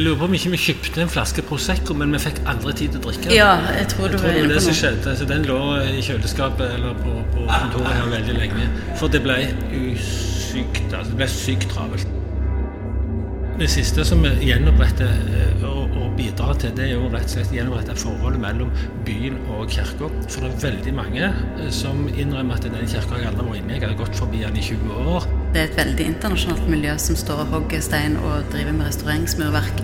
Jeg 0.00 0.06
lurer 0.06 0.16
på 0.16 0.26
om 0.30 0.32
ikke 0.32 0.50
vi 0.54 0.58
kjøpte 0.62 1.02
en 1.02 1.10
flaske 1.12 1.42
Prosecco, 1.44 1.92
men 1.92 2.14
vi 2.14 2.18
fikk 2.22 2.38
aldri 2.48 2.72
tid 2.72 2.94
til 2.94 3.02
å 3.02 3.10
drikke. 3.10 3.34
Ja, 3.36 3.48
jeg 3.76 3.90
tror 3.92 4.06
du 4.08 4.14
Jeg 4.14 4.22
tror 4.22 4.32
det 4.32 4.44
var 4.46 4.54
det 4.54 4.62
som 4.64 4.76
skjedde. 4.78 5.12
Så 5.18 5.26
den 5.28 5.42
lå 5.44 5.58
i 5.76 6.04
kjøleskapet 6.06 6.72
eller 6.78 6.94
på, 7.02 7.12
på 7.34 7.44
kontoret 7.44 7.98
her 7.98 8.06
veldig 8.08 8.36
lenge. 8.38 8.68
For 8.96 9.12
det 9.12 9.20
ble 9.26 9.36
usykt. 9.76 10.86
Altså 10.88 11.10
det 11.10 11.18
ble 11.18 11.28
sykt 11.34 11.68
travelt. 11.74 12.16
Det 13.60 13.68
siste 13.68 14.06
som 14.08 14.24
vi 14.24 14.32
gjenoppretter 14.48 15.12
eh, 15.42 15.68
og, 15.68 15.92
og 16.00 16.16
bidrar 16.16 16.56
til, 16.64 16.72
det 16.80 16.86
er 16.86 16.94
jo 16.94 17.12
rett 17.12 17.28
og 17.28 17.34
slett 17.34 17.52
gjenopprette 17.58 17.98
forholdet 18.00 18.40
mellom 18.40 18.72
byen 19.04 19.36
og 19.52 19.68
kirka. 19.68 20.08
For 20.30 20.46
det 20.46 20.54
er 20.54 20.64
veldig 20.64 20.96
mange 20.96 21.28
eh, 21.28 21.68
som 21.82 22.06
innrømmer 22.14 22.56
at 22.56 22.64
den 22.72 22.88
kirka 22.88 23.20
jeg 23.20 23.34
aldri 23.34 23.50
var 23.52 23.60
inne 23.60 23.76
i, 23.76 23.82
jeg 23.82 23.90
har 23.90 24.00
gått 24.00 24.16
forbi 24.16 24.46
den 24.46 24.56
i 24.56 24.64
20 24.64 25.12
år. 25.18 25.28
Det 25.50 25.58
er 25.58 25.66
et 25.66 25.76
veldig 25.80 26.04
internasjonalt 26.06 26.68
miljø 26.70 26.92
som 27.02 27.16
står 27.18 27.40
og 27.42 27.48
hogger 27.50 27.80
stein 27.82 28.14
og 28.22 28.44
driver 28.52 28.70
med 28.76 28.86
restaureringsmurverk. 28.86 29.80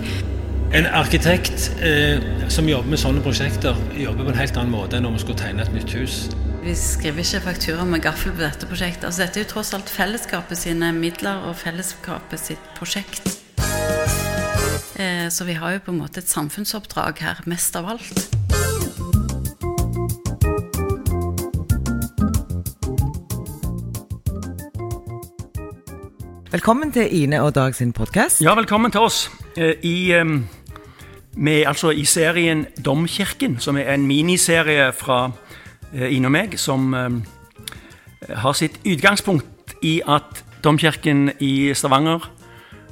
En 0.77 0.85
arkitekt 0.95 1.65
eh, 1.83 2.23
som 2.51 2.69
jobber 2.71 2.93
med 2.93 3.01
sånne 3.01 3.23
prosjekter, 3.23 3.75
jobber 3.99 4.29
på 4.29 4.31
en 4.31 4.39
helt 4.39 4.59
annen 4.59 4.71
måte 4.71 4.95
enn 4.95 5.03
når 5.03 5.17
vi 5.17 5.23
skulle 5.25 5.41
tegne 5.41 5.65
et 5.65 5.73
nytt 5.75 5.91
hus. 5.99 6.15
Vi 6.63 6.75
skriver 6.75 7.19
ikke 7.23 7.43
faktura 7.49 7.83
med 7.87 8.03
gaffel 8.03 8.31
på 8.35 8.43
dette 8.45 8.67
prosjektet. 8.67 9.09
Altså, 9.09 9.25
dette 9.25 9.41
er 9.41 9.45
jo 9.45 9.51
tross 9.57 9.73
alt 9.75 9.91
fellesskapet 9.91 10.59
sine 10.59 10.93
midler 10.95 11.43
og 11.49 11.59
fellesskapet 11.59 12.45
sitt 12.47 12.71
prosjekt. 12.79 13.27
Eh, 14.95 15.27
Så 15.29 15.43
vi 15.43 15.59
har 15.59 15.75
jo 15.75 15.83
på 15.83 15.91
en 15.91 15.99
måte 15.99 16.23
et 16.23 16.31
samfunnsoppdrag 16.31 17.19
her, 17.19 17.43
mest 17.45 17.75
av 17.75 17.91
alt. 17.91 18.27
Velkommen 26.57 26.89
til 26.89 27.05
Ine 27.13 27.37
og 27.45 27.51
Dag 27.53 27.75
sin 27.75 27.91
podkast. 27.93 28.39
Ja, 28.41 28.55
velkommen 28.57 28.89
til 28.91 29.03
oss. 29.05 29.17
Eh, 29.61 29.75
I, 29.85 30.09
er 30.09 31.67
altså 31.69 31.91
i 31.93 32.01
serien 32.09 32.63
Domkirken, 32.85 33.59
som 33.61 33.77
er 33.77 33.91
en 33.93 34.07
miniserie 34.09 34.87
fra 34.97 35.19
eh, 35.93 36.15
Ine 36.15 36.31
og 36.31 36.33
meg, 36.33 36.55
som 36.57 36.95
har 38.41 38.55
sitt 38.57 38.79
utgangspunkt 38.89 39.75
i 39.85 39.99
at 40.01 40.41
Domkirken 40.65 41.27
i 41.45 41.75
Stavanger 41.77 42.25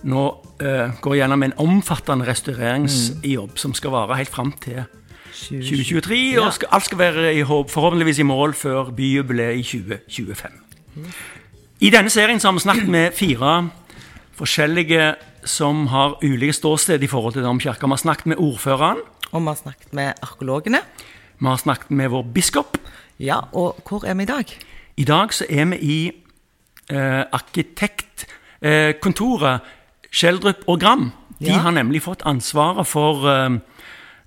nå 0.05 0.25
eh, 0.61 0.93
går 1.01 1.17
gjennom 1.23 1.47
en 1.47 1.55
omfattende 1.65 2.27
restaureringsjobb 2.29 3.57
som 3.57 3.73
skal 3.73 3.95
vare 3.97 4.19
helt 4.19 4.29
fram 4.35 4.51
til 4.61 4.83
2023. 5.39 6.19
Og 6.37 6.51
alt 6.69 6.85
skal 6.91 7.01
være 7.01 7.33
i, 7.33 7.41
håp- 7.41 7.73
forhåpentligvis 7.73 8.21
i 8.21 8.29
mål 8.29 8.53
før 8.61 8.93
byjubileet 8.93 9.57
i 9.57 9.65
2025. 9.65 10.61
I 11.83 11.89
denne 11.91 12.07
serien 12.09 12.39
har 12.41 12.51
vi 12.55 12.59
snakket 12.63 12.87
med 12.91 13.11
fire 13.15 13.69
forskjellige 14.35 15.15
som 15.47 15.87
har 15.91 16.15
ulike 16.23 16.53
ståsted 16.55 17.03
i 17.03 17.07
forhold 17.11 17.33
til 17.35 17.43
domkirka. 17.45 17.85
Vi 17.85 17.89
har 17.91 17.97
snakket 18.01 18.25
med 18.25 18.37
ordføreren, 18.41 18.97
Og 19.31 19.41
vi 19.41 19.47
har 19.47 19.55
snakket 19.55 19.93
med 19.93 20.13
arkeologene. 20.23 20.79
vi 21.39 21.45
har 21.45 21.57
snakket 21.57 21.91
med 21.91 22.09
vår 22.09 22.23
biskop. 22.33 22.77
Ja, 23.19 23.39
og 23.53 23.75
hvor 23.89 24.05
er 24.05 24.13
vi 24.13 24.23
i 24.23 24.25
dag? 24.25 24.45
I 24.97 25.03
dag 25.03 25.33
så 25.33 25.45
er 25.49 25.65
vi 25.65 25.75
i 25.81 26.11
eh, 26.89 27.23
arkitektkontoret 27.31 29.53
eh, 29.53 29.59
Skjeldrup 30.11 30.55
og 30.67 30.79
Gram. 30.79 31.11
De 31.39 31.45
Ja. 31.51 31.57
har 31.57 31.71
nemlig 31.71 32.01
fått 32.01 32.21
ansvaret 32.25 32.87
for 32.87 33.27
eh, 33.27 33.49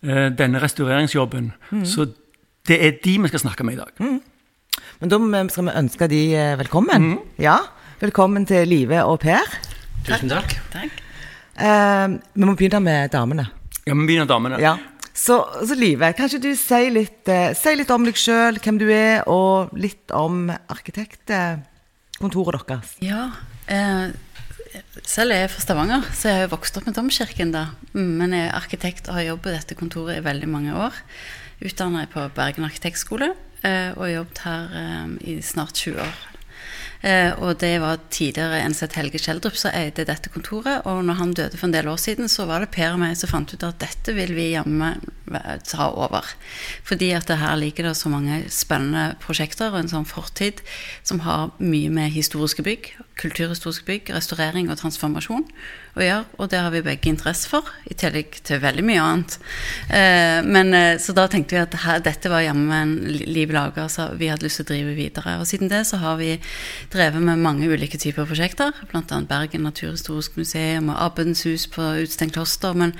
eh, 0.03 0.31
denne 0.31 0.59
restaureringsjobben. 0.63 1.53
Så 1.85 2.07
det 2.69 2.85
er 2.87 2.91
de 3.05 3.19
vi 3.23 3.29
skal 3.29 3.41
snakke 3.41 3.65
med 3.65 3.75
i 3.75 3.77
dag. 3.77 3.89
Men 5.01 5.09
da 5.13 5.19
må- 5.19 5.51
skal 5.51 5.65
vi 5.65 5.71
ønske 5.79 6.09
de 6.09 6.23
velkommen. 6.59 6.89
velkommen. 7.17 7.19
Ja, 7.39 7.59
Velkommen 8.01 8.47
til 8.47 8.67
Live 8.69 9.03
og 9.05 9.19
Per. 9.21 9.43
Tusen 10.05 10.29
takk. 10.29 10.53
Takk. 10.71 10.91
Eh, 11.59 12.09
vi 12.35 12.45
må 12.45 12.55
begynne 12.57 12.81
med 12.83 13.11
damene. 13.11 13.49
Ja, 13.87 13.95
Vi 13.95 14.07
begynner 14.07 14.27
damene. 14.27 14.59
Ja. 14.61 14.77
Så, 15.13 15.45
så 15.67 15.75
Live, 15.77 16.13
kan 16.15 16.29
ikke 16.29 16.41
du 16.41 16.55
si 16.55 16.91
litt, 16.91 17.27
eh, 17.29 17.55
si 17.55 17.75
litt 17.75 17.91
om 17.91 18.05
deg 18.05 18.15
sjøl, 18.15 18.59
hvem 18.63 18.79
du 18.79 18.89
er, 18.89 19.25
og 19.27 19.71
litt 19.75 20.13
om 20.13 20.49
arkitektkontoret 20.69 22.67
deres? 22.69 22.95
Ja, 23.03 23.33
eh, 23.67 24.13
selv 25.03 25.33
er 25.33 25.41
jeg 25.49 25.51
fra 25.51 25.61
Stavanger, 25.61 26.03
så 26.15 26.23
jeg 26.29 26.35
har 26.39 26.47
jo 26.49 26.57
vokst 26.57 26.77
opp 26.79 26.87
med 26.87 26.95
Domkirken 26.95 27.51
da. 27.53 27.67
Mm, 27.95 28.17
Men 28.17 28.31
jeg 28.31 28.49
er 28.49 28.55
arkitekt 28.61 29.09
og 29.09 29.15
har 29.17 29.23
jobbet 29.37 29.47
i 29.47 29.59
dette 29.59 29.75
kontoret 29.75 30.19
i 30.19 30.21
veldig 30.23 30.49
mange 30.49 30.73
år. 30.73 30.93
Utdanner 31.65 32.07
jeg 32.07 32.11
på 32.11 32.31
Bergen 32.35 32.65
arkitektskole, 32.65 33.35
eh, 33.67 33.93
og 33.97 34.11
jobbet 34.13 34.43
her 34.47 34.75
eh, 34.83 35.15
i 35.35 35.39
snart 35.45 35.79
20 35.79 36.03
år. 36.05 36.19
Eh, 37.01 37.31
og 37.39 37.61
det 37.63 37.77
var 37.79 38.01
tidligere 38.11 38.65
NZ 38.73 38.89
Helge 38.97 39.21
Kjeldrup 39.23 39.55
som 39.59 39.75
eide 39.77 40.07
dette 40.09 40.33
kontoret. 40.35 40.83
Og 40.91 41.05
når 41.07 41.19
han 41.21 41.35
døde 41.37 41.59
for 41.59 41.69
en 41.69 41.75
del 41.77 41.91
år 41.91 42.01
siden, 42.03 42.31
så 42.31 42.49
var 42.49 42.65
det 42.65 42.73
Per 42.75 42.97
og 42.97 43.03
meg 43.03 43.15
som 43.19 43.31
fant 43.31 43.55
ut 43.55 43.67
at 43.67 43.79
dette 43.83 44.15
vil 44.17 44.35
vi 44.35 44.51
jammen 44.57 45.05
ta 45.69 45.91
over. 45.93 46.27
Fordi 46.89 47.13
at 47.15 47.31
det 47.31 47.39
her 47.39 47.55
ligger 47.61 47.91
det 47.91 47.97
så 48.01 48.11
mange 48.11 48.43
spennende 48.51 49.13
prosjekter 49.23 49.71
og 49.71 49.83
en 49.83 49.93
sånn 49.93 50.09
fortid 50.09 50.65
som 51.07 51.23
har 51.27 51.53
mye 51.63 51.93
med 51.93 52.15
historiske 52.17 52.67
bygg, 52.67 52.91
kulturhistoriske 53.19 53.85
bygg, 53.89 54.11
restaurering 54.15 54.69
og 54.71 54.79
transformasjon 54.81 55.45
å 55.99 56.03
gjøre. 56.05 56.25
Og 56.39 56.51
det 56.53 56.61
har 56.63 56.71
vi 56.75 56.83
begge 56.87 57.11
interesse 57.11 57.51
for, 57.51 57.67
i 57.91 57.97
tillegg 57.99 58.39
til 58.47 58.61
veldig 58.63 58.85
mye 58.87 59.03
annet. 59.03 59.37
Eh, 59.91 60.39
men, 60.47 60.73
eh, 60.75 60.99
så 61.03 61.15
da 61.17 61.27
tenkte 61.31 61.57
vi 61.57 61.63
at 61.65 61.75
her, 61.83 61.99
dette 62.05 62.31
var 62.31 62.45
jammen 62.47 62.95
li- 63.11 63.27
liv 63.27 63.51
laga, 63.55 63.89
så 63.91 64.09
vi 64.17 64.31
hadde 64.31 64.47
lyst 64.47 64.63
til 64.63 64.69
å 64.69 64.71
drive 64.71 64.95
videre. 64.95 65.35
Og 65.41 65.47
siden 65.51 65.69
det 65.73 65.83
så 65.91 65.99
har 65.99 66.17
vi 66.21 66.39
drevet 66.95 67.21
med 67.21 67.43
mange 67.43 67.67
ulike 67.67 67.99
typer 67.99 68.29
prosjekter, 68.31 68.73
bl.a. 68.93 69.21
Bergen 69.29 69.67
naturhistorisk 69.67 70.39
museum 70.39 70.91
og 70.95 71.03
Abbens 71.11 71.43
hus 71.45 71.67
på 71.67 71.83
Utstengt 72.05 72.39
kloster. 72.39 72.75
Men 72.79 72.95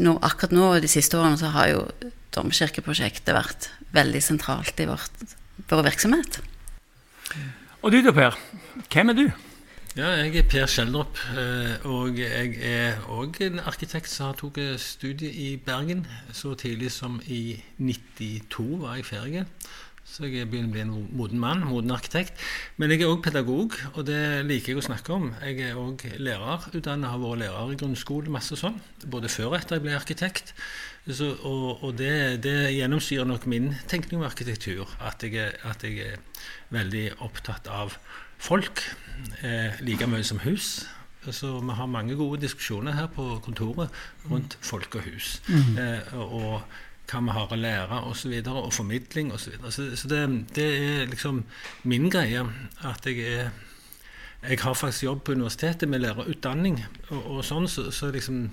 nå, 0.00 0.18
akkurat 0.22 0.52
nå 0.56 0.72
og 0.74 0.82
de 0.82 0.88
siste 0.88 1.18
årene 1.20 1.38
så 1.38 1.52
har 1.52 1.68
jo 1.74 1.86
domkirkeprosjektet 2.34 3.34
vært 3.34 3.68
veldig 3.94 4.22
sentralt 4.24 4.80
i 4.82 4.88
vårt, 4.90 5.24
vår 5.70 5.84
virksomhet. 5.86 6.40
Og 7.84 7.92
du 7.92 8.00
da, 8.02 8.14
Per. 8.16 8.38
Hvem 8.74 9.08
er 9.08 9.14
du? 9.14 9.28
Ja, 9.94 10.08
jeg 10.18 10.34
er 10.34 10.46
Per 10.50 10.66
Schjelderup, 10.66 11.18
eh, 11.38 11.84
og 11.86 12.16
jeg 12.18 12.56
er 12.66 13.04
òg 13.06 13.36
en 13.46 13.60
arkitekt 13.62 14.10
som 14.10 14.32
har 14.32 14.40
tatt 14.40 14.80
studie 14.82 15.30
i 15.30 15.52
Bergen. 15.62 16.00
Så 16.34 16.56
tidlig 16.58 16.90
som 16.90 17.20
i 17.30 17.60
92 17.78 18.80
var 18.82 18.96
jeg 18.98 19.06
ferdig. 19.06 19.44
Så 20.02 20.26
jeg 20.26 20.48
begynner 20.50 20.72
å 20.72 20.74
bli 20.74 20.82
en 20.82 21.14
moden 21.14 21.38
mann, 21.40 21.62
moden 21.68 21.94
arkitekt. 21.94 22.34
Men 22.76 22.90
jeg 22.90 23.04
er 23.04 23.12
òg 23.12 23.22
pedagog, 23.22 23.78
og 23.94 24.02
det 24.10 24.42
liker 24.48 24.74
jeg 24.74 24.82
å 24.82 24.86
snakke 24.88 25.14
om. 25.14 25.30
Jeg 25.38 25.70
er 25.70 25.78
òg 25.78 26.02
lærerutdannet, 26.18 27.12
har 27.12 27.22
vært 27.22 27.44
lærer 27.44 27.76
i 27.76 27.78
grunnskole, 27.78 28.34
masse 28.34 28.58
sånn. 28.58 28.82
Både 29.06 29.30
før 29.30 29.52
og 29.52 29.60
etter 29.60 29.78
jeg 29.78 29.86
ble 29.86 29.94
arkitekt. 29.94 30.50
Så, 31.06 31.30
og 31.46 31.86
og 31.86 31.94
det, 32.02 32.42
det 32.42 32.74
gjennomsyrer 32.74 33.30
nok 33.30 33.46
min 33.46 33.70
tenkning 33.86 34.18
om 34.18 34.26
arkitektur. 34.26 34.90
At 34.98 35.22
jeg, 35.22 35.54
at 35.62 35.86
jeg 35.86 36.10
er 36.10 36.44
veldig 36.74 37.06
opptatt 37.22 37.70
av 37.70 37.94
folk 38.44 38.82
eh, 39.42 39.80
like 39.80 40.06
mye 40.10 40.24
som 40.24 40.42
hus. 40.44 40.84
Så 41.32 41.58
vi 41.60 41.72
har 41.72 41.86
mange 41.88 42.16
gode 42.16 42.42
diskusjoner 42.42 42.92
her 42.92 43.06
på 43.08 43.38
kontoret 43.44 43.88
rundt 44.30 44.58
folk 44.60 44.98
og 44.98 45.06
hus. 45.08 45.38
Eh, 45.80 46.14
og, 46.20 46.64
hva 47.04 47.20
vi 47.20 47.32
har 47.36 47.52
å 47.52 47.56
lære 47.60 48.00
osv. 48.00 48.08
Og, 48.08 48.16
så 48.16 48.30
videre, 48.32 48.60
og 48.64 48.72
formidling 48.72 49.32
osv. 49.32 49.56
Så, 49.60 49.70
så, 49.76 49.86
så 49.96 50.08
det, 50.08 50.20
det 50.56 50.68
er 50.72 51.06
liksom 51.10 51.42
min 51.84 52.10
greie. 52.12 52.44
At 52.84 53.06
jeg 53.06 53.24
er 53.24 53.54
Jeg 54.44 54.58
har 54.60 54.74
faktisk 54.74 55.02
jobb 55.02 55.22
på 55.24 55.32
universitetet 55.32 55.88
med 55.88 56.02
lærerutdanning 56.04 56.74
og, 57.08 57.20
og 57.32 57.44
sånn, 57.48 57.64
så, 57.68 57.86
så 57.90 58.10
liksom 58.12 58.50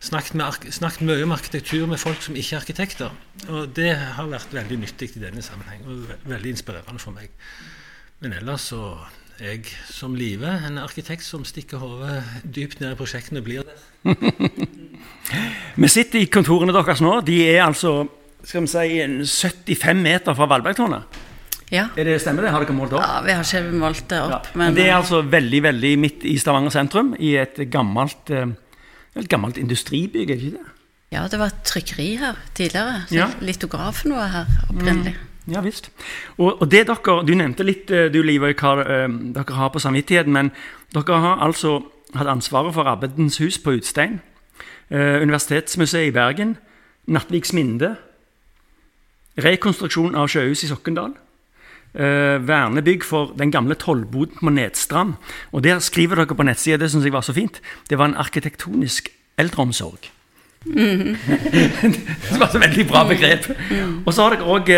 Snakket, 0.00 0.34
med, 0.38 0.72
snakket 0.72 1.02
mye 1.02 1.24
om 1.26 1.32
arkitektur 1.34 1.86
med 1.90 1.98
folk 1.98 2.22
som 2.22 2.36
ikke 2.38 2.54
er 2.54 2.60
arkitekter. 2.60 3.16
Og 3.50 3.72
det 3.74 3.96
har 3.98 4.28
vært 4.30 4.52
veldig 4.54 4.76
nyttig 4.78 5.08
i 5.16 5.22
denne 5.24 5.42
sammenheng, 5.42 5.82
og 5.84 6.04
ve 6.06 6.16
veldig 6.36 6.52
inspirerende 6.54 7.02
for 7.02 7.16
meg. 7.16 7.34
Men 8.20 8.32
ellers 8.34 8.64
så 8.72 8.80
er 9.38 9.52
jeg 9.52 9.68
som 9.94 10.16
Live 10.18 10.48
en 10.66 10.78
arkitekt 10.82 11.22
som 11.26 11.44
stikker 11.46 11.78
hodet 11.78 12.22
dypt 12.42 12.80
ned 12.82 12.96
i 12.96 12.98
prosjektene 12.98 13.38
og 13.42 13.46
blir 13.46 13.62
det. 13.68 13.76
Vi 15.78 15.88
sitter 15.92 16.22
i 16.24 16.30
kontorene 16.32 16.74
deres 16.74 17.02
nå. 17.04 17.18
De 17.26 17.36
er 17.46 17.62
altså 17.66 18.00
skal 18.48 18.64
vi 18.64 18.70
si, 18.70 19.74
75 19.74 19.98
meter 20.00 20.34
fra 20.38 20.46
Valbergtårnet. 20.48 21.18
Ja. 21.74 21.88
Er 22.00 22.06
det 22.06 22.14
Stemmer 22.22 22.46
det? 22.46 22.52
Har 22.54 22.62
dere 22.64 22.72
målt 22.74 22.94
opp? 22.96 23.02
ja, 23.02 23.18
vi 23.26 23.34
har 23.36 23.44
ikke 23.44 23.74
målt 23.76 24.04
det 24.08 24.16
Ja. 24.22 24.38
opp, 24.38 24.46
Men 24.54 24.68
men, 24.70 24.74
det 24.78 24.86
er 24.86 24.92
eh, 24.94 24.96
altså 24.96 25.20
veldig 25.22 25.60
veldig 25.66 25.90
midt 26.00 26.24
i 26.24 26.36
Stavanger 26.40 26.70
sentrum, 26.72 27.10
i 27.18 27.34
et 27.36 27.58
gammelt, 27.70 28.30
eh, 28.30 28.46
et 29.18 29.28
gammelt 29.28 29.58
industribygg, 29.60 30.30
er 30.30 30.36
det 30.38 30.46
ikke 30.48 30.56
det? 30.56 30.66
Ja, 31.12 31.26
det 31.28 31.38
var 31.38 31.46
et 31.52 31.60
trykkeri 31.64 32.08
her 32.22 32.36
tidligere. 32.54 33.02
Så 33.08 33.14
Ja. 33.18 33.28
Litografen 33.40 34.12
var 34.16 34.28
her 34.28 34.46
opprinnelig. 34.70 35.16
Ja 35.48 35.62
visst. 35.64 35.90
Og, 36.36 36.60
og 36.60 36.70
det 36.70 36.86
dere, 36.88 37.20
Du 37.26 37.34
nevnte 37.34 37.64
litt 37.64 37.90
eh, 37.90 38.10
du, 38.12 38.20
Liv, 38.22 38.44
hva 38.44 38.74
eh, 38.84 39.06
dere 39.08 39.56
har 39.56 39.70
på 39.72 39.80
samvittigheten, 39.80 40.32
men 40.32 40.50
dere 40.94 41.20
har 41.24 41.44
altså 41.44 41.80
hatt 42.16 42.28
ansvaret 42.28 42.74
for 42.74 42.88
Abbedens 42.88 43.38
hus 43.38 43.58
på 43.58 43.76
Utstein, 43.78 44.20
eh, 44.90 45.22
Universitetsmuseet 45.22 46.10
i 46.10 46.14
Bergen, 46.14 46.56
Nattviks 47.08 47.54
Minde, 47.56 47.94
rekonstruksjon 49.38 50.16
av 50.18 50.28
sjøhus 50.28 50.64
i 50.64 50.68
Sokkendal, 50.68 51.14
eh, 51.94 52.36
vernebygg 52.44 53.04
for 53.04 53.32
den 53.38 53.52
gamle 53.52 53.74
tollboden 53.74 54.40
på 54.40 54.50
Nedstrand. 54.50 55.14
Og 55.52 55.62
Der 55.62 55.78
skriver 55.78 56.16
dere 56.16 56.34
på 56.34 56.42
nettsida, 56.42 56.76
det 56.76 56.90
syns 56.90 57.04
jeg 57.04 57.12
var 57.12 57.20
så 57.22 57.32
fint, 57.32 57.60
det 57.88 57.98
var 57.98 58.04
en 58.06 58.16
arkitektonisk 58.16 59.08
eldreomsorg. 59.38 60.10
det 60.68 62.38
var 62.38 62.48
et 62.48 62.60
veldig 62.60 62.86
bra 62.88 63.04
begrep. 63.08 63.46
Og 64.06 64.14
så 64.14 64.22
har 64.22 64.30
dere 64.34 64.44
òg 64.44 64.70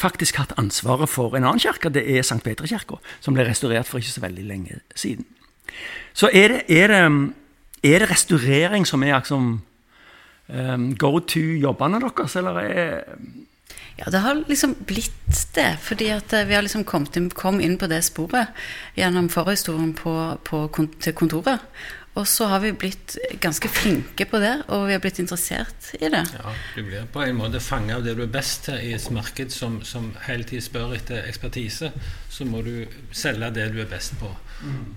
faktisk 0.00 0.40
hatt 0.40 0.54
ansvaret 0.60 1.08
for 1.08 1.36
en 1.36 1.44
annen 1.44 1.62
kirke. 1.62 1.92
Det 1.92 2.04
er 2.04 2.24
St. 2.24 2.42
Peterkirka, 2.44 3.00
som 3.20 3.36
ble 3.36 3.46
restaurert 3.48 3.88
for 3.88 4.02
ikke 4.02 4.14
så 4.14 4.24
veldig 4.24 4.44
lenge 4.48 4.80
siden. 4.94 5.26
Så 6.16 6.30
er 6.32 6.52
det, 6.52 6.60
er 6.72 6.92
det, 6.92 7.02
er 7.84 8.04
det 8.04 8.10
restaurering 8.10 8.86
som 8.88 9.02
er 9.02 9.18
liksom 9.18 9.50
um, 10.48 10.86
go 10.96 11.18
to-jobbene 11.18 12.00
deres, 12.04 12.36
eller 12.36 12.62
er 12.62 13.04
ja, 13.96 14.10
det 14.12 14.20
har 14.20 14.42
liksom 14.44 14.74
blitt 14.84 15.38
det. 15.56 15.70
Fordi 15.80 16.10
at 16.12 16.32
eh, 16.36 16.44
vi 16.44 16.54
har 16.54 16.64
liksom 16.64 16.84
kommet 16.84 17.16
inn, 17.16 17.30
kom 17.32 17.62
inn 17.64 17.78
på 17.80 17.88
det 17.88 18.02
sporet 18.04 18.52
gjennom 18.96 19.30
forhistorien 19.32 19.94
på, 19.96 20.12
på, 20.44 20.66
til 21.00 21.16
kontoret. 21.16 21.64
Og 22.16 22.24
så 22.28 22.48
har 22.48 22.62
vi 22.64 22.72
blitt 22.72 23.18
ganske 23.44 23.68
flinke 23.68 24.24
på 24.30 24.40
det, 24.40 24.54
og 24.72 24.86
vi 24.88 24.94
har 24.96 25.02
blitt 25.04 25.20
interessert 25.20 25.90
i 26.00 26.08
det. 26.08 26.22
Ja, 26.32 26.54
Du 26.74 26.82
blir 26.82 27.08
på 27.12 27.22
en 27.22 27.36
måte 27.36 27.60
fanga 27.60 27.98
av 27.98 28.06
det 28.06 28.16
du 28.16 28.22
er 28.24 28.32
best 28.32 28.64
til 28.70 28.80
i 28.80 28.94
et 28.96 29.10
marked 29.12 29.52
som, 29.52 29.82
som 29.84 30.14
hele 30.24 30.48
tiden 30.48 30.64
spør 30.64 30.96
etter 30.96 31.28
ekspertise. 31.28 31.92
Så 32.32 32.48
må 32.48 32.62
du 32.64 32.86
selge 33.12 33.52
det 33.58 33.68
du 33.74 33.82
er 33.84 33.90
best 33.90 34.16
på. 34.20 34.32
Mm. 34.64 34.96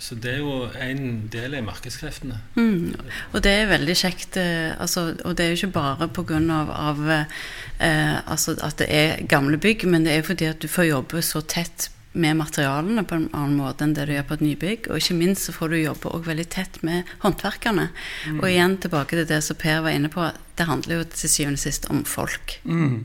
Så 0.00 0.16
det 0.16 0.30
er 0.32 0.38
jo 0.40 0.64
en 0.80 1.26
del 1.28 1.58
av 1.58 1.66
markedskreftene. 1.66 2.38
Mm. 2.56 2.94
Og 3.34 3.42
det 3.44 3.52
er 3.52 3.68
veldig 3.68 3.96
kjekt. 4.00 4.38
Eh, 4.40 4.72
altså, 4.80 5.10
og 5.28 5.36
det 5.36 5.44
er 5.44 5.52
jo 5.52 5.58
ikke 5.58 5.74
bare 5.76 6.08
pga. 6.08 6.38
Av, 6.70 7.02
eh, 7.10 8.16
altså 8.24 8.54
at 8.64 8.78
det 8.80 8.88
er 8.88 9.26
gamle 9.28 9.58
bygg, 9.60 9.84
men 9.90 10.06
det 10.06 10.14
er 10.16 10.24
fordi 10.24 10.48
at 10.48 10.62
du 10.62 10.68
får 10.72 10.88
jobbe 10.88 11.22
så 11.26 11.42
tett 11.44 11.90
med 12.12 12.40
materialene 12.40 13.04
på 13.06 13.14
en 13.14 13.28
annen 13.36 13.58
måte 13.60 13.86
enn 13.86 13.92
det 13.94 14.08
du 14.08 14.14
gjør 14.16 14.26
på 14.26 14.38
et 14.38 14.44
nybygg. 14.46 14.88
Og 14.90 14.98
ikke 14.98 15.18
minst 15.18 15.46
så 15.46 15.54
får 15.54 15.70
du 15.70 15.76
jobbe 15.78 16.10
også 16.10 16.30
veldig 16.30 16.48
tett 16.50 16.80
med 16.86 17.10
håndverkerne. 17.22 17.90
Mm. 18.26 18.40
Og 18.40 18.48
igjen 18.50 18.76
tilbake 18.82 19.18
til 19.18 19.28
det 19.30 19.42
som 19.46 19.58
Per 19.60 19.84
var 19.86 19.94
inne 19.94 20.10
på, 20.12 20.26
det 20.58 20.66
handler 20.66 21.00
jo 21.00 21.08
til 21.12 21.32
syvende 21.32 21.60
og 21.60 21.64
sist 21.64 21.86
om 21.92 22.02
folk. 22.08 22.56
Mm. 22.64 23.04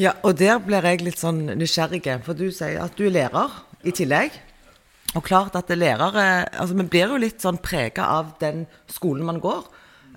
Ja, 0.00 0.14
og 0.24 0.38
der 0.38 0.60
blir 0.62 0.86
jeg 0.86 1.02
litt 1.04 1.20
sånn 1.20 1.42
nysgjerrig, 1.58 2.04
for 2.24 2.38
du 2.38 2.48
sier 2.54 2.78
at 2.84 2.94
du 2.96 3.08
er 3.08 3.16
lærer 3.18 3.58
i 3.84 3.92
tillegg. 3.96 4.38
Og 5.18 5.24
klart 5.26 5.56
at 5.58 5.70
lærere 5.74 6.46
altså 6.54 6.76
Vi 6.78 6.86
blir 6.86 7.10
jo 7.10 7.18
litt 7.18 7.42
sånn 7.42 7.58
prega 7.58 8.06
av 8.14 8.36
den 8.40 8.66
skolen 8.86 9.26
man 9.26 9.40
går. 9.42 9.66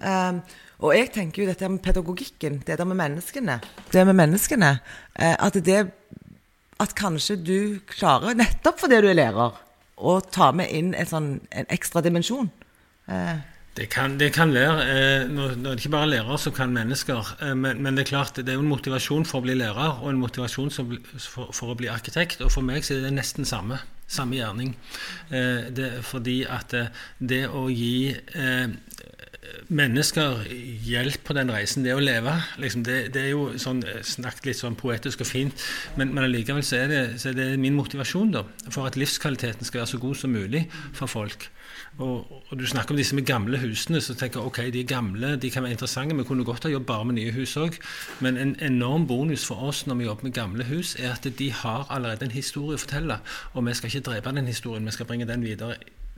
Um, 0.03 0.43
og 0.83 0.93
jeg 0.93 1.09
tenker 1.15 1.41
jo 1.41 1.47
dette 1.49 1.69
med 1.69 1.81
pedagogikken, 1.81 2.59
det 2.67 2.77
der 2.77 2.85
med 2.85 2.99
menneskene, 2.99 3.59
det 3.93 4.03
med 4.05 4.17
menneskene, 4.19 4.71
uh, 5.15 5.35
at 5.39 5.57
det 5.65 5.79
at 6.83 6.95
kanskje 6.97 7.37
du 7.39 7.59
klarer, 7.89 8.35
nettopp 8.37 8.83
fordi 8.83 9.01
du 9.03 9.09
er 9.11 9.17
lærer, 9.17 9.57
å 10.03 10.17
ta 10.25 10.51
med 10.55 10.71
inn 10.73 10.93
en, 10.97 11.09
sånn, 11.09 11.31
en 11.53 11.69
ekstra 11.73 12.03
dimensjon. 12.03 12.49
Eh. 13.11 13.39
Det 13.73 13.87
kan, 13.89 14.19
det 14.19 14.29
kan 14.35 14.53
være. 14.53 14.83
Eh, 14.85 15.29
når, 15.29 15.55
når 15.57 15.71
det 15.71 15.81
ikke 15.81 15.93
bare 15.95 16.05
er 16.05 16.11
lærere 16.11 16.37
som 16.37 16.53
kan 16.53 16.73
mennesker. 16.73 17.31
Eh, 17.41 17.55
men, 17.57 17.81
men, 17.81 17.97
det 17.97 18.05
er 18.05 18.11
klart, 18.11 18.37
det 18.37 18.49
er 18.49 18.59
jo 18.59 18.65
en 18.65 18.69
motivasjon 18.69 19.25
for 19.25 19.41
å 19.41 19.47
bli 19.47 19.55
lærer 19.57 20.03
og 20.03 20.11
en 20.11 20.21
motivasjon 20.21 20.69
som, 20.73 20.91
for, 21.17 21.49
for, 21.49 21.73
å 21.73 21.77
bli 21.79 21.89
arkitekt. 21.89 22.43
Og 22.45 22.53
for 22.53 22.65
meg 22.65 22.85
så 22.85 22.99
er 22.99 23.07
det 23.07 23.15
nesten 23.17 23.49
samme. 23.49 23.81
Samme 24.05 24.37
gjerning. 24.37 24.75
Eh, 25.33 25.71
det, 25.73 25.89
fordi 26.05 26.43
at 26.45 26.75
eh, 26.77 26.93
det 27.17 27.47
å 27.49 27.65
gi 27.73 28.13
mennesker 29.73 30.45
hjelp 30.85 31.23
på 31.25 31.35
den 31.35 31.49
reisen, 31.51 31.83
det 31.85 31.95
å 31.97 32.03
leve. 32.03 32.35
Liksom, 32.61 32.85
det, 32.85 32.99
det, 33.15 33.25
er 33.25 33.33
jo 33.33 33.57
sånn, 33.59 33.81
snakket 34.05 34.51
litt 34.51 34.59
sånn 34.59 34.77
poetisk 34.79 35.25
og 35.25 35.29
fint, 35.29 35.65
men, 35.97 36.13
men 36.13 36.27
allikevel 36.27 36.63
så 36.65 36.83
er, 36.83 36.93
det, 36.93 37.01
så 37.21 37.31
er 37.31 37.39
det 37.39 37.49
min 37.61 37.77
motivasjon 37.77 38.33
da, 38.37 38.45
for 38.69 38.87
at 38.89 38.97
livskvaliteten 38.99 39.67
skal 39.67 39.83
være 39.83 39.93
så 39.95 40.01
god 40.03 40.21
som 40.21 40.33
mulig 40.35 40.65
for 40.93 41.11
folk. 41.11 41.49
Og, 41.97 42.41
og, 42.49 42.59
du 42.59 42.65
snakker 42.67 42.95
om 42.95 42.97
disse 42.97 43.15
med 43.15 43.25
gamle 43.25 43.57
husene, 43.61 44.01
så 44.01 44.15
tenker 44.17 44.39
jeg 44.39 44.49
ok, 44.49 44.59
de 44.73 44.79
er 44.81 44.89
gamle, 44.89 45.35
de 45.37 45.49
kan 45.53 45.63
være 45.63 45.75
interessante. 45.75 46.15
Vi 46.17 46.23
kunne 46.25 46.45
godt 46.45 46.63
ha 46.63 46.71
jobbet 46.71 46.87
bare 46.87 47.05
med 47.05 47.19
nye 47.19 47.33
hus 47.35 47.53
òg. 47.57 47.77
Men 48.19 48.37
en 48.37 48.55
enorm 48.61 49.07
bonus 49.07 49.45
for 49.45 49.61
oss 49.69 49.85
når 49.87 49.99
vi 49.99 50.07
jobber 50.09 50.29
med 50.29 50.33
gamle 50.33 50.65
hus, 50.65 50.95
er 50.99 51.13
at 51.13 51.27
de 51.39 51.51
har 51.53 51.85
allerede 51.93 52.25
en 52.25 52.33
historie 52.33 52.79
å 52.79 52.81
fortelle. 52.81 53.19
Og 53.53 53.67
vi 53.67 53.75
skal 53.77 53.93
ikke 53.93 54.07
drepe 54.09 54.33
den 54.33 54.49
historien, 54.49 54.85
vi 54.85 54.95
skal 54.95 55.09
bringe 55.09 55.29
den 55.29 55.45
videre 55.45 55.77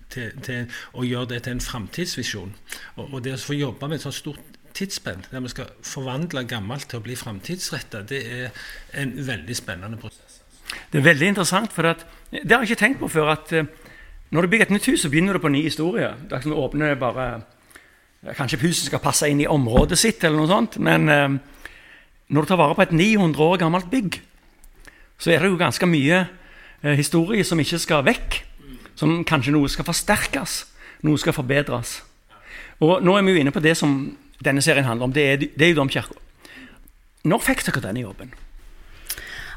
til, 0.10 0.31
til 0.44 0.72
og 0.94 1.06
gjøre 1.06 1.33
det 1.33 1.44
til 1.44 1.57
en 1.57 1.66
framtidsvisjon. 1.68 2.56
Og, 2.95 3.10
og, 3.12 3.24
det 3.24 3.36
å 3.36 3.42
få 3.42 3.60
jobbe 3.60 3.89
med 3.89 4.00
et 4.00 4.07
sånt 4.07 4.19
stort 4.21 4.60
tidsspenn, 4.75 5.25
der 5.31 5.44
vi 5.44 5.51
skal 5.51 5.71
forvandle 5.83 6.44
gammelt 6.48 6.88
til 6.92 7.00
å 7.00 7.04
bli 7.04 7.16
framtidsretta, 7.19 8.04
det 8.07 8.21
er 8.31 8.68
en 9.01 9.16
veldig 9.28 9.56
spennende 9.56 10.00
prosess. 10.00 10.42
Det 10.92 11.00
er 11.00 11.06
veldig 11.06 11.33
interessant, 11.33 11.71
for 11.71 11.88
at, 11.88 12.04
det 12.31 12.51
har 12.51 12.63
jeg 12.63 12.71
ikke 12.71 12.81
tenkt 12.81 13.00
på 13.04 13.12
før. 13.12 13.31
at 13.36 13.54
uh, 13.56 13.85
Når 14.33 14.42
du 14.42 14.48
bygger 14.48 14.66
et 14.66 14.74
nytt 14.74 14.88
hus, 14.89 15.01
så 15.04 15.10
begynner 15.10 15.38
du 15.38 15.42
på 15.44 15.50
en 15.51 15.56
ny 15.57 15.62
historie. 15.68 16.13
Det 16.25 16.38
er 16.38 16.45
sånn 16.45 16.57
åpne 16.57 16.95
bare 17.00 17.27
Kanskje 18.33 18.57
huset 18.63 18.88
skal 18.88 19.04
passe 19.04 19.27
inn 19.30 19.44
i 19.44 19.45
området 19.45 20.00
sitt, 20.01 20.24
eller 20.25 20.39
noe 20.39 20.50
sånt. 20.50 20.80
Men 20.81 21.04
eh, 21.13 21.36
når 22.33 22.42
du 22.42 22.50
tar 22.50 22.57
vare 22.57 22.74
på 22.74 22.81
et 22.81 22.95
900 22.95 23.44
år 23.45 23.60
gammelt 23.62 23.92
bygg, 23.92 24.18
så 25.22 25.30
er 25.30 25.44
det 25.44 25.51
jo 25.51 25.60
ganske 25.60 25.86
mye 25.86 26.24
eh, 26.24 26.95
historie 26.98 27.45
som 27.45 27.62
ikke 27.62 27.77
skal 27.83 28.01
vekk. 28.07 28.39
Som 28.98 29.19
kanskje 29.27 29.54
noe 29.54 29.69
skal 29.69 29.86
forsterkes, 29.86 30.56
noe 31.06 31.21
skal 31.21 31.36
forbedres. 31.38 32.00
Og 32.81 33.04
Nå 33.06 33.13
er 33.13 33.28
vi 33.28 33.36
jo 33.36 33.44
inne 33.44 33.54
på 33.54 33.62
det 33.62 33.75
som 33.78 33.94
denne 34.42 34.63
serien 34.66 34.88
handler 34.88 35.12
om. 35.12 35.13
Det 35.13 35.25
er, 35.30 35.45
det 35.45 35.68
er 35.68 35.75
jo 35.75 35.83
Domkirka. 35.83 36.18
Når 37.25 37.45
fikk 37.45 37.62
dere 37.68 37.86
denne 37.88 38.07
jobben? 38.07 38.33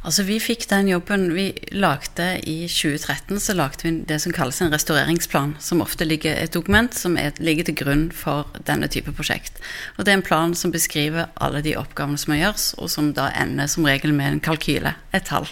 Altså 0.08 0.22
Vi 0.24 0.38
fikk 0.40 0.62
den 0.70 0.86
jobben 0.88 1.26
vi 1.36 1.50
lagde 1.76 2.26
i 2.48 2.62
2013. 2.64 3.36
Så 3.44 3.52
lagde 3.52 3.84
vi 3.84 3.90
det 4.08 4.16
som 4.22 4.32
kalles 4.32 4.62
en 4.64 4.72
restaureringsplan, 4.72 5.50
som 5.60 5.82
ofte 5.84 6.06
ligger 6.08 6.32
et 6.32 6.54
dokument 6.56 6.94
som 6.96 7.18
er, 7.20 7.34
ligger 7.44 7.68
til 7.68 7.76
grunn 7.76 8.06
for 8.16 8.48
denne 8.64 8.88
type 8.88 9.12
prosjekt. 9.12 9.60
Og 9.98 10.06
Det 10.06 10.14
er 10.14 10.16
en 10.22 10.24
plan 10.24 10.54
som 10.56 10.72
beskriver 10.72 11.28
alle 11.36 11.60
de 11.60 11.76
oppgavene 11.76 12.16
som 12.16 12.32
må 12.32 12.38
gjøres, 12.40 12.70
og 12.80 12.88
som 12.88 13.12
da 13.12 13.28
ender 13.36 13.68
som 13.68 13.84
regel 13.84 14.16
med 14.16 14.32
en 14.32 14.40
kalkyle, 14.40 14.94
et 15.12 15.28
tall. 15.28 15.44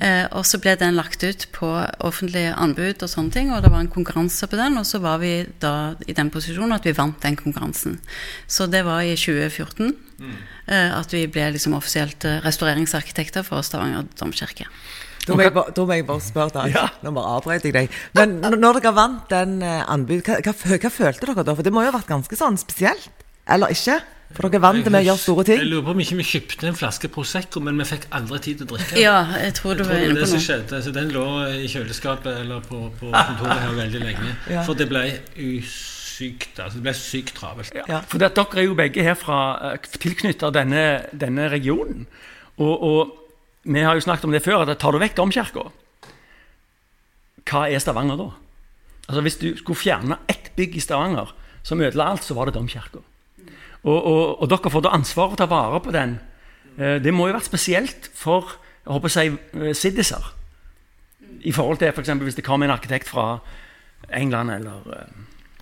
Eh, 0.00 0.24
og 0.32 0.48
Så 0.48 0.56
ble 0.56 0.72
den 0.80 0.96
lagt 0.96 1.20
ut 1.20 1.46
på 1.52 1.68
offentlige 2.00 2.56
anbud 2.56 3.02
og 3.02 3.12
sånne 3.12 3.30
ting, 3.30 3.52
og 3.52 3.60
det 3.60 3.74
var 3.76 3.84
en 3.84 3.92
konkurranse 3.92 4.48
på 4.48 4.56
den. 4.56 4.80
Og 4.80 4.88
så 4.88 5.04
var 5.04 5.20
vi 5.20 5.44
da 5.60 5.92
i 6.08 6.16
den 6.16 6.32
posisjonen 6.32 6.72
at 6.72 6.88
vi 6.88 6.96
vant 6.96 7.20
den 7.20 7.36
konkurransen. 7.36 8.00
Så 8.48 8.72
det 8.72 8.86
var 8.88 9.04
i 9.04 9.12
2014. 9.20 10.05
Mm. 10.16 10.36
At 10.96 11.12
vi 11.12 11.26
ble 11.28 11.50
liksom 11.54 11.76
offisielt 11.76 12.24
eh, 12.24 12.38
restaureringsarkitekter 12.44 13.44
for 13.46 13.64
Stavanger 13.66 14.06
domkirke. 14.18 14.68
Da 15.26 15.34
må, 15.34 15.42
jeg, 15.42 15.54
da 15.74 15.84
må 15.84 15.96
jeg 15.96 16.06
bare 16.06 16.22
spørre 16.22 16.54
deg. 16.54 16.74
Ja. 16.76 16.86
Nå 17.02 17.12
bare 17.16 17.36
avbrøt 17.36 17.64
jeg 17.66 17.74
deg. 17.74 17.94
Men 18.14 18.36
når 18.44 18.78
dere 18.78 18.92
vant 18.94 19.30
den 19.32 19.58
eh, 19.66 19.82
anbud, 19.90 20.22
hva, 20.26 20.38
hva, 20.44 20.54
hva, 20.54 20.92
følte 20.92 21.26
dere 21.26 21.46
da? 21.46 21.54
For 21.56 21.66
det 21.66 21.72
må 21.74 21.82
jo 21.82 21.90
ha 21.90 21.96
vært 21.98 22.12
ganske 22.12 22.38
sånn 22.38 22.58
spesielt? 22.60 23.24
Eller 23.50 23.74
ikke? 23.74 23.98
For 24.36 24.50
dere 24.50 24.62
vant 24.62 24.86
med 24.86 25.00
å 25.00 25.04
gjøre 25.06 25.22
store 25.22 25.44
ting. 25.46 25.60
Jeg 25.62 25.70
lurer 25.70 25.84
på 25.86 25.92
om 25.94 26.00
ikke 26.02 26.18
vi 26.18 26.28
kjøpte 26.30 26.70
en 26.70 26.78
flaske 26.78 27.10
Prosecco, 27.14 27.62
men 27.62 27.78
vi 27.82 27.86
fikk 27.90 28.08
aldri 28.18 28.40
tid 28.46 28.62
til 28.62 28.68
å 28.68 28.70
drikke. 28.72 29.02
Ja, 29.02 29.18
jeg 29.42 29.54
tror 29.58 29.78
du 29.78 29.84
var 29.86 30.02
inne 30.02 30.18
på 30.18 30.30
noe. 30.30 30.80
Så 30.86 30.94
den 30.94 31.12
lå 31.14 31.26
i 31.58 31.68
kjøleskapet 31.70 32.42
eller 32.44 32.64
på, 32.66 32.86
på 33.00 33.10
kontoret 33.10 33.62
her 33.66 33.76
veldig 33.82 34.02
lenge. 34.02 34.32
Ja. 34.50 34.66
For 34.66 34.78
det 34.78 34.88
ble 34.90 35.04
us 35.50 35.95
sykt, 36.16 36.58
altså 36.58 36.78
det 36.78 36.84
ble 36.86 36.94
sykt 36.96 37.36
travelt. 37.36 37.74
Ja, 37.88 38.00
for 38.08 38.22
dere 38.22 38.46
er 38.56 38.66
jo 38.66 38.76
begge 38.78 39.04
her 39.04 39.16
fra 39.18 39.38
eh, 39.72 39.88
tilknyttet 40.00 40.54
denne, 40.56 40.84
denne 41.12 41.48
regionen. 41.52 42.06
Og, 42.56 42.74
og, 42.74 43.14
vi 43.66 43.82
har 43.82 43.98
jo 43.98 44.04
snakket 44.04 44.28
om 44.28 44.34
det 44.34 44.44
før, 44.44 44.62
at 44.62 44.78
tar 44.78 44.94
du 44.94 45.00
vekk 45.02 45.16
domkirka, 45.18 45.64
hva 47.46 47.64
er 47.66 47.82
Stavanger 47.82 48.18
da? 48.20 48.28
Altså 49.06 49.22
Hvis 49.26 49.38
du 49.40 49.48
skulle 49.58 49.78
fjerne 49.78 50.18
ett 50.30 50.52
bygg 50.58 50.78
i 50.78 50.82
Stavanger 50.82 51.32
som 51.66 51.82
ødela 51.82 52.12
alt, 52.12 52.22
så 52.22 52.34
var 52.34 52.46
det 52.46 52.54
domkirka. 52.54 53.02
Og, 53.86 53.98
og, 53.98 54.22
og, 54.42 54.46
dere 54.50 54.70
får 54.70 54.86
da 54.86 54.94
ansvar 54.94 55.30
for 55.30 55.36
å 55.36 55.40
ta 55.40 55.50
vare 55.50 55.82
på 55.82 55.94
den. 55.94 56.16
Eh, 56.78 56.96
det 57.02 57.14
må 57.14 57.28
jo 57.28 57.36
være 57.36 57.50
spesielt 57.50 58.10
for 58.14 58.56
jeg 58.86 58.94
håper 58.94 59.10
å 59.10 59.14
si, 59.16 59.26
eh, 59.34 59.74
siddiser. 59.74 60.32
I 61.46 61.54
forhold 61.54 61.82
til 61.82 61.90
f.eks. 61.90 62.14
hvis 62.22 62.38
det 62.38 62.46
kom 62.46 62.62
en 62.62 62.74
arkitekt 62.74 63.10
fra 63.10 63.40
England 64.14 64.54
eller 64.54 65.10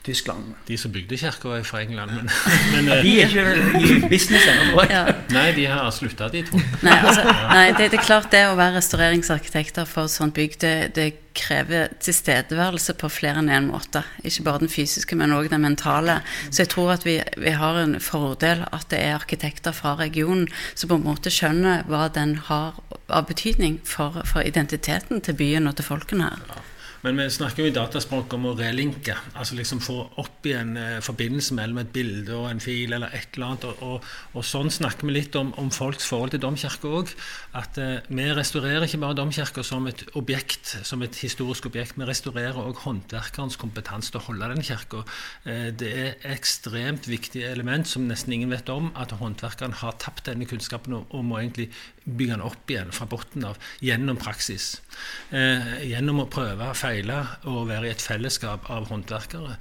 Tyskland. 0.04 0.54
De 0.68 0.76
som 0.76 0.92
bygde 0.92 1.16
kirka, 1.16 1.48
var 1.48 1.62
fra 1.64 1.80
England. 1.82 2.10
Men, 2.12 2.28
men 2.74 3.04
de 3.04 3.12
er 3.22 3.30
ikke 3.32 3.80
i 3.80 4.00
business 4.08 4.44
ennå, 4.52 4.84
ja. 4.90 5.04
Nei, 5.32 5.46
de 5.56 5.64
har 5.70 5.88
slutta, 5.96 6.28
de 6.28 6.42
to. 6.44 6.60
Nei, 6.84 6.96
altså, 6.98 7.24
nei 7.24 7.66
det, 7.72 7.90
det, 7.94 8.00
er 8.02 8.04
klart 8.04 8.28
det 8.34 8.42
å 8.50 8.56
være 8.58 8.76
restaureringsarkitekter 8.76 9.88
for 9.88 10.04
et 10.04 10.12
sånt 10.12 10.36
bygg, 10.36 10.58
det, 10.60 10.74
det 10.98 11.06
krever 11.34 11.94
tilstedeværelse 12.04 12.94
på 13.00 13.08
flere 13.10 13.40
enn 13.40 13.48
én 13.48 13.56
en 13.62 13.70
måte. 13.72 14.04
Ikke 14.22 14.44
bare 14.46 14.62
den 14.62 14.72
fysiske, 14.72 15.16
men 15.16 15.32
òg 15.34 15.48
den 15.52 15.64
mentale. 15.64 16.20
Så 16.50 16.62
jeg 16.62 16.74
tror 16.74 16.92
at 16.98 17.08
vi, 17.08 17.16
vi, 17.40 17.56
har 17.56 17.80
en 17.80 17.96
fordel 17.96 18.66
at 18.68 18.86
det 18.92 19.00
er 19.00 19.16
arkitekter 19.16 19.72
fra 19.72 19.96
regionen 19.98 20.46
som 20.74 20.92
på 20.92 21.00
en 21.00 21.08
måte 21.08 21.32
skjønner 21.32 21.88
hva 21.88 22.06
den 22.12 22.36
har 22.50 22.76
av 23.08 23.26
betydning 23.32 23.80
for, 23.88 24.20
for 24.28 24.44
identiteten 24.44 25.24
til 25.24 25.40
byen 25.40 25.72
og 25.72 25.80
til 25.80 25.88
folkene 25.88 26.28
her. 26.28 26.62
Men 27.04 27.18
vi 27.20 27.24
snakker 27.28 27.60
jo 27.60 27.68
i 27.68 27.74
dataspråk 27.74 28.32
om 28.32 28.46
å 28.48 28.54
relinke. 28.56 29.12
Altså 29.36 29.58
liksom 29.58 29.82
få 29.84 29.98
opp 30.22 30.46
igjen 30.48 30.70
eh, 30.80 31.02
forbindelse 31.04 31.52
mellom 31.52 31.82
et 31.82 31.90
bilde 31.92 32.32
og 32.32 32.46
en 32.48 32.62
fil 32.64 32.94
eller 32.96 33.12
et 33.12 33.36
eller 33.36 33.50
annet. 33.50 33.66
Og, 33.68 33.82
og, 33.84 34.06
og 34.32 34.46
sånn 34.48 34.72
snakker 34.72 35.04
vi 35.10 35.18
litt 35.18 35.36
om, 35.36 35.50
om 35.60 35.68
folks 35.74 36.06
forhold 36.08 36.32
til 36.32 36.40
domkirka 36.40 36.88
òg. 36.88 37.12
At 37.60 37.76
eh, 37.76 37.98
vi 38.08 38.24
restaurerer 38.32 38.86
ikke 38.88 39.02
bare 39.02 39.18
domkirka 39.18 39.60
som 39.68 39.84
et 39.90 40.00
objekt, 40.16 40.78
som 40.88 41.04
et 41.04 41.18
historisk 41.20 41.68
objekt. 41.68 41.98
Vi 42.00 42.08
restaurerer 42.08 42.56
òg 42.62 42.80
håndverkerens 42.86 43.60
kompetanse 43.60 44.14
til 44.14 44.22
å 44.22 44.24
holde 44.30 44.48
den 44.54 44.64
kirka. 44.64 45.04
Eh, 45.44 45.68
det 45.76 45.92
er 46.06 46.26
ekstremt 46.32 47.10
viktig 47.12 47.44
element 47.50 47.84
som 47.90 48.08
nesten 48.08 48.32
ingen 48.38 48.56
vet 48.56 48.72
om, 48.72 48.88
at 48.96 49.12
håndverkeren 49.20 49.76
har 49.82 50.00
tapt 50.00 50.24
denne 50.30 50.48
kunnskapen 50.48 50.96
og, 51.02 51.12
og 51.12 51.28
må 51.28 51.42
egentlig 51.42 51.68
bygge 52.04 52.36
den 52.36 52.44
opp 52.44 52.70
igjen 52.70 52.92
fra 52.94 53.08
bunnen 53.08 53.48
av 53.48 53.58
gjennom 53.84 54.20
praksis. 54.20 54.78
Eh, 55.30 55.84
gjennom 55.88 56.22
å 56.24 56.30
prøve, 56.30 56.70
feile 56.76 57.22
og 57.50 57.68
være 57.70 57.88
i 57.88 57.94
et 57.94 58.04
fellesskap 58.04 58.70
av 58.72 58.88
håndverkere. 58.92 59.58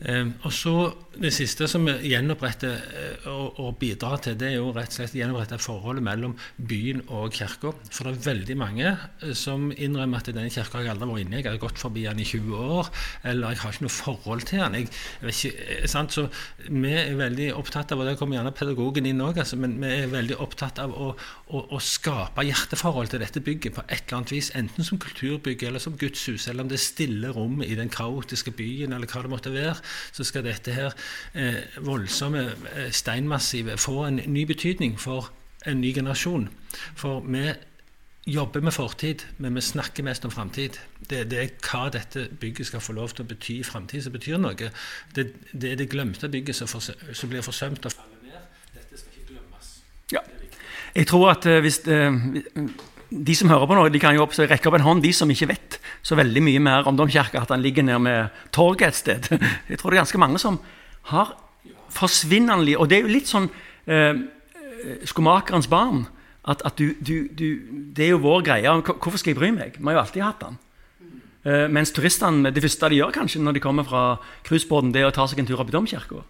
Eh, 0.00 0.26
og 0.46 0.52
så 0.54 0.94
Det 1.18 1.32
siste 1.34 1.66
som 1.66 1.82
vi 1.82 2.12
gjenoppretter 2.12 2.74
eh, 2.94 3.24
og, 3.26 3.56
og, 3.58 3.72
bidrar 3.80 4.20
til, 4.22 4.36
det 4.38 4.52
er 4.52 4.60
jo 4.60 4.68
rett 4.70 4.92
og 4.92 4.94
slett 5.00 5.16
gjenopprette 5.18 5.56
forholdet 5.58 6.04
mellom 6.06 6.36
byen 6.54 7.00
og 7.08 7.32
kirka. 7.34 7.72
For 7.90 8.06
det 8.06 8.12
er 8.12 8.28
veldig 8.28 8.56
mange 8.60 8.92
eh, 8.92 9.32
som 9.34 9.64
innrømmer 9.74 10.22
at 10.22 10.30
denne 10.30 10.52
kirka 10.54 10.78
har 10.78 10.86
jeg 10.86 10.92
aldri 10.92 11.08
vært 11.10 11.24
inne. 11.24 11.40
Jeg 11.40 11.48
har 11.48 11.58
gått 11.64 11.82
forbi 11.82 12.04
den 12.06 12.22
i 12.22 12.26
20 12.28 12.60
år, 12.76 12.90
eller 13.32 13.50
jeg 13.50 13.62
har 13.64 13.74
ikke 13.74 13.86
noe 13.88 13.94
forhold 13.96 14.46
til 14.46 14.62
den. 14.62 14.76
Jeg, 14.78 14.92
jeg 15.24 15.34
ikke, 15.34 15.64
eh, 15.74 15.88
sant? 15.90 16.14
Så 16.14 16.28
vi 16.68 16.94
er 17.00 17.18
veldig 17.18 17.48
opptatt 17.58 17.96
av, 17.96 18.04
og 18.04 18.06
der 18.06 18.20
kommer 18.20 18.38
gjerne 18.38 18.54
pedagogen 18.54 19.10
inn 19.10 19.26
òg, 19.26 19.42
altså, 19.42 19.58
men 19.58 19.74
vi 19.82 19.90
er 19.96 20.14
veldig 20.14 20.38
opptatt 20.46 20.78
av 20.84 20.94
å, 20.94 21.10
å, 21.48 21.64
å, 21.66 21.82
skape 21.82 22.46
hjerteforhold 22.46 23.10
til 23.10 23.24
dette 23.24 23.42
bygget 23.42 23.74
på 23.74 23.86
et 23.88 24.04
eller 24.04 24.20
annet 24.20 24.36
vis. 24.36 24.52
Enten 24.62 24.86
som 24.86 25.02
kulturbygg 25.02 25.66
eller 25.66 25.82
som 25.82 25.98
gudshus, 25.98 26.46
eller 26.46 26.62
om 26.62 26.70
det 26.70 26.78
er 26.78 26.86
stille 26.86 27.34
rom 27.34 27.58
i 27.66 27.74
den 27.74 27.90
kaotiske 27.90 28.54
byen, 28.54 28.94
eller 28.94 29.10
hva 29.10 29.26
det 29.26 29.34
måtte 29.34 29.56
være 29.58 29.82
så 30.12 30.26
skal 30.26 30.46
dette 30.46 30.74
her 30.74 30.94
eh, 31.34 31.62
voldsomme 31.84 32.44
eh, 32.74 32.90
steinmassivet 32.94 33.80
få 33.80 34.04
en 34.06 34.22
ny 34.26 34.44
betydning 34.48 34.98
for 35.00 35.30
en 35.66 35.80
ny 35.80 35.92
generasjon. 35.94 36.48
For 36.96 37.20
vi 37.26 37.52
jobber 38.28 38.60
med 38.60 38.72
fortid, 38.72 39.24
men 39.38 39.54
vi 39.54 39.60
snakker 39.60 40.04
mest 40.04 40.24
om 40.24 40.30
framtid. 40.30 40.76
Det, 41.10 41.24
det, 41.30 41.38
er 41.38 41.54
hva 41.64 41.88
dette 41.92 42.28
bygget 42.40 42.68
skal 42.68 42.84
få 42.84 42.92
lov 42.92 43.14
til 43.14 43.24
å 43.24 43.28
bety 43.28 43.58
i 43.60 43.66
framtid, 43.66 44.04
som 44.04 44.12
betyr 44.12 44.40
noe. 44.40 44.54
Det, 45.14 45.24
det, 45.52 45.72
er 45.72 45.80
det 45.80 45.88
glemte 45.90 46.28
bygget 46.28 46.60
som, 46.60 46.68
for, 46.68 46.84
som 46.84 47.32
blir 47.32 47.44
forsømt 47.46 47.88
og 47.88 47.94
faller 47.94 48.28
ned. 48.28 48.44
Dette 48.74 49.00
skal 49.00 49.14
ikke 49.14 49.32
glemmes. 49.32 49.72
Ja. 50.12 50.24
Jeg 50.94 51.08
tror 51.08 51.32
at 51.32 51.48
uh, 51.48 51.58
hvis 51.64 51.80
uh, 51.88 52.20
de 53.10 53.34
som 53.36 53.48
hører 53.48 53.68
på 53.68 53.76
nå, 53.76 53.86
de 53.88 54.00
kan 54.02 54.16
jo 54.16 54.26
rekke 54.28 54.68
opp 54.68 54.76
en 54.76 54.84
hånd, 54.84 55.02
de 55.02 55.12
som 55.16 55.30
ikke 55.32 55.48
vet 55.48 55.78
så 56.04 56.16
veldig 56.18 56.42
mye 56.44 56.60
mer 56.60 56.88
om 56.88 56.96
Domkirka, 56.96 57.40
at 57.40 57.52
den 57.52 57.64
ligger 57.64 57.86
nede 57.86 58.00
med 58.04 58.42
torget 58.52 58.92
et 58.92 58.98
sted. 58.98 59.28
Jeg 59.70 59.80
tror 59.80 59.90
det 59.90 59.98
er 59.98 60.04
ganske 60.04 60.20
mange 60.20 60.40
som 60.42 60.60
har 61.12 61.34
forsvinnende 61.88 62.76
Og 62.76 62.88
det 62.88 62.98
er 62.98 63.06
jo 63.06 63.14
litt 63.14 63.30
sånn 63.30 63.48
eh, 63.88 64.12
skomakerens 65.08 65.70
barn. 65.72 66.04
At, 66.48 66.62
at 66.64 66.76
du, 66.76 66.94
du, 67.00 67.28
du, 67.32 67.46
Det 67.92 68.04
er 68.06 68.12
jo 68.12 68.24
vår 68.24 68.44
greie. 68.44 68.72
Hvorfor 68.84 69.16
skal 69.20 69.34
jeg 69.34 69.38
bry 69.40 69.50
meg? 69.52 69.76
Vi 69.76 69.84
har 69.84 69.96
jo 69.96 70.02
alltid 70.04 70.24
hatt 70.24 70.44
den. 70.44 70.58
Eh, 71.48 71.66
mens 71.72 71.92
turistene, 71.96 72.52
det 72.52 72.62
første 72.64 72.90
de 72.92 73.00
gjør 73.00 73.14
kanskje 73.14 73.40
når 73.40 73.56
de 73.56 73.62
kommer 73.64 73.88
fra 73.88 74.02
cruisebåten, 74.44 74.92
det 74.92 75.02
er 75.02 75.08
å 75.08 75.14
ta 75.14 75.26
seg 75.28 75.40
en 75.40 75.48
tur 75.48 75.60
opp 75.62 75.72
i 75.72 75.76
domkirka 75.76 76.20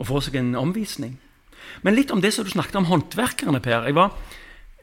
og 0.00 0.08
få 0.08 0.22
seg 0.24 0.38
en 0.40 0.54
omvisning. 0.56 1.18
Men 1.84 1.96
litt 1.96 2.12
om 2.14 2.22
det 2.22 2.32
som 2.34 2.46
du 2.46 2.50
snakket 2.52 2.78
om 2.80 2.88
håndverkerne, 2.88 3.60
Per. 3.60 3.84
Jeg 3.84 3.96
var, 3.98 4.14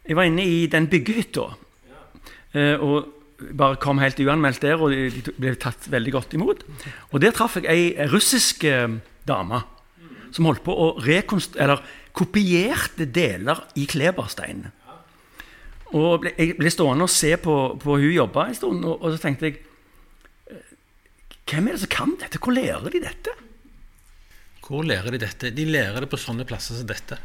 jeg 0.07 0.15
var 0.15 0.27
inne 0.27 0.45
i 0.47 0.65
den 0.71 0.87
byggehytta. 0.91 1.45
Eh, 2.55 2.75
og 2.79 3.13
bare 3.57 3.77
kom 3.81 3.99
helt 4.01 4.19
uanmeldt 4.23 4.63
der, 4.63 4.81
og 4.81 4.93
de 4.93 5.33
ble 5.37 5.53
tatt 5.59 5.89
veldig 5.91 6.13
godt 6.15 6.35
imot. 6.37 6.63
Og 7.11 7.21
Der 7.21 7.35
traff 7.35 7.57
jeg 7.59 7.67
ei 7.69 8.07
russisk 8.11 8.63
eh, 8.63 8.87
dame 9.27 9.61
som 10.31 10.47
holdt 10.47 10.63
på 10.65 10.73
å 10.73 10.87
eller 10.99 11.83
kopierte 12.17 13.05
deler 13.05 13.61
i 13.75 13.85
kleberstein. 13.85 14.65
Og 15.95 16.25
Jeg 16.37 16.57
ble 16.57 16.69
stående 16.69 17.05
og 17.05 17.13
se 17.13 17.37
på, 17.39 17.77
på 17.79 17.95
hun 17.95 18.11
jobba 18.11 18.47
en 18.47 18.55
stund, 18.57 18.83
og, 18.83 19.01
og 19.01 19.13
så 19.13 19.21
tenkte 19.21 19.47
jeg 19.47 19.59
eh, 20.51 20.73
Hvem 21.47 21.67
er 21.67 21.77
det 21.77 21.83
som 21.85 21.93
kan 21.93 22.15
dette? 22.19 22.41
Hvor 22.43 22.55
lærer 22.55 22.89
de 22.91 23.03
dette? 23.05 23.35
Hvor 24.67 24.83
lærer 24.83 25.13
de 25.15 25.19
dette? 25.21 25.49
De 25.55 25.63
lærer 25.63 26.03
det 26.03 26.09
på 26.11 26.19
sånne 26.19 26.43
plasser 26.47 26.75
som 26.75 26.87
dette. 26.89 27.15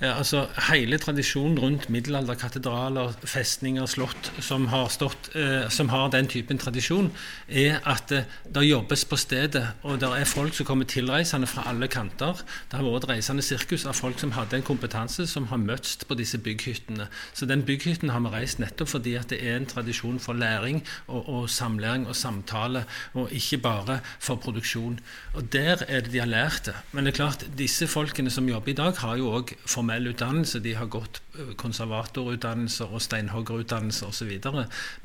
Ja, 0.00 0.16
altså, 0.16 0.48
hele 0.70 0.98
tradisjonen 0.98 1.58
rundt 1.62 1.86
middelalderkatedraler, 1.92 3.12
festninger, 3.22 3.86
slott 3.86 4.30
som 4.42 4.66
har, 4.72 4.88
stått, 4.90 5.30
eh, 5.38 5.68
som 5.70 5.92
har, 5.92 6.08
den 6.10 6.26
typen 6.30 6.58
tradisjon, 6.58 7.12
er 7.46 7.78
at 7.86 8.10
eh, 8.16 8.26
det 8.50 8.64
jobbes 8.66 9.04
på 9.06 9.18
stedet. 9.22 9.62
Og 9.86 10.00
det 10.02 10.10
er 10.16 10.26
folk 10.26 10.56
som 10.56 10.66
kommer 10.66 10.88
tilreisende 10.90 11.46
fra 11.50 11.68
alle 11.70 11.86
kanter. 11.92 12.42
Det 12.70 12.80
har 12.80 12.86
vært 12.88 13.04
et 13.04 13.12
reisende 13.12 13.46
sirkus 13.46 13.86
av 13.86 13.94
folk 14.00 14.18
som 14.18 14.34
hadde 14.34 14.58
en 14.58 14.66
kompetanse, 14.66 15.28
som 15.30 15.46
har 15.52 15.62
møtts 15.62 16.00
på 16.02 16.18
disse 16.18 16.42
bygghyttene. 16.42 17.06
Så 17.38 17.46
den 17.46 17.62
bygghytten 17.68 18.10
har 18.10 18.24
vi 18.26 18.34
reist 18.34 18.58
nettopp 18.58 18.90
fordi 18.96 19.14
at 19.20 19.30
det 19.30 19.38
er 19.46 19.60
en 19.60 19.70
tradisjon 19.70 20.18
for 20.18 20.34
læring 20.34 20.82
og, 21.06 21.22
og 21.28 21.46
samlæring 21.46 22.08
og 22.10 22.18
samtale, 22.18 22.82
og 23.14 23.30
ikke 23.30 23.62
bare 23.62 24.00
for 24.18 24.42
produksjon. 24.42 24.98
Og 25.38 25.52
der 25.54 25.86
er 25.86 26.02
det 26.02 26.10
de 26.10 26.24
har 26.24 26.30
lært 26.30 26.66
det. 26.66 26.79
Men 26.92 27.06
det 27.06 27.12
er 27.12 27.18
klart, 27.20 27.44
disse 27.58 27.86
folkene 27.90 28.30
som 28.32 28.48
jobber 28.48 28.72
i 28.72 28.78
dag, 28.78 28.96
har 29.02 29.18
jo 29.20 29.30
òg 29.38 29.52
formell 29.68 30.10
utdannelse. 30.10 30.62
De 30.64 30.74
har 30.78 30.88
gått 30.90 31.20
eh, 31.38 31.52
konservatorutdannelser 31.60 32.90
og 32.90 33.02
steinhoggerutdannelser 33.04 34.10
osv. 34.10 34.32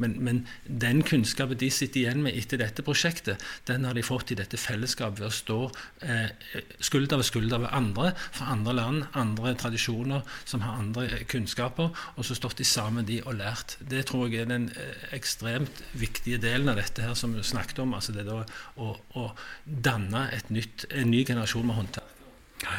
Men, 0.01 0.15
men 0.25 0.41
den 0.65 1.03
kunnskapen 1.05 1.59
de 1.61 1.69
sitter 1.73 2.01
igjen 2.01 2.23
med 2.25 2.37
etter 2.37 2.61
dette 2.61 2.85
prosjektet, 2.85 3.43
den 3.69 3.85
har 3.85 3.97
de 3.97 4.05
fått 4.05 4.33
i 4.33 4.39
dette 4.39 4.59
fellesskapet 4.59 5.21
ved 5.21 5.29
å 5.29 5.35
stå 5.35 5.59
eh, 6.07 6.63
skulder 6.83 7.21
ved 7.21 7.29
skulder 7.29 7.63
ved 7.65 7.73
andre 7.75 8.13
fra 8.25 8.49
andre 8.55 8.75
land, 8.79 9.05
andre 9.13 9.55
tradisjoner, 9.59 10.25
som 10.45 10.65
har 10.65 10.79
andre 10.81 11.21
kunnskaper, 11.29 11.93
og 12.15 12.27
så 12.27 12.37
stått 12.37 12.59
de 12.61 12.67
sammen 12.67 13.05
de 13.07 13.21
og 13.25 13.37
lært. 13.39 13.77
Det 13.79 14.05
tror 14.09 14.29
jeg 14.29 14.45
er 14.45 14.51
den 14.51 14.69
eh, 14.73 15.05
ekstremt 15.17 15.83
viktige 15.93 16.41
delen 16.41 16.71
av 16.71 16.79
dette 16.81 17.05
her 17.05 17.13
som 17.17 17.35
vi 17.35 17.45
snakket 17.45 17.83
om. 17.83 17.93
altså 17.93 18.15
det 18.15 18.25
da 18.27 18.41
å, 18.81 18.91
å 19.19 19.29
danne 19.65 20.27
nytt, 20.49 20.87
en 20.91 21.11
ny 21.11 21.23
generasjon 21.27 21.64
med 21.65 21.79
håndtak. 21.79 22.11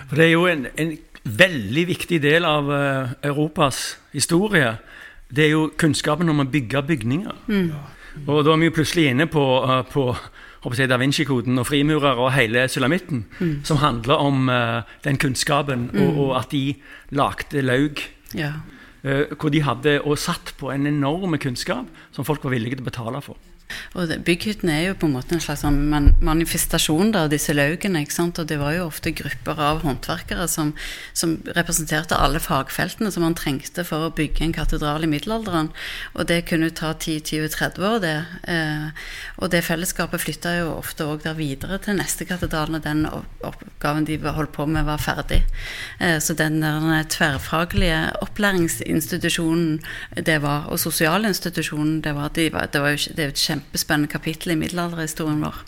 For 0.08 0.16
Det 0.16 0.24
er 0.26 0.32
jo 0.32 0.46
en, 0.50 0.66
en 0.78 0.96
veldig 1.26 1.84
viktig 1.88 2.20
del 2.22 2.46
av 2.46 2.70
uh, 2.70 3.14
Europas 3.26 3.96
historie. 4.14 4.76
Det 5.28 5.46
er 5.46 5.54
jo 5.54 5.68
kunnskapen 5.78 6.30
om 6.30 6.44
å 6.44 6.50
bygge 6.50 6.82
bygninger. 6.86 7.38
Mm. 7.50 7.70
Og 8.26 8.44
da 8.46 8.54
er 8.54 8.62
vi 8.62 8.70
jo 8.70 8.76
plutselig 8.78 9.08
inne 9.10 9.26
på, 9.30 9.44
uh, 9.66 9.82
på 9.90 10.08
jeg, 10.76 10.88
Da 10.90 10.98
Vinci-koden 10.98 11.58
og 11.62 11.66
frimurer 11.68 12.18
og 12.18 12.32
hele 12.34 12.66
sulamitten, 12.68 13.26
mm. 13.38 13.58
som 13.66 13.82
handler 13.82 14.22
om 14.22 14.48
uh, 14.50 14.82
den 15.04 15.18
kunnskapen, 15.22 15.90
mm. 15.92 16.00
og, 16.02 16.22
og, 16.24 16.32
at 16.40 16.50
de 16.54 16.64
lagde 17.10 17.62
laug. 17.62 18.02
Ja. 18.34 18.56
hvor 19.38 19.52
de 19.54 19.60
hadde 19.62 19.92
og 20.02 20.18
satt 20.18 20.50
på 20.58 20.72
en 20.74 20.86
enorm 20.86 21.36
kunnskap 21.38 21.86
som 22.12 22.24
folk 22.26 22.42
var 22.42 22.50
villige 22.50 22.74
til 22.74 22.82
å 22.82 22.88
betale 22.88 23.20
for. 23.22 23.38
Og 23.96 24.12
bygghyttene 24.26 24.74
er 24.74 24.84
jo 24.88 24.96
på 25.00 25.08
en 25.08 25.14
måte 25.16 25.36
en 25.36 25.42
slags 25.42 25.62
sånn 25.64 25.78
manifestasjon 26.24 27.14
av 27.18 27.30
disse 27.32 27.54
laugene. 27.56 28.04
Og 28.06 28.42
det 28.48 28.58
var 28.60 28.74
jo 28.76 28.86
ofte 28.86 29.12
grupper 29.16 29.60
av 29.62 29.82
håndverkere 29.84 30.46
som, 30.50 30.72
som, 31.16 31.36
representerte 31.56 32.18
alle 32.18 32.40
fagfeltene 32.42 33.10
som 33.12 33.24
man 33.24 33.36
trengte 33.38 33.84
for 33.86 34.06
å 34.06 34.12
bygge 34.14 34.44
en 34.46 34.54
katedral 34.56 35.06
i 35.06 35.10
middelalderen. 35.10 35.70
Og 36.14 36.28
det 36.30 36.42
kunne 36.50 36.72
ta 36.76 36.92
10-20-30 36.94 37.86
år, 37.90 37.98
det. 38.04 38.16
Eh, 38.52 39.08
og 39.40 39.50
det 39.54 39.64
fellesskapet 39.66 40.22
flytta 40.22 40.56
jo 40.60 40.74
ofte 40.76 41.06
òg 41.06 41.24
der 41.24 41.38
videre 41.38 41.80
til 41.82 41.98
neste 41.98 42.28
katedral 42.28 42.72
når 42.72 42.84
den 42.84 43.04
oppgaven 43.10 44.06
de 44.08 44.18
holdt 44.26 44.54
på 44.56 44.68
med, 44.68 44.86
var 44.88 45.02
ferdig. 45.02 45.42
Eh, 46.00 46.18
så 46.22 46.36
den 46.38 46.60
tverrfaglige 47.12 48.02
opplæringsinstitusjonen 48.22 49.80
det 50.26 50.40
var, 50.44 50.68
og 50.70 50.80
sosialinstitusjonen 50.80 52.00
det 52.04 52.14
var, 52.16 52.32
de 52.36 52.48
var, 52.52 52.70
det 52.72 52.82
var 52.82 52.94
jo 52.94 53.16
det 53.16 53.24
er 53.24 53.30
jo 53.30 53.36
kjempespennende 53.56 54.12
kapittel 54.12 54.54
i 54.54 54.60
middelalderhistorien 54.60 55.42
vår. 55.44 55.64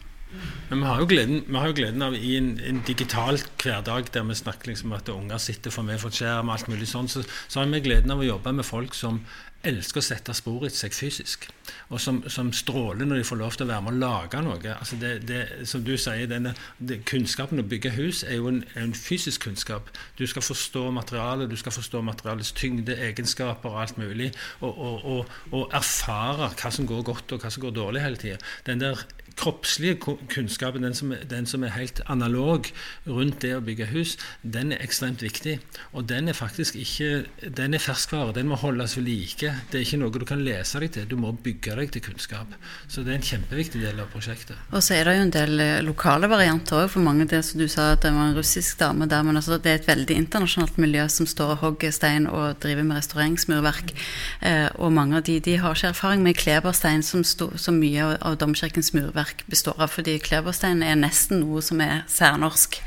Men 0.69 0.83
vi 0.83 0.85
har 0.85 0.99
jo 1.01 1.07
gleden, 1.09 1.55
har 1.57 1.71
jo 1.71 1.77
gleden 1.79 2.05
av 2.05 2.17
i 2.17 2.35
en, 2.37 2.51
en, 2.61 2.83
digital 2.85 3.39
hverdag 3.63 4.11
der 4.13 4.27
vi 4.29 4.37
snakker 4.37 4.69
liksom 4.69 4.93
at 4.93 5.09
unger 5.09 5.41
sitter 5.41 5.73
for 5.73 5.89
meg 5.89 6.03
for 6.03 6.13
skjerm 6.13 6.51
og 6.51 6.59
alt 6.59 6.69
mulig 6.69 6.91
sånn, 6.91 7.09
så, 7.09 7.25
så 7.49 7.63
har 7.63 7.71
vi 7.73 7.81
gleden 7.87 8.13
av 8.13 8.21
å 8.21 8.29
jobbe 8.29 8.53
med 8.59 8.69
folk 8.69 8.97
som 8.97 9.23
elsker 9.67 9.99
å 9.99 10.05
sette 10.05 10.35
spor 10.37 10.67
etter 10.67 10.79
seg 10.85 10.95
fysisk. 10.95 11.49
Og 11.93 12.01
som, 12.01 12.21
som, 12.31 12.51
stråler 12.55 13.09
når 13.09 13.21
de 13.21 13.27
får 13.27 13.41
lov 13.41 13.57
til 13.57 13.67
å 13.67 13.71
være 13.73 13.85
med 13.87 13.97
å 13.97 14.01
lage 14.05 14.41
noe. 14.45 14.75
Altså 14.75 14.99
det, 15.01 15.13
det, 15.29 15.41
som 15.69 15.83
du 15.85 15.95
sier, 15.99 16.29
denne, 16.31 16.55
det, 16.79 17.01
Kunnskapen 17.09 17.61
å 17.61 17.67
bygge 17.67 17.95
hus 17.97 18.23
er 18.25 18.39
jo 18.39 18.49
en, 18.53 18.63
en, 18.79 18.95
fysisk 18.95 19.49
kunnskap. 19.49 19.91
Du 20.19 20.25
skal 20.31 20.45
forstå 20.47 20.89
materialet, 20.95 21.51
du 21.51 21.59
skal 21.59 21.75
forstå 21.75 22.03
materialets 22.07 22.55
tyngde, 22.57 22.97
egenskaper 23.09 23.75
og 23.75 23.83
alt 23.85 24.01
mulig. 24.01 24.31
Og, 24.61 24.73
og, 24.73 25.05
og, 25.05 25.39
og 25.53 25.77
erfare 25.77 26.53
hva 26.55 26.75
som 26.75 26.89
går 26.89 27.07
godt 27.11 27.35
og 27.35 27.43
hva 27.43 27.53
som 27.53 27.67
går 27.67 27.77
dårlig 27.79 28.05
hele 28.05 28.23
tida. 28.23 28.39
Den 28.69 28.85
der 28.85 29.07
kroppslige 29.39 29.97
kunnskapen, 30.35 30.83
den 30.83 30.95
som, 30.95 31.13
den 31.31 31.47
som, 31.47 31.63
er 31.63 31.69
helt 31.77 32.01
analog 32.07 32.67
rundt 33.07 33.43
det 33.43 33.55
å 33.57 33.63
bygge 33.65 33.91
hus, 33.93 34.17
den 34.43 34.73
er 34.75 34.83
ekstremt 34.83 35.23
viktig. 35.23 35.59
Og 35.93 36.09
den 36.11 36.29
er 36.29 36.37
faktisk 36.39 36.77
ikke 36.77 37.25
Den 37.59 37.75
er 37.75 37.83
ferskvare. 37.83 38.35
Den 38.35 38.49
må 38.49 38.57
holdes 38.59 38.97
ved 38.97 39.05
like. 39.07 39.48
Det 39.71 39.79
er 39.79 39.85
ikke 39.85 39.99
noe 40.01 40.13
du 40.15 40.25
kan 40.29 40.41
lese 40.45 40.81
deg 40.83 40.93
til. 40.95 41.07
Du 41.11 41.17
må 41.21 41.33
bygge 41.33 41.77
deg 41.79 41.93
til 41.95 42.05
kunnskap. 42.05 42.55
Så 42.91 43.05
det 43.05 43.13
er 43.13 43.19
en 43.19 43.27
kjempeviktig 43.29 43.83
del 43.83 44.01
av 44.03 44.09
prosjektet. 44.13 44.57
Og 44.73 44.83
så 44.85 44.97
er 44.97 45.09
det 45.09 45.15
jo 45.17 45.25
en 45.27 45.35
del 45.35 45.63
eh, 45.65 45.83
lokale 45.87 46.31
varianter 46.31 46.83
òg. 46.83 46.91
For 46.95 47.05
mange 47.05 47.29
det 47.31 47.41
som 47.47 47.61
du 47.61 47.67
sa 47.71 47.91
at 47.95 48.05
det 48.05 48.13
var 48.15 48.31
en 48.31 48.39
russisk 48.39 48.81
dame 48.81 49.09
der, 49.11 49.23
men 49.27 49.41
altså 49.41 49.59
det 49.59 49.73
er 49.73 49.81
et 49.81 49.91
veldig 49.91 50.19
internasjonalt 50.25 50.81
miljø 50.83 51.07
som 51.13 51.29
står 51.29 51.55
og 51.55 51.63
hogger 51.65 51.95
stein 51.95 52.27
og 52.31 52.59
driver 52.63 52.89
med 52.89 53.01
restaureringsmurverk. 53.01 53.95
Eh, 54.41 54.67
og 54.77 54.93
mange 54.97 55.21
av 55.21 55.29
de, 55.29 55.39
de 55.45 55.57
har 55.63 55.77
ikke 55.77 55.93
erfaring 55.93 56.27
med 56.27 56.39
kleberstein, 56.41 57.07
som, 57.07 57.25
sto, 57.25 57.53
som 57.61 57.79
mye 57.81 58.15
av 58.19 58.39
domkirkens 58.43 58.93
murverk 58.97 59.47
består 59.49 59.79
av. 59.79 59.93
Fordi 59.95 60.19
kleberstein 60.23 60.85
er 60.87 60.99
nesten 60.99 61.45
noe 61.45 61.63
som 61.65 61.81
er 61.85 62.05
særnorsk. 62.11 62.83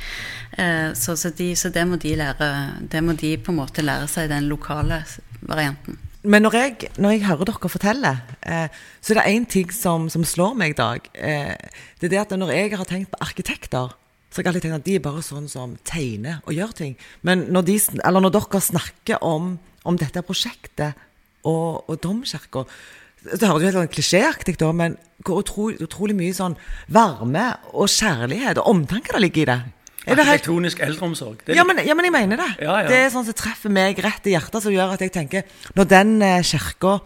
Eh, 0.51 0.93
så, 0.93 1.17
så, 1.17 1.29
de, 1.29 1.53
så, 1.55 1.71
det 1.71 1.87
må 1.87 1.95
de 1.95 2.11
lære 2.19 2.47
Det 2.91 2.99
må 3.03 3.13
de 3.15 3.37
på 3.39 3.53
en 3.53 3.61
måte 3.61 3.85
lære 3.85 4.09
seg 4.11 4.31
den 4.31 4.49
lokale 4.51 5.03
varianten. 5.41 5.99
Men 6.23 6.45
når 6.45 6.53
jeg, 6.53 6.89
når 7.01 7.15
jeg 7.15 7.25
hører 7.25 7.49
dere 7.49 7.69
fortelle, 7.71 8.11
eh, 8.45 8.67
så 9.01 9.13
er 9.13 9.17
det 9.17 9.31
én 9.31 9.47
ting 9.49 9.71
som, 9.73 10.05
som, 10.09 10.23
slår 10.27 10.53
meg 10.53 10.75
i 10.75 10.77
dag. 10.77 11.07
Eh, 11.17 11.55
det 11.97 12.09
er 12.09 12.13
det 12.13 12.21
at 12.21 12.35
når 12.37 12.53
jeg 12.53 12.75
har 12.77 12.85
tenkt 12.85 13.09
på 13.09 13.21
arkitekter, 13.25 13.95
så 14.29 14.37
har 14.37 14.45
jeg 14.45 14.51
alltid 14.51 14.67
tenkt 14.67 14.77
at 14.77 14.85
de 14.85 14.95
er 14.95 15.03
bare 15.03 15.23
sånn 15.25 15.49
som 15.49 15.73
tegner 15.87 16.43
og 16.45 16.53
gjør 16.53 16.75
ting. 16.77 16.93
Men 17.25 17.47
når, 17.49 17.65
de, 17.67 17.77
når 18.05 18.29
dere 18.37 18.61
snakker 18.61 19.25
om, 19.25 19.55
om 19.83 19.97
dette 19.97 20.21
prosjektet 20.21 20.93
og, 21.41 21.89
og 21.89 21.97
domkirka, 22.03 22.67
det 23.21 23.49
høres 23.49 23.73
jo 23.73 23.81
helt 23.81 23.93
klisjéaktig 23.93 24.55
da, 24.61 24.71
men 24.73 24.95
hvor 25.25 25.41
utrolig, 25.41 25.81
utrolig, 25.81 26.15
mye 26.17 26.33
sånn 26.33 26.57
varme 26.89 27.51
og 27.73 27.89
kjærlighet 27.89 28.61
og 28.61 28.69
omtanke 28.71 29.13
det 29.13 29.25
ligger 29.25 29.41
i 29.41 29.49
det. 29.51 29.59
Arkitektonisk 30.09 30.79
helt... 30.81 30.95
eldreomsorg. 30.95 31.43
Ja 31.53 31.63
men, 31.67 31.81
ja 31.85 31.93
men, 31.97 32.07
jeg 32.07 32.15
mener 32.15 32.41
det. 32.41 32.49
Ja, 32.63 32.79
ja. 32.81 32.89
Det 32.89 32.97
er 32.97 33.09
sånn 33.13 33.25
som 33.27 33.37
treffer 33.37 33.73
meg 33.73 33.99
rett 34.01 34.25
i 34.25 34.33
hjertet, 34.33 34.63
som 34.63 34.73
gjør 34.73 34.95
at 34.95 35.03
jeg 35.03 35.13
tenker 35.13 35.45
Når 35.77 35.89
den 35.91 36.15
eh, 36.25 36.41
kirka 36.45 36.99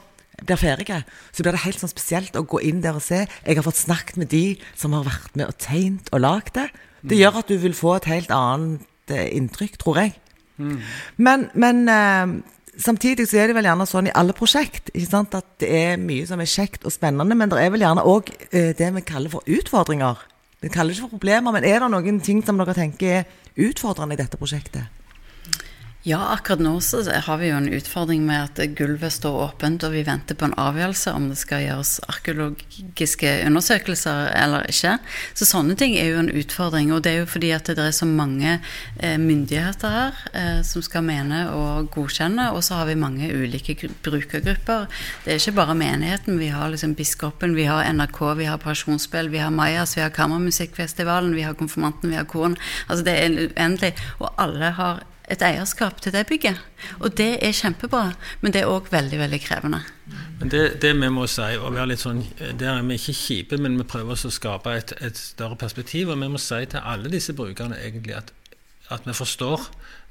blir 0.46 0.60
ferdig, 0.60 0.88
så 1.32 1.44
blir 1.44 1.56
det 1.56 1.64
helt 1.64 1.80
sånn 1.80 1.92
spesielt 1.92 2.36
å 2.36 2.44
gå 2.44 2.60
inn 2.68 2.82
der 2.84 2.98
og 2.98 3.04
se. 3.04 3.22
Jeg 3.24 3.56
har 3.56 3.64
fått 3.64 3.80
snakket 3.80 4.20
med 4.20 4.32
de 4.32 4.58
som 4.76 4.96
har 4.96 5.06
vært 5.08 5.38
med 5.40 5.48
og 5.48 5.56
tegnet 5.64 6.12
og 6.12 6.24
lagd 6.24 6.56
det. 6.58 6.68
Det 7.08 7.20
gjør 7.20 7.40
at 7.40 7.52
du 7.52 7.56
vil 7.62 7.76
få 7.78 7.96
et 7.96 8.10
helt 8.12 8.34
annet 8.36 9.16
eh, 9.16 9.30
inntrykk, 9.38 9.80
tror 9.80 10.02
jeg. 10.02 10.16
Mm. 10.60 10.78
Men, 11.24 11.48
men 11.56 11.82
eh, 11.92 12.36
samtidig 12.84 13.30
så 13.32 13.40
er 13.40 13.52
det 13.52 13.58
vel 13.60 13.68
gjerne 13.68 13.88
sånn 13.88 14.12
i 14.12 14.16
alle 14.16 14.36
prosjekt 14.36 14.92
at 14.92 15.50
det 15.64 15.72
er 15.72 16.00
mye 16.00 16.28
som 16.28 16.44
er 16.44 16.52
kjekt 16.52 16.88
og 16.88 16.96
spennende, 16.96 17.36
men 17.36 17.52
det 17.52 17.60
er 17.60 17.72
vel 17.76 17.84
gjerne 17.84 18.08
òg 18.08 18.32
det 18.52 18.92
vi 19.00 19.08
kaller 19.08 19.32
for 19.32 19.48
utfordringer. 19.48 20.20
Vi 20.66 20.70
kaller 20.74 20.90
det 20.90 20.98
ikke 20.98 21.06
for 21.06 21.20
problemer, 21.20 21.54
men 21.54 21.66
er 21.70 21.84
det 21.84 21.92
noen 21.94 22.16
ting 22.26 22.40
som 22.42 22.58
dere 22.58 22.74
tenker 22.74 23.20
er 23.20 23.68
utfordrende 23.68 24.16
i 24.16 24.18
dette 24.18 24.40
prosjektet? 24.42 24.95
Ja, 26.06 26.20
akkurat 26.36 26.60
nå 26.62 26.72
så 26.86 27.00
har 27.10 27.40
vi 27.42 27.48
jo 27.50 27.56
en 27.58 27.72
utfordring 27.74 28.28
med 28.28 28.44
at 28.60 28.60
gulvet 28.78 29.16
står 29.16 29.40
åpent, 29.48 29.82
og 29.88 29.96
vi 29.96 30.04
venter 30.06 30.38
på 30.38 30.46
en 30.46 30.52
avgjørelse 30.62 31.10
om 31.18 31.24
det 31.32 31.38
skal 31.40 31.64
gjøres 31.64 31.96
arkeologiske 32.06 33.32
undersøkelser 33.48 34.30
eller 34.38 34.70
ikke. 34.70 35.00
Så 35.34 35.48
sånne 35.50 35.74
ting 35.80 35.96
er 35.98 36.12
jo 36.12 36.20
en 36.22 36.30
utfordring. 36.30 36.92
Og 36.94 37.02
det 37.02 37.12
er 37.12 37.18
jo 37.24 37.32
fordi 37.32 37.50
at 37.56 37.72
det 37.72 37.82
er 37.82 37.96
så 37.98 38.06
mange 38.06 38.60
eh, 39.00 39.16
myndigheter 39.18 39.96
her 39.96 40.20
eh, 40.38 40.60
som 40.68 40.86
skal 40.86 41.08
mene 41.08 41.40
og 41.56 41.90
godkjenne, 41.98 42.52
og 42.54 42.62
så 42.70 42.84
har 42.84 42.92
vi 42.92 43.00
mange 43.02 43.32
ulike 43.34 43.90
brukergrupper. 44.06 44.86
Det 45.26 45.34
er 45.34 45.42
ikke 45.42 45.56
bare 45.58 45.78
menigheten. 45.82 46.38
Vi 46.38 46.52
har 46.54 46.70
liksom 46.70 46.94
biskopen, 47.02 47.58
vi 47.58 47.66
har 47.66 47.82
NRK, 47.98 48.22
vi 48.44 48.52
har 48.52 48.62
Pasjonsspill, 48.62 49.34
vi 49.34 49.42
har 49.42 49.50
Majas, 49.50 49.98
vi 49.98 50.06
har 50.06 50.14
Kammermusikkfestivalen, 50.14 51.34
vi 51.34 51.50
har 51.50 51.58
Konfirmanten, 51.58 52.14
vi 52.14 52.22
har 52.22 52.30
Koren. 52.30 52.62
Altså 52.86 53.10
det 53.10 53.18
er 53.18 53.42
uendelig. 53.50 53.96
Og 54.22 54.30
alle 54.38 54.70
har 54.78 55.02
et 55.32 55.42
eierskap 55.42 56.02
til 56.02 56.14
det 56.14 56.26
bygget. 56.30 56.60
Og 57.00 57.18
det 57.18 57.38
er 57.42 57.56
kjempebra, 57.56 58.12
men 58.42 58.54
det 58.54 58.62
er 58.62 58.72
òg 58.72 58.92
veldig 58.92 59.20
veldig 59.20 59.42
krevende. 59.42 59.82
Men 60.40 60.52
det, 60.52 60.82
det, 60.82 60.94
vi 61.02 61.10
må 61.10 61.26
si, 61.32 61.48
og 61.58 61.74
være 61.74 61.90
litt 61.94 62.04
sånn, 62.04 62.24
Der 62.60 62.76
er 62.76 62.84
vi 62.86 63.00
ikke 63.00 63.18
kjipe, 63.18 63.58
men 63.58 63.78
vi 63.80 63.88
prøver 63.90 64.14
å 64.14 64.34
skape 64.34 64.76
et, 64.78 64.94
et, 65.02 65.18
større 65.18 65.58
perspektiv. 65.58 66.12
Og 66.14 66.20
vi 66.22 66.30
må 66.30 66.42
si 66.42 66.62
til 66.70 66.84
alle 66.84 67.12
disse 67.12 67.34
brukerne 67.34 67.80
egentlig 67.82 68.18
at, 68.20 68.34
at 68.94 69.08
vi 69.08 69.16
forstår 69.18 69.70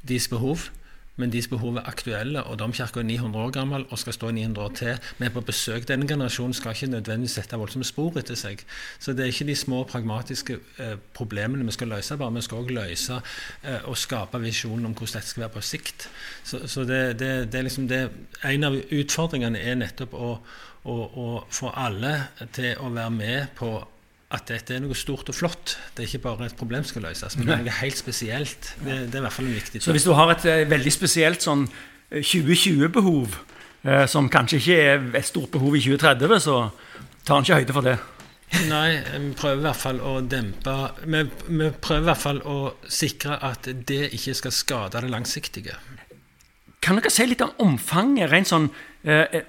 deres 0.09 0.29
behov. 0.33 0.69
Men 1.17 1.31
deres 1.31 1.47
behov 1.49 1.77
er 1.79 1.87
aktuelle, 1.87 2.43
og 2.43 2.59
domkirka 2.59 3.01
er 3.01 3.07
900 3.07 3.45
år 3.45 3.51
gammel 3.55 3.85
og 3.91 3.99
skal 3.99 4.17
stå 4.17 4.31
900 4.35 4.65
år 4.65 4.73
til. 4.75 4.97
Er 5.23 5.31
på 5.31 5.41
besøk. 5.47 5.87
Denne 5.89 6.09
generasjonen 6.09 6.55
skal 6.55 6.75
ikke 6.75 6.91
nødvendigvis 6.91 7.37
sette 7.39 7.59
voldsomme 7.61 7.87
spor 7.87 8.19
etter 8.19 8.35
seg. 8.39 8.65
Så 8.99 9.15
det 9.15 9.23
er 9.23 9.31
ikke 9.31 9.47
de 9.47 9.57
små 9.57 9.85
pragmatiske 9.85 10.59
eh, 10.83 10.97
problemene 11.15 11.65
vi 11.65 11.77
skal 11.77 11.93
løse, 11.95 12.19
bare 12.19 12.35
vi 12.35 12.43
skal 12.43 12.59
også 12.59 12.75
løse 12.81 13.21
eh, 13.63 13.81
og 13.85 13.97
skape 13.99 14.43
visjonen 14.43 14.91
om 14.91 14.99
hvordan 14.99 15.21
dette 15.21 15.31
skal 15.31 15.47
være 15.47 15.55
på 15.55 15.65
sikt. 15.71 16.09
Så, 16.43 16.67
så 16.67 16.85
det, 16.85 17.19
det, 17.23 17.33
det, 17.53 17.59
er 17.59 17.63
liksom 17.69 17.89
det, 17.89 18.11
En 18.45 18.65
av 18.65 18.75
utfordringene 18.75 19.59
er 19.59 19.79
nettopp 19.79 20.15
å, 20.19 20.37
å, 20.85 20.95
å 20.95 21.29
få 21.51 21.71
alle 21.71 22.15
til 22.53 22.75
å 22.83 22.91
være 22.91 23.11
med 23.15 23.55
på 23.59 23.77
at 24.33 24.47
dette 24.49 24.75
er 24.75 24.83
noe 24.83 24.97
stort 24.99 25.29
og 25.31 25.37
flott. 25.37 25.77
Det 25.95 26.05
er 26.05 26.09
ikke 26.09 26.25
bare 26.25 26.49
et 26.49 26.57
problem 26.59 26.85
som 26.85 26.95
skal 26.95 27.05
løses, 27.11 27.37
men 27.39 27.49
det 27.49 27.57
er 27.57 27.67
noe 27.67 27.77
helt 27.81 27.99
spesielt. 27.99 28.71
Det, 28.81 28.97
det, 29.09 29.19
er 29.19 29.21
i 29.21 29.27
hvert 29.27 29.37
fall 29.37 29.51
en 29.51 29.59
viktig 29.59 29.77
ting. 29.77 29.85
Så 29.85 29.95
hvis 29.95 30.07
du 30.07 30.15
har 30.17 30.33
et 30.33 30.47
uh, 30.49 30.63
veldig 30.71 30.95
spesielt 30.95 31.45
sånn 31.45 31.67
2020-behov, 32.15 33.37
uh, 33.37 33.93
eh, 33.93 34.07
som 34.11 34.31
kanskje 34.33 34.61
ikke 34.61 34.81
er 34.81 35.07
et 35.21 35.29
stort 35.29 35.53
behov 35.55 35.77
i 35.77 35.83
2030, 35.85 36.43
så 36.43 36.59
tar 37.25 37.39
han 37.39 37.47
ikke 37.47 37.61
høyde 37.61 37.77
for 37.77 37.91
det? 37.91 37.99
Nei, 38.71 38.89
vi 39.03 39.35
prøver 39.35 39.61
i 39.61 39.65
hvert 39.65 39.81
fall 39.81 39.97
å 40.05 40.11
dempe 40.31 40.73
vi, 41.11 41.25
vi 41.49 41.71
prøver 41.83 42.05
i 42.05 42.07
hvert 42.07 42.21
fall 42.23 42.37
å 42.47 42.59
sikre 42.87 43.39
at 43.43 43.67
det 43.67 44.13
ikke 44.15 44.35
skal 44.39 44.55
skade 44.55 45.03
det 45.03 45.11
langsiktige. 45.11 45.79
Kan 46.85 47.01
dere 47.01 47.11
si 47.11 47.27
litt 47.27 47.43
om 47.45 47.55
omfanget? 47.65 48.31
rent 48.33 48.51
sånn... 48.51 48.69
Uh, 49.05 49.41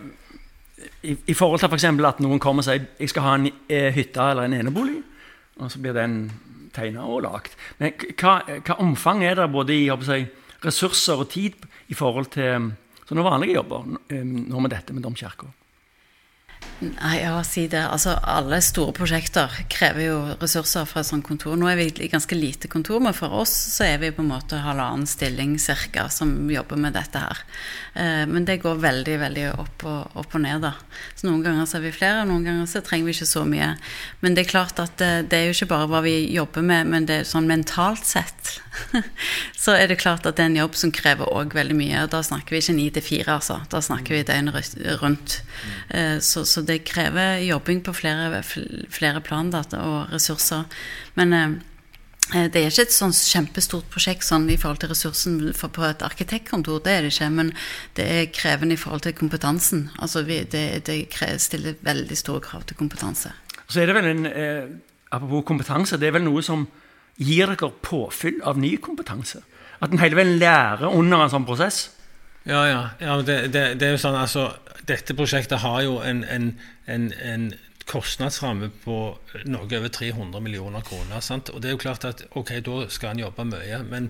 i, 1.03 1.15
i, 1.15 1.33
forhold 1.33 1.61
til 1.61 1.71
f.eks. 1.71 1.88
For 1.88 2.09
at 2.09 2.23
noen 2.23 2.41
kommer 2.43 2.63
og 2.63 2.67
sier 2.67 2.88
jeg 2.99 3.11
skal 3.11 3.25
ha 3.25 3.35
en 3.39 3.49
eh, 3.49 3.91
hytte 3.95 4.29
eller 4.31 4.47
en 4.47 4.57
enebolig, 4.57 4.97
og 5.59 5.71
så 5.71 5.81
blir 5.83 5.95
den 5.95 6.17
tegna 6.75 7.05
og 7.07 7.23
lagd. 7.25 7.53
Men 7.79 7.93
hva, 8.19 8.39
hva, 8.59 8.79
omfang 8.83 9.23
er 9.23 9.39
det 9.39 9.51
både 9.53 9.75
i 9.75 9.85
jeg, 9.88 10.27
ressurser 10.65 11.21
og 11.23 11.29
tid 11.31 11.67
i 11.91 11.97
forhold 11.97 12.31
til 12.35 12.71
sånne 13.05 13.25
vanlige 13.25 13.59
jobber 13.59 13.85
eh, 14.11 14.25
nå 14.25 14.63
med 14.63 14.73
dette 14.75 14.95
med 14.95 15.05
domkirka? 15.05 15.51
Nei, 16.84 17.21
ja, 17.21 17.38
si 17.47 17.69
det. 17.71 17.80
Altså, 17.88 18.17
alle 18.28 18.58
store 18.63 18.91
prosjekter 18.95 19.54
krever 19.71 20.04
jo 20.10 20.17
ressurser 20.41 20.84
fra 20.89 21.01
et 21.01 21.08
sånt 21.08 21.23
kontor. 21.23 21.56
Nå 21.56 21.69
er 21.71 21.80
vi 21.80 21.88
i 22.04 22.10
ganske 22.12 22.36
lite 22.36 22.67
kontor, 22.71 22.99
men 23.04 23.15
for 23.15 23.32
oss 23.39 23.54
så 23.78 23.86
er 23.88 24.01
vi 24.01 24.12
på 24.12 24.23
en 24.25 24.34
måte 24.34 24.60
halvannen 24.60 25.08
stilling 25.08 25.56
ca. 25.58 26.10
som 26.12 26.34
jobber 26.51 26.75
med 26.75 26.97
dette 26.97 27.21
her. 27.23 27.43
Eh, 27.93 28.25
men 28.28 28.45
det 28.45 28.60
går 28.65 28.84
veldig, 28.84 29.15
veldig 29.23 29.45
opp 29.56 29.88
og, 29.88 30.19
opp 30.19 30.36
og 30.36 30.43
ned, 30.43 30.67
da. 30.67 30.73
Så 31.15 31.30
noen 31.30 31.45
ganger 31.45 31.65
så 31.69 31.80
er 31.80 31.88
vi 31.88 31.95
flere, 31.95 32.25
og 32.25 32.34
noen 32.34 32.43
ganger 32.49 32.67
så 32.67 32.84
trenger 32.84 33.08
vi 33.08 33.15
ikke 33.15 33.32
så 33.32 33.45
mye. 33.47 33.71
Men 34.19 34.36
det 34.36 34.45
er 34.45 34.51
klart 34.51 34.84
at 34.84 34.99
det, 34.99 35.13
det 35.32 35.39
er 35.39 35.47
jo 35.47 35.56
ikke 35.56 35.71
bare 35.71 35.89
hva 35.93 36.04
vi 36.04 36.17
jobber 36.36 36.65
med, 36.65 36.91
men 36.91 37.08
det 37.08 37.21
er 37.21 37.32
sånn 37.32 37.47
mentalt 37.49 38.04
sett 38.04 38.58
så 39.63 39.75
er 39.75 39.89
det 39.89 39.99
klart 40.01 40.25
at 40.28 40.38
det 40.38 40.43
er 40.43 40.51
en 40.51 40.60
jobb 40.60 40.75
som 40.78 40.91
krever 40.93 41.30
òg 41.32 41.56
veldig 41.56 41.78
mye. 41.78 42.06
Da 42.12 42.21
snakker 42.25 42.56
vi 42.56 42.62
ikke 42.63 42.78
ni 42.78 42.88
til 42.93 43.06
fire, 43.06 43.38
altså. 43.38 43.60
Da 43.71 43.82
snakker 43.84 44.17
vi 44.17 44.25
døgnet 44.28 44.75
rundt. 45.01 45.39
Eh, 45.89 46.17
så, 46.23 46.45
så 46.47 46.54
det 46.61 46.83
krever 46.87 47.41
jobbing 47.43 47.81
på 47.83 47.93
flere, 47.93 48.43
flere 48.43 49.21
plan 49.21 49.51
og 49.53 50.11
ressurser. 50.13 50.63
Men 51.15 51.33
eh, 51.33 51.55
eh, 52.35 52.47
det 52.51 52.61
er 52.61 52.69
ikke 52.69 52.87
et 52.87 52.95
sånn 52.95 53.15
kjempestort 53.15 53.89
prosjekt 53.91 54.27
sånn 54.27 54.47
i 54.49 54.57
forhold 54.61 54.83
til 54.83 54.93
ressursen 54.93 55.39
på 55.51 55.85
et 55.87 56.05
arkitektkontor, 56.05 56.83
det 56.85 56.93
er 56.93 57.05
det 57.05 57.13
ikke. 57.13 57.29
Men 57.29 57.53
det 57.97 58.07
er 58.07 58.31
krevende 58.35 58.77
i 58.77 58.81
forhold 58.81 59.05
til 59.07 59.17
kompetansen. 59.17 59.89
Altså 59.99 60.23
vi, 60.27 60.43
det, 60.43 60.85
det 60.87 61.01
stiller 61.41 61.79
veldig 61.81 62.17
store 62.17 62.43
krav 62.45 62.67
til 62.69 62.79
kompetanse. 62.79 63.33
Så 63.67 63.81
er 63.81 63.89
det 63.89 63.97
vel 63.97 64.11
en, 64.11 64.25
eh, 64.29 64.67
Apropos 65.15 65.45
kompetanse, 65.47 65.97
det 66.01 66.09
er 66.09 66.15
vel 66.17 66.25
noe 66.25 66.41
som 66.43 66.65
gir 67.21 67.47
dere 67.47 67.69
påfyll 67.85 68.41
av 68.43 68.57
ny 68.59 68.73
kompetanse? 68.83 69.43
At 69.79 69.93
en 69.93 70.01
hele 70.01 70.17
veien 70.17 70.39
lærer 70.41 70.89
under 70.89 71.23
en 71.23 71.31
sånn 71.31 71.45
prosess? 71.47 71.94
Ja, 72.45 72.62
ja. 72.69 72.81
ja 72.99 73.17
det, 73.21 73.38
det, 73.53 73.63
det, 73.81 73.88
er 73.88 73.95
jo 73.95 74.01
sånn, 74.01 74.17
altså, 74.19 74.49
Dette 74.86 75.15
prosjektet 75.17 75.63
har 75.63 75.79
jo 75.81 75.97
en, 76.05 76.23
en, 76.29 76.51
en, 76.86 77.08
en 77.25 77.47
kostnadsramme 77.89 78.71
på 78.84 78.98
noe 79.45 79.65
over 79.65 79.91
300 79.93 80.41
millioner 80.41 80.86
kroner. 80.86 81.21
Sant? 81.21 81.52
Og 81.54 81.62
det 81.62 81.69
er 81.69 81.76
jo 81.76 81.82
klart 81.82 82.06
at 82.08 82.24
ok, 82.36 82.56
da 82.65 82.78
skal 82.93 83.13
han 83.13 83.21
jobbe 83.21 83.45
mye. 83.50 83.82
Men 83.89 84.10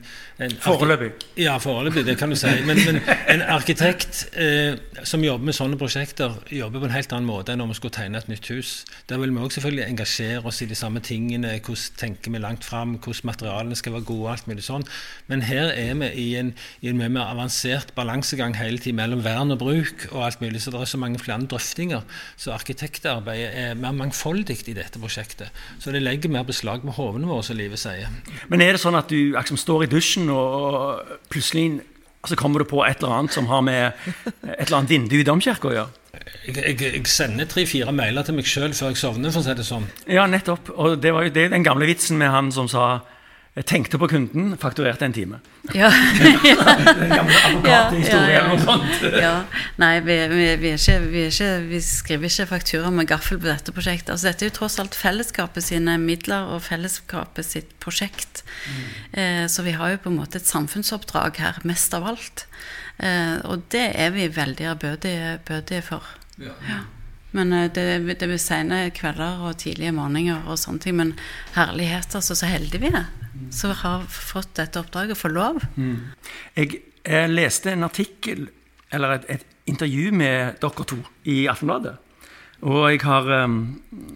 foreløpig? 0.63 1.11
Ja, 1.41 1.57
foreløpig, 1.61 2.05
det 2.07 2.17
kan 2.19 2.31
du 2.31 2.37
si. 2.39 2.51
Men, 2.67 2.79
men 2.87 3.01
en 3.33 3.43
arkitekt 3.55 4.25
eh, 4.37 4.77
som 5.03 5.23
jobber 5.25 5.49
med 5.49 5.57
sånne 5.57 5.79
prosjekter, 5.81 6.37
jobber 6.53 6.83
på 6.83 6.89
en 6.89 6.95
helt 6.95 7.15
annen 7.15 7.29
måte 7.29 7.55
enn 7.55 7.63
om 7.65 7.73
vi 7.73 7.79
skulle 7.79 7.95
tegne 7.97 8.21
et 8.21 8.31
nytt 8.31 8.51
hus. 8.53 8.77
Der 9.09 9.19
vil 9.21 9.33
vi 9.33 9.41
også 9.41 9.59
selvfølgelig 9.59 9.87
engasjere 9.89 10.45
oss 10.47 10.61
i 10.63 10.69
de 10.69 10.77
samme 10.77 11.03
tingene. 11.03 11.57
Hvordan 11.59 11.99
tenker 11.99 12.31
vi 12.31 12.43
langt 12.43 12.67
fram? 12.67 12.95
Hvordan 12.99 13.31
materialene 13.33 13.79
skal 13.79 13.97
være 13.97 14.09
gode? 14.11 14.35
alt 14.35 14.47
mulig 14.49 14.65
sånn. 14.65 14.85
Men 15.31 15.43
her 15.47 15.71
er 15.73 15.93
vi 15.99 16.09
i 16.21 16.27
en, 16.39 16.51
i 16.83 16.91
en 16.91 16.99
mye 16.99 17.11
mer 17.13 17.31
avansert 17.33 17.93
balansegang 17.97 18.55
hele 18.59 18.81
tiden 18.81 18.99
mellom 18.99 19.23
vern 19.25 19.53
og 19.53 19.61
bruk 19.61 20.07
og 20.11 20.25
alt 20.27 20.43
mulig. 20.43 20.61
Så 20.63 20.73
det 20.73 20.81
er 20.81 20.91
så 20.91 21.01
mange 21.01 21.21
flere 21.21 21.47
drøftinger. 21.51 22.05
Så 22.39 22.53
arkitektarbeidet 22.55 23.51
er 23.53 23.64
er 23.65 23.79
mer 23.79 23.95
mangfoldig 23.95 24.57
i 24.69 24.75
dette 24.77 25.01
prosjektet. 25.01 25.51
Så 25.81 25.93
det 25.93 26.03
legger 26.03 26.31
mer 26.33 26.45
beslag 26.47 26.85
på 26.85 26.95
hodene 26.97 27.29
våre, 27.29 27.43
som 27.45 27.57
livet 27.59 27.81
sier. 27.81 28.13
Men 28.51 28.63
er 28.63 28.75
det 28.75 28.83
sånn 28.83 28.97
at 28.97 29.11
du 29.11 29.35
liksom, 29.35 29.59
står 29.59 29.85
i 29.85 29.91
dusjen, 29.91 30.29
og 30.33 31.03
plutselig 31.33 31.81
altså, 32.21 32.37
kommer 32.39 32.63
du 32.63 32.69
på 32.69 32.83
et 32.85 33.01
eller 33.01 33.19
annet 33.19 33.35
som 33.35 33.49
har 33.51 33.63
med 33.65 33.85
et 33.87 34.65
eller 34.67 34.79
annet 34.81 34.93
vindu 34.95 35.19
i 35.19 35.27
domkirka 35.27 35.71
å 35.71 35.75
gjøre? 35.75 36.01
Jeg, 36.45 36.55
jeg, 36.55 36.77
jeg 36.85 37.09
sender 37.11 37.49
tre-fire 37.49 37.91
mailer 37.95 38.25
til 38.25 38.37
meg 38.37 38.47
sjøl 38.47 38.73
før 38.77 38.93
jeg 38.93 39.01
sovner, 39.01 39.33
for 39.33 39.41
å 39.41 39.47
si 39.47 39.57
det 39.57 39.65
sånn. 39.67 39.89
Ja, 40.09 40.25
nettopp. 40.29 40.71
Og 40.75 40.95
det 41.01 41.11
var 41.15 41.27
jo 41.27 41.33
det, 41.35 41.49
den 41.53 41.65
gamle 41.65 41.89
vitsen 41.89 42.19
med 42.21 42.31
han 42.33 42.53
som 42.55 42.69
sa 42.71 42.85
jeg 43.55 43.67
tenkte 43.69 43.95
på 43.95 44.09
kunden, 44.11 44.49
fakturerte 44.59 45.05
en 45.07 45.13
time. 45.15 45.37
Ja. 45.71 45.87
Den 46.19 47.13
gamle 47.13 47.37
advokathistorien 47.39 48.33
ja, 48.33 48.41
eller 48.41 48.49
noe 48.51 48.59
sånt. 48.59 49.05
ja. 49.15 49.31
Nei, 49.79 49.93
vi, 50.03 50.17
vi, 50.27 50.47
vi, 50.59 50.71
ikke, 50.75 50.97
vi, 51.05 51.21
ikke, 51.29 51.47
vi 51.69 51.79
skriver 51.79 52.27
ikke 52.27 52.49
faktura 52.49 52.91
med 52.91 53.07
gaffel 53.07 53.39
på 53.39 53.47
dette 53.47 53.71
prosjektet. 53.71 54.11
Altså, 54.11 54.27
dette 54.27 54.43
er 54.43 54.51
jo 54.51 54.57
tross 54.59 54.75
alt 54.83 54.99
fellesskapet 54.99 55.63
sine 55.69 55.95
midler 56.03 56.51
og 56.51 56.65
fellesskapet 56.67 57.47
sitt 57.47 57.71
prosjekt. 57.79 58.43
Eh, 59.15 59.47
så 59.47 59.63
vi 59.63 59.77
har 59.79 59.95
jo 59.95 60.03
på 60.03 60.11
en 60.11 60.19
måte 60.19 60.43
et 60.43 60.51
samfunnsoppdrag 60.51 61.39
her, 61.39 61.63
mest 61.63 61.95
av 61.95 62.11
alt. 62.11 62.49
Eh, 62.99 63.39
og 63.47 63.63
det 63.71 63.87
er 63.95 64.11
vi 64.19 64.27
veldig 64.35 64.71
ærbødige 64.75 65.37
bødige 65.47 65.85
for. 65.93 66.15
Ja. 66.43 66.83
Men 67.31 67.55
eh, 67.55 67.71
det, 67.71 68.03
det 68.19 68.27
blir 68.27 68.49
sene 68.51 68.89
kvelder 68.91 69.47
og 69.47 69.61
tidlige 69.63 69.95
morgener 69.95 70.43
og 70.43 70.59
sånne 70.59 70.83
ting. 70.83 70.99
Men 70.99 71.15
herlighet, 71.55 72.19
altså, 72.19 72.35
så 72.35 72.51
heldige 72.51 72.83
vi 72.83 72.91
er 72.91 73.07
som 73.51 73.73
har 73.81 74.05
fått 74.11 74.55
dette 74.59 74.79
oppdraget, 74.81 75.17
får 75.17 75.33
lov. 75.35 75.61
Jeg, 76.55 76.81
jeg 77.03 77.33
leste 77.33 77.73
en 77.73 77.87
artikkel, 77.87 78.47
eller 78.95 79.17
et, 79.17 79.29
et 79.37 79.69
intervju 79.69 80.11
med 80.15 80.59
dere 80.61 80.87
to 80.87 80.99
i 81.31 81.45
Aftenbladet. 81.51 81.97
Og 82.65 82.85
jeg, 82.89 83.01
har, 83.03 83.27
um, 83.43 83.57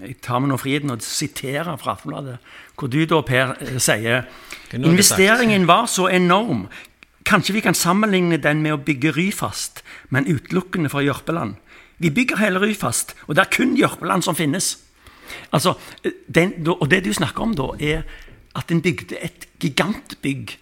jeg 0.01 0.15
tar 0.23 0.39
meg 0.41 0.49
nå 0.49 0.58
friheten 0.58 0.93
å 0.93 0.99
sitere 1.03 1.75
fra 1.82 1.93
Aftenbladet, 1.97 2.38
hvor 2.79 2.91
du 2.91 3.01
da, 3.10 3.19
Per, 3.25 3.55
eh, 3.60 3.77
sier 3.84 4.29
Investeringen 4.73 5.67
var 5.69 5.89
så 5.91 6.08
enorm. 6.10 6.67
Kanskje 7.27 7.58
vi 7.58 7.63
kan 7.65 7.77
sammenligne 7.77 8.39
den 8.41 8.63
med 8.63 8.77
å 8.77 8.82
bygge 8.82 9.12
Ryfast, 9.17 9.84
men 10.10 10.29
utelukkende 10.29 10.89
fra 10.89 11.03
Jørpeland. 11.05 11.60
Vi 11.99 12.10
bygger 12.15 12.39
hele 12.39 12.62
Ryfast, 12.63 13.13
og 13.27 13.36
det 13.36 13.43
er 13.43 13.53
kun 13.53 13.75
Jørpeland 13.77 14.23
som 14.25 14.38
finnes. 14.39 14.77
Altså, 15.53 15.75
den, 16.32 16.55
og 16.65 16.88
det 16.89 17.03
du 17.05 17.12
snakker 17.13 17.43
om 17.43 17.53
da, 17.58 17.67
er 17.77 18.08
at 18.55 18.71
en 18.71 18.81
bygde 18.81 19.17
et 19.21 19.47
gigantbygg. 19.59 20.57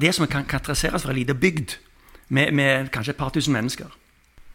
Det 0.00 0.14
som 0.14 0.26
kan 0.26 0.46
karakteriseres 0.46 1.02
for 1.02 1.10
en 1.10 1.18
liten 1.18 1.40
bygd, 1.40 1.76
med, 2.28 2.52
med 2.52 2.88
kanskje 2.88 3.10
et 3.10 3.16
par 3.16 3.28
tusen 3.34 3.52
mennesker. 3.52 3.86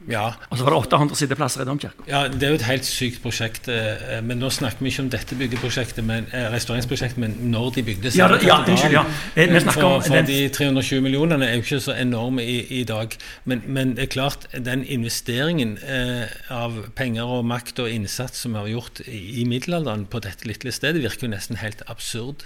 Ja, 0.07 0.29
Og 0.49 0.57
så 0.57 0.63
var 0.63 0.71
det 0.71 0.77
800 0.87 1.15
sitteplasser 1.19 1.61
i 1.61 1.65
domkirka. 1.67 2.05
Ja, 2.07 2.21
Det 2.31 2.43
er 2.43 2.53
jo 2.53 2.55
et 2.55 2.61
helt 2.69 2.85
sykt 2.87 3.21
prosjekt. 3.21 3.67
eh, 3.67 4.21
Men 4.23 4.39
nå 4.39 4.49
snakker 4.49 4.79
vi 4.79 4.89
ikke 4.89 5.01
om 5.03 5.09
dette 5.09 5.35
byggeprosjektet, 5.35 6.03
men 6.05 6.25
eh, 6.31 6.47
restaureringsprosjektet, 6.53 7.17
men 7.17 7.35
når 7.51 7.73
de 7.75 7.83
bygde 7.83 8.11
seg. 8.11 8.17
Ja, 8.17 8.27
det- 8.27 8.43
ja, 8.47 8.63
unnskyld, 8.63 8.91
ja. 8.93 9.03
Eh, 9.35 9.49
vi 9.53 9.59
snakker 9.59 9.83
om 9.83 10.01
for, 10.01 10.07
for 10.07 10.15
den- 10.15 10.25
de 10.25 10.49
320 10.49 11.01
millionene 11.01 11.45
er 11.49 11.55
jo 11.55 11.61
ikke 11.61 11.81
så 11.81 11.93
enorme 11.99 12.41
i, 12.45 12.79
i 12.79 12.83
dag. 12.83 13.17
Men, 13.45 13.61
men 13.67 13.95
det 13.95 14.03
er 14.03 14.07
klart, 14.21 14.47
den 14.65 14.85
investeringen 14.85 15.77
eh, 15.83 16.27
av 16.49 16.89
penger 16.95 17.23
og 17.23 17.43
makt 17.45 17.79
og 17.79 17.89
innsats 17.91 18.37
som 18.39 18.53
vi 18.53 18.57
har 18.59 18.67
gjort 18.67 19.01
i, 19.07 19.41
i 19.41 19.45
middelalderen 19.45 20.05
på 20.05 20.21
dette 20.21 20.45
lille 20.47 20.71
stedet, 20.71 21.01
virker 21.03 21.27
jo 21.27 21.33
nesten 21.35 21.57
helt 21.57 21.81
absurd. 21.87 22.43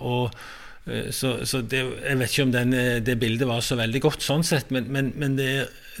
Og 0.00 0.30
eh, 0.34 0.38
så, 1.12 1.44
så 1.44 1.60
det, 1.60 1.80
Jeg 2.08 2.18
vet 2.18 2.32
ikke 2.32 2.46
om 2.46 2.52
den, 2.54 2.72
eh, 2.72 2.98
det 3.04 3.18
bildet 3.20 3.48
var 3.48 3.60
så 3.60 3.76
veldig 3.78 4.00
godt 4.00 4.24
sånn 4.24 4.42
sett, 4.46 4.70
men, 4.72 4.88
men, 4.90 5.12
men 5.20 5.36
det, 5.36 5.50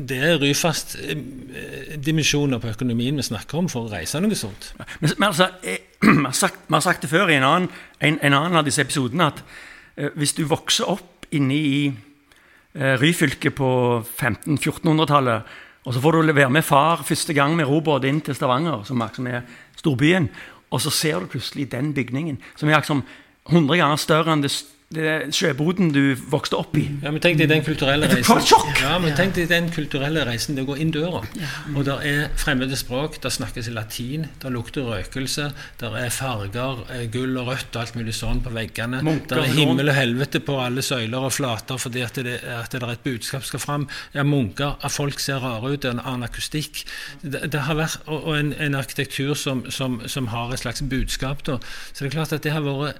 det 0.00 0.18
er 0.24 0.38
Ryfast 0.40 0.96
eh, 1.04 1.96
dimensjoner 2.00 2.62
på 2.62 2.72
økonomien 2.72 3.16
vi 3.20 3.26
snakker 3.26 3.60
om 3.60 3.68
for 3.70 3.86
å 3.86 3.92
reise 3.92 4.22
noe 4.22 4.38
sånt. 4.38 4.72
Men, 4.78 5.12
men 5.12 5.28
altså, 5.28 5.50
jeg, 5.68 5.82
vi, 6.00 6.16
har 6.24 6.84
sagt, 6.86 7.04
det 7.04 7.12
før 7.12 7.30
i 7.30 7.36
en 7.38 7.46
annen, 7.46 7.70
en, 8.00 8.18
en 8.24 8.38
annen 8.40 8.60
av 8.62 8.66
disse 8.66 8.82
episodene 8.82 9.28
at 9.30 9.42
eh, 9.96 10.10
hvis 10.16 10.34
du 10.38 10.46
vokser 10.48 10.88
opp 10.90 11.28
inne 11.36 11.54
i 11.56 11.82
eh, 11.90 12.94
Ryfylke 13.00 13.52
på 13.54 13.72
1500-1400-tallet, 14.00 15.58
og 15.84 15.96
så 15.96 16.00
får 16.02 16.18
du 16.18 16.32
være 16.36 16.52
med 16.52 16.64
far 16.64 17.04
første 17.06 17.36
gang 17.36 17.54
med 17.56 17.68
robåt 17.68 18.04
inn 18.08 18.20
til 18.24 18.36
Stavanger, 18.36 18.82
som 18.84 19.00
som 19.12 19.26
er 19.28 19.44
storbyen, 19.76 20.28
og 20.70 20.80
så 20.80 20.90
ser 20.90 21.20
du 21.20 21.26
plutselig 21.26 21.70
den 21.72 21.94
bygningen, 21.94 22.38
som 22.56 22.68
er 22.68 22.80
liksom 22.80 23.04
100 23.50 23.80
ganger 23.80 24.00
større 24.00 24.34
enn 24.34 24.44
det, 24.44 24.52
det 24.90 25.10
sjøboden 25.36 25.92
du 25.94 26.16
vokste 26.32 26.58
opp 26.58 26.74
i. 26.74 26.82
Ja, 27.04 27.12
men 27.14 27.22
Tenk 27.22 27.38
deg 27.38 27.46
den 27.52 27.60
kulturelle 27.62 28.08
reisen. 28.10 28.40
Ja, 28.82 28.96
men 28.98 29.14
tenk 29.14 29.36
deg 29.36 29.46
den 29.50 29.68
kulturelle 29.70 30.24
reisen 30.26 30.56
det 30.58 30.64
går 30.66 30.80
inn 30.82 30.90
døra. 30.94 31.20
Og 31.76 31.84
det 31.86 31.94
er 32.08 32.24
fremmede 32.40 32.74
språk, 32.78 33.20
det 33.22 33.30
snakkes 33.30 33.68
i 33.70 33.74
latin, 33.76 34.26
det 34.42 34.50
lukter 34.50 34.88
røkelse, 34.90 35.50
det 35.78 35.90
er 36.00 36.10
farger, 36.10 36.82
eh, 36.90 37.04
gull 37.12 37.38
og 37.38 37.52
rødt 37.52 37.78
og 37.78 37.84
alt 37.84 37.98
mulig 38.00 38.16
sånn 38.18 38.42
på 38.42 38.50
veggene. 38.54 38.98
Det 39.30 39.38
er 39.38 39.54
himmel 39.54 39.92
og 39.92 39.98
helvete 39.98 40.42
på 40.42 40.58
alle 40.58 40.82
søyler 40.82 41.28
og 41.28 41.36
flater 41.38 41.78
fordi 41.78 42.02
at 42.06 42.18
det, 42.26 42.40
at 42.42 42.74
det 42.74 42.82
er 42.82 42.94
et 42.96 43.04
budskap 43.06 43.46
skal 43.46 43.62
fram. 43.62 43.86
Ja, 44.16 44.24
munker, 44.26 44.74
at 44.82 44.94
folk 44.94 45.22
ser 45.22 45.38
rare 45.44 45.70
ut, 45.70 45.84
det 45.84 45.92
er 45.92 46.00
en 46.00 46.02
annen 46.02 46.26
akustikk. 46.26 46.82
Det, 47.22 47.44
det 47.52 47.62
har 47.68 47.78
vært, 47.78 48.02
og 48.10 48.26
og 48.30 48.34
en, 48.36 48.50
en 48.58 48.74
arkitektur 48.78 49.36
som, 49.38 49.62
som, 49.70 50.00
som 50.10 50.26
har 50.34 50.50
et 50.50 50.60
slags 50.60 50.82
budskap. 50.82 51.46
Da. 51.46 51.60
Så 51.92 52.04
det 52.04 52.10
er 52.10 52.16
klart 52.18 52.34
at 52.34 52.42
det 52.42 52.52
har 52.52 52.66
vært 52.66 52.98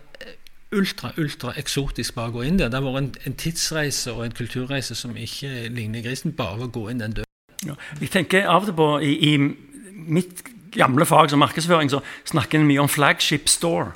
ultra, 0.77 1.11
ultra 1.19 1.55
eksotisk 1.59 2.15
bare 2.15 2.31
å 2.31 2.37
gå 2.39 2.47
inn 2.47 2.61
der. 2.61 2.71
Det 2.71 2.79
har 2.79 2.87
vært 2.87 3.03
en, 3.03 3.11
en 3.27 3.37
tidsreise 3.39 4.13
og 4.15 4.25
en 4.27 4.37
kulturreise 4.37 4.97
som 4.99 5.17
ikke 5.17 5.69
ligner 5.73 6.05
grisen, 6.05 6.35
bare 6.37 6.67
å 6.67 6.73
gå 6.73 6.87
inn 6.93 7.03
den 7.03 7.17
døren. 7.19 7.29
Ja. 7.67 7.77
Jeg 8.01 8.13
tenker 8.15 8.49
av 8.49 8.65
og 8.65 8.71
til 8.71 8.77
på 8.79 8.89
I, 9.05 9.13
i 9.33 9.33
mitt 10.11 10.45
gamle 10.73 11.05
fag 11.09 11.33
som 11.33 11.43
markedsføring 11.43 11.91
så 11.93 12.01
snakker 12.31 12.61
en 12.61 12.69
mye 12.69 12.81
om 12.81 12.89
flagship 12.89 13.51
store. 13.51 13.91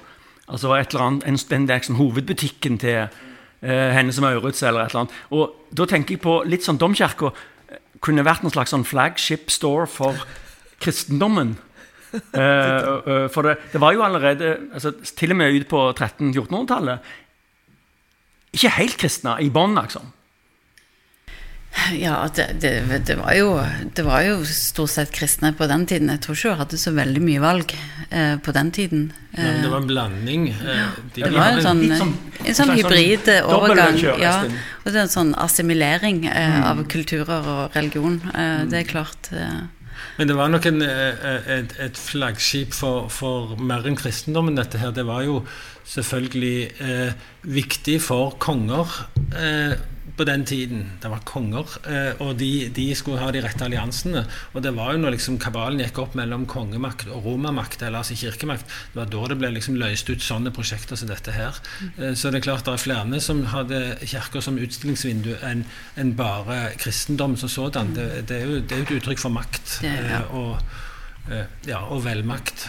Altså 0.50 0.74
et 0.76 0.92
eller 0.92 1.06
annet, 1.06 1.28
en, 1.28 1.38
den 1.50 1.68
der 1.68 1.80
liksom, 1.80 1.96
hovedbutikken 1.96 2.78
til 2.82 3.06
eh, 3.06 3.90
Hennes 3.96 4.18
og 4.20 4.26
Maurits 4.26 4.62
eller 4.62 4.84
et 4.84 4.92
eller 4.92 5.06
annet. 5.06 5.18
Og 5.32 5.54
da 5.72 5.86
tenker 5.88 6.18
jeg 6.18 6.24
på 6.24 6.40
litt 6.48 6.66
sånn 6.66 6.80
Domkirka 6.80 7.32
kunne 8.04 8.26
vært 8.26 8.44
en 8.44 8.52
slags 8.52 8.74
sånn 8.74 8.84
flagship 8.84 9.48
store 9.52 9.86
for 9.88 10.26
kristendommen. 10.84 11.54
Eh, 12.14 12.40
eh, 12.40 13.28
for 13.34 13.42
det, 13.48 13.56
det 13.72 13.80
var 13.82 13.92
jo 13.96 14.02
allerede, 14.06 14.52
altså, 14.74 14.92
til 15.18 15.34
og 15.34 15.36
med 15.40 15.54
ut 15.60 15.68
på 15.70 15.80
1300-1400-tallet, 15.98 16.98
ikke 18.54 18.70
helt 18.76 18.96
kristne 19.00 19.38
i 19.42 19.48
bånn, 19.50 19.74
liksom. 19.80 20.12
Ja, 21.98 22.28
det, 22.36 22.44
det, 22.62 22.70
det, 23.06 23.16
var 23.18 23.32
jo, 23.34 23.48
det 23.98 24.04
var 24.06 24.22
jo 24.22 24.36
stort 24.46 24.92
sett 24.92 25.10
kristne 25.12 25.50
på 25.58 25.66
den 25.66 25.82
tiden. 25.90 26.12
Jeg 26.12 26.20
tror 26.22 26.36
ikke 26.38 26.52
hun 26.52 26.60
hadde 26.60 26.78
så 26.78 26.92
veldig 26.94 27.22
mye 27.26 27.40
valg 27.42 27.74
eh, 28.14 28.36
på 28.46 28.54
den 28.54 28.70
tiden. 28.76 29.08
Men 29.34 29.58
det 29.58 29.64
Eh, 29.66 29.70
var 29.72 29.80
en 29.82 29.88
blanding. 29.90 30.44
eh, 30.54 30.84
de 31.16 31.24
det 31.26 31.32
var 31.34 31.50
en 31.56 31.64
sånn, 31.66 31.82
en 31.90 31.98
sånn- 31.98 32.14
en 32.46 32.54
sånn 32.60 32.70
hybrid 32.78 33.26
sånn 33.26 33.50
overgang. 33.56 33.98
Ja, 34.22 34.36
og 34.46 34.86
det 34.86 34.94
er 34.94 35.02
en 35.02 35.10
sånn 35.16 35.34
assimilering 35.34 36.22
eh, 36.30 36.60
av 36.70 36.84
kulturer 36.86 37.42
og 37.56 37.74
religion. 37.74 38.20
Eh, 38.32 38.62
det 38.70 38.84
er 38.84 38.90
klart 38.94 39.32
eh, 39.34 39.64
Men 40.18 40.30
det 40.30 40.36
var 40.38 40.50
nok 40.52 40.66
en, 40.70 40.82
eh, 40.82 41.48
et, 41.58 41.74
et 41.80 41.98
flaggskip 41.98 42.74
for, 42.76 43.08
for 43.12 43.56
mer 43.60 43.86
enn 43.88 43.98
kristendommen, 43.98 44.58
dette 44.58 44.80
her. 44.82 44.94
Det 44.94 45.06
var 45.08 45.24
jo 45.26 45.40
selvfølgelig 45.88 46.58
eh, 46.80 47.26
viktig 47.56 47.98
for 48.02 48.36
konger 48.42 48.98
eh, 49.36 49.74
på 50.16 50.24
den 50.24 50.44
tiden. 50.46 50.84
Det 51.02 51.10
var 51.10 51.22
konger, 51.26 51.76
eh, 51.90 52.22
og 52.22 52.36
de, 52.38 52.68
de 52.74 52.86
skulle 52.94 53.20
ha 53.22 53.30
de 53.34 53.42
rette 53.44 53.66
alliansene. 53.66 54.24
Og 54.54 54.62
det 54.64 54.74
var 54.76 54.94
jo 54.94 55.02
når 55.02 55.16
liksom 55.16 55.38
kabalen 55.42 55.82
gikk 55.82 55.98
opp 56.02 56.16
mellom 56.18 56.46
kongemakt 56.50 57.08
og 57.10 57.26
romermakt, 57.26 57.82
eller 57.82 58.02
altså 58.02 58.16
kirkemakt, 58.18 58.70
det 58.94 59.00
var 59.00 59.10
da 59.12 59.26
det 59.32 59.38
ble 59.42 59.52
liksom 59.56 59.78
løst 59.80 60.10
ut 60.10 60.22
sånne 60.24 60.54
prosjekter 60.54 60.98
som 61.00 61.10
dette 61.10 61.34
her. 61.34 61.60
Eh, 61.98 62.14
så 62.14 62.30
det 62.30 62.42
er 62.42 62.48
klart 62.48 62.66
det 62.68 62.76
er 62.76 62.84
flere 62.86 63.20
som 63.24 63.44
hadde 63.52 63.82
kirker 64.04 64.44
som 64.44 64.58
utstillingsvindu 64.60 65.34
enn 65.44 65.64
en 66.00 66.14
bare 66.18 66.74
kristendom 66.80 67.38
som 67.40 67.50
sådan. 67.50 67.94
Det, 67.98 68.08
det, 68.30 68.42
er 68.42 68.50
jo, 68.50 68.60
det 68.62 68.78
er 68.78 68.84
et 68.86 68.98
uttrykk 68.98 69.22
for 69.26 69.34
makt 69.34 69.80
eh, 69.88 70.20
og, 70.34 70.60
ja, 71.66 71.80
og 71.88 72.04
velmakt. 72.04 72.68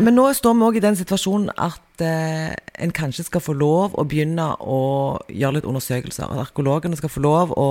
Men 0.00 0.16
nå 0.16 0.24
står 0.32 0.54
vi 0.56 0.64
òg 0.66 0.78
i 0.78 0.84
den 0.84 0.96
situasjonen 0.96 1.52
at 1.60 2.04
eh, 2.04 2.54
en 2.80 2.94
kanskje 2.96 3.26
skal 3.26 3.44
få 3.44 3.54
lov 3.56 3.98
å 3.98 4.06
begynne 4.08 4.46
å 4.60 4.80
gjøre 5.28 5.58
litt 5.58 5.68
undersøkelser. 5.68 6.32
At 6.32 6.48
arkeologene 6.48 6.96
skal 6.96 7.12
få 7.12 7.22
lov 7.24 7.52
å 7.58 7.68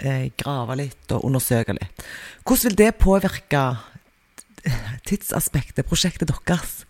eh, 0.00 0.32
grave 0.40 0.78
litt 0.80 1.12
og 1.12 1.26
undersøke 1.28 1.76
litt. 1.76 2.06
Hvordan 2.46 2.70
vil 2.70 2.80
det 2.80 2.90
påvirke 3.02 3.66
tidsaspektet, 5.06 5.86
prosjektet 5.86 6.32
deres? 6.32 6.85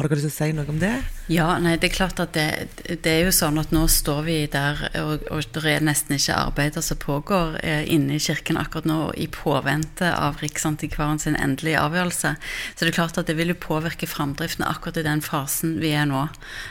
Har 0.00 0.08
dere 0.08 0.16
lyst 0.16 0.30
til 0.30 0.32
å 0.32 0.48
si 0.48 0.54
noe 0.56 0.72
om 0.72 0.78
det? 0.80 0.94
Ja, 1.28 1.46
nei, 1.60 1.74
det 1.76 1.90
er 1.90 1.92
klart 1.92 2.20
at 2.22 2.32
det, 2.32 2.70
det 3.04 3.10
er 3.10 3.26
jo 3.26 3.34
sånn 3.36 3.60
at 3.60 3.68
nå 3.74 3.82
står 3.84 4.20
vi 4.24 4.36
der, 4.48 4.78
og, 4.96 5.26
og 5.28 5.44
det 5.52 5.74
er 5.74 5.84
nesten 5.84 6.16
ikke 6.16 6.38
arbeider 6.40 6.80
som 6.80 6.96
pågår 7.02 7.58
eh, 7.60 7.82
inne 7.92 8.16
i 8.16 8.22
kirken 8.24 8.56
akkurat 8.56 8.88
nå, 8.88 8.96
i 9.20 9.26
påvente 9.28 10.08
av 10.08 10.40
Riksantikvaren 10.40 11.20
sin 11.20 11.36
endelige 11.36 11.82
avgjørelse. 11.82 12.32
Så 12.40 12.80
det 12.80 12.94
er 12.94 12.96
klart 12.96 13.20
at 13.20 13.28
det 13.28 13.36
vil 13.36 13.52
jo 13.52 13.58
påvirke 13.60 14.08
framdriften 14.08 14.64
akkurat 14.64 15.02
i 15.02 15.04
den 15.04 15.20
fasen 15.20 15.76
vi 15.84 15.92
er 15.92 16.08
nå. 16.08 16.22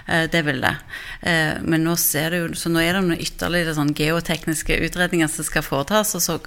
Eh, 0.08 0.26
det 0.34 0.42
vil 0.50 0.66
det. 0.66 0.74
Eh, 1.22 1.62
men 1.62 1.86
nå, 1.86 1.94
det 1.94 2.42
jo, 2.42 2.50
nå 2.74 2.82
er 2.82 2.98
det 2.98 3.04
noen 3.12 3.28
ytterligere 3.30 3.78
sånn 3.78 3.94
geotekniske 3.94 4.82
utredninger 4.90 5.30
som 5.30 5.46
skal 5.46 5.70
foretas, 5.70 6.16
og 6.18 6.26
så 6.26 6.40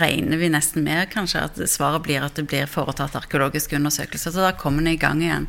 regner 0.00 0.40
vi 0.40 0.48
nesten 0.48 0.84
med 0.86 1.10
kanskje 1.12 1.42
at 1.44 1.58
svaret 1.68 2.04
blir 2.06 2.24
at 2.24 2.38
det 2.38 2.46
blir 2.48 2.70
foretatt 2.70 3.16
arkeologiske 3.18 3.76
undersøkelser. 3.76 4.32
Så 4.32 4.44
da 4.44 4.52
kommer 4.56 4.84
vi 4.86 4.94
i 4.96 5.00
gang 5.00 5.20
igjen. 5.22 5.48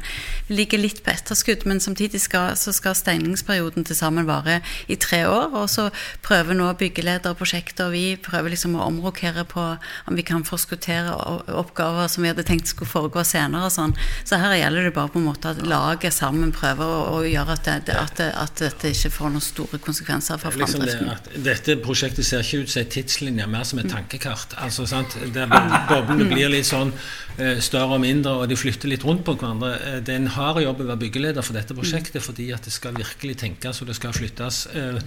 Vi 0.49 0.58
ligger 0.58 0.82
litt 0.82 0.99
på 1.06 1.13
etterskudd, 1.13 1.63
men 1.69 1.79
samtidig 1.84 2.19
skal, 2.25 2.58
så 2.60 2.73
skal 2.75 2.97
steiningsperioden 2.97 3.88
til 3.88 3.95
sammen 3.95 4.27
vare 4.27 4.60
i 4.91 4.97
tre 4.99 5.23
år. 5.29 5.56
Og 5.56 5.69
så 5.71 5.88
prøver 6.25 6.58
nå 6.60 6.67
byggeleder 6.79 7.32
og 7.32 7.39
prosjekter, 7.39 7.88
og 7.88 7.95
vi 7.95 8.17
prøver 8.19 8.53
liksom 8.53 8.75
å 8.75 8.88
omrokere 8.89 9.45
på 9.47 9.63
om 10.10 10.19
vi 10.19 10.27
kan 10.27 10.43
forskuttere 10.47 11.15
oppgaver 11.53 12.12
som 12.12 12.25
vi 12.25 12.34
hadde 12.34 12.45
tenkt 12.47 12.67
skulle 12.71 12.91
foregå 12.91 13.23
senere 13.27 13.69
og 13.69 13.75
sånn. 13.75 13.95
Så 14.27 14.41
her 14.41 14.58
gjelder 14.60 14.89
det 14.89 14.95
bare 14.97 15.13
på 15.13 15.21
en 15.21 15.29
måte 15.29 15.53
at 15.53 15.63
laget 15.63 16.15
sammen 16.15 16.51
prøver 16.56 16.84
å, 16.84 16.99
å 17.15 17.23
gjøre 17.23 17.56
at, 17.56 17.69
det, 17.88 17.95
at, 17.95 18.15
det, 18.19 18.29
at, 18.36 18.60
dette 18.60 18.91
ikke 18.91 19.13
får 19.13 19.34
noen 19.38 19.47
store 19.47 19.79
konsekvenser 19.84 20.41
for 20.41 20.60
liksom. 20.60 20.84
Det, 20.84 21.39
dette 21.45 21.79
prosjektet 21.84 22.27
ser 22.27 22.43
ikke 22.43 22.65
ut 22.65 22.73
som 22.73 22.84
en 22.84 22.91
tidslinje, 22.91 23.47
mer 23.47 23.65
som 23.67 23.79
et 23.79 23.89
tankekart 23.91 24.32
kart. 24.33 24.55
Altså, 24.61 24.85
sant? 24.89 25.15
Der 25.33 25.49
boblene 25.89 26.27
blir 26.33 26.51
litt 26.51 26.67
sånn 26.67 26.93
uh, 26.93 27.57
større 27.63 27.97
og 27.97 28.03
mindre, 28.03 28.35
og 28.41 28.49
de 28.51 28.57
flytter 28.59 28.91
litt 28.91 29.05
rundt 29.07 29.25
på 29.27 29.37
hverandre. 29.37 29.73
Uh, 29.79 29.97
det 30.03 30.15
er 30.15 30.21
en 30.21 30.31
hard 30.35 30.61
jobb 30.63 30.83
å 30.83 30.89
være 30.91 31.01
byggeleder 31.05 31.45
for 31.45 31.57
dette 31.57 31.77
prosjektet, 31.77 32.21
fordi 32.25 32.51
at 32.55 32.65
det 32.65 32.73
skal 32.75 32.97
virkelig 32.97 33.37
tenkes 33.43 33.81
og 33.81 33.91
det 33.91 33.97
skal 33.99 34.15
flyttes 34.15 34.65
uh, 34.73 34.99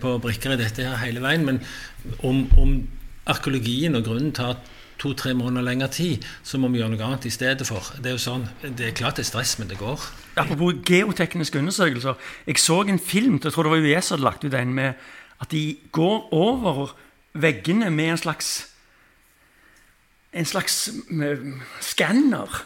på 0.00 0.18
brikker 0.22 0.56
i 0.56 0.60
dette 0.60 0.86
her 0.86 1.00
hele 1.04 1.24
veien. 1.24 1.46
Men 1.48 1.62
om, 2.26 2.44
om 2.60 2.76
arkeologien 3.30 3.96
og 3.98 4.06
grunnen 4.06 4.36
tar 4.36 4.58
to-tre 5.00 5.32
måneder 5.32 5.64
lengre 5.64 5.88
tid, 5.88 6.26
så 6.44 6.58
må 6.60 6.68
vi 6.68 6.80
gjøre 6.80 6.92
noe 6.92 7.06
annet 7.06 7.28
i 7.30 7.32
stedet 7.32 7.64
for. 7.64 7.86
Det 7.96 8.10
er 8.10 8.18
jo 8.18 8.20
sånn, 8.20 8.44
det 8.60 8.90
er 8.90 8.96
klart 8.96 9.16
det 9.16 9.24
er 9.24 9.30
stress, 9.30 9.54
men 9.56 9.70
det 9.70 9.78
går. 9.80 10.02
Apropos 10.40 10.82
geotekniske 10.84 11.56
undersøkelser. 11.60 12.18
Jeg 12.46 12.60
så 12.60 12.82
en 12.84 13.00
film, 13.00 13.38
jeg 13.40 13.54
tror 13.54 13.66
det 13.66 13.72
var 13.72 13.86
UiS 13.86 14.12
hadde 14.12 14.26
lagt 14.26 14.44
ut 14.44 14.56
en 14.56 14.74
med 14.76 15.08
at 15.40 15.54
de 15.54 15.64
går 15.96 16.28
over 16.36 16.92
veggene 17.32 17.90
med 17.90 18.14
en 18.14 18.18
slags 18.18 18.50
en 20.32 20.46
slags 20.46 20.90
skanner. 21.80 22.62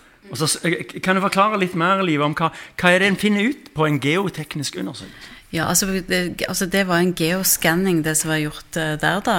Kan 1.03 1.17
du 1.17 1.23
forklare 1.25 1.61
litt 1.61 1.77
mer 1.77 2.03
Liv, 2.05 2.23
om 2.25 2.35
hva, 2.37 2.51
hva 2.81 2.93
er 2.93 3.01
det 3.01 3.09
en 3.09 3.21
finner 3.21 3.49
ut 3.53 3.71
på 3.77 3.87
en 3.89 4.01
geoteknisk 4.01 4.77
undersøkelse? 4.81 5.34
Ja, 5.55 5.69
altså 5.71 5.87
det, 5.87 6.43
altså 6.49 6.67
det, 6.67 6.81
var 6.89 6.99
en 6.99 7.13
geoskanning, 7.15 8.01
det 8.03 8.17
som 8.19 8.33
var 8.33 8.41
gjort 8.43 8.75
uh, 8.75 8.97
der, 8.99 9.21
da. 9.23 9.35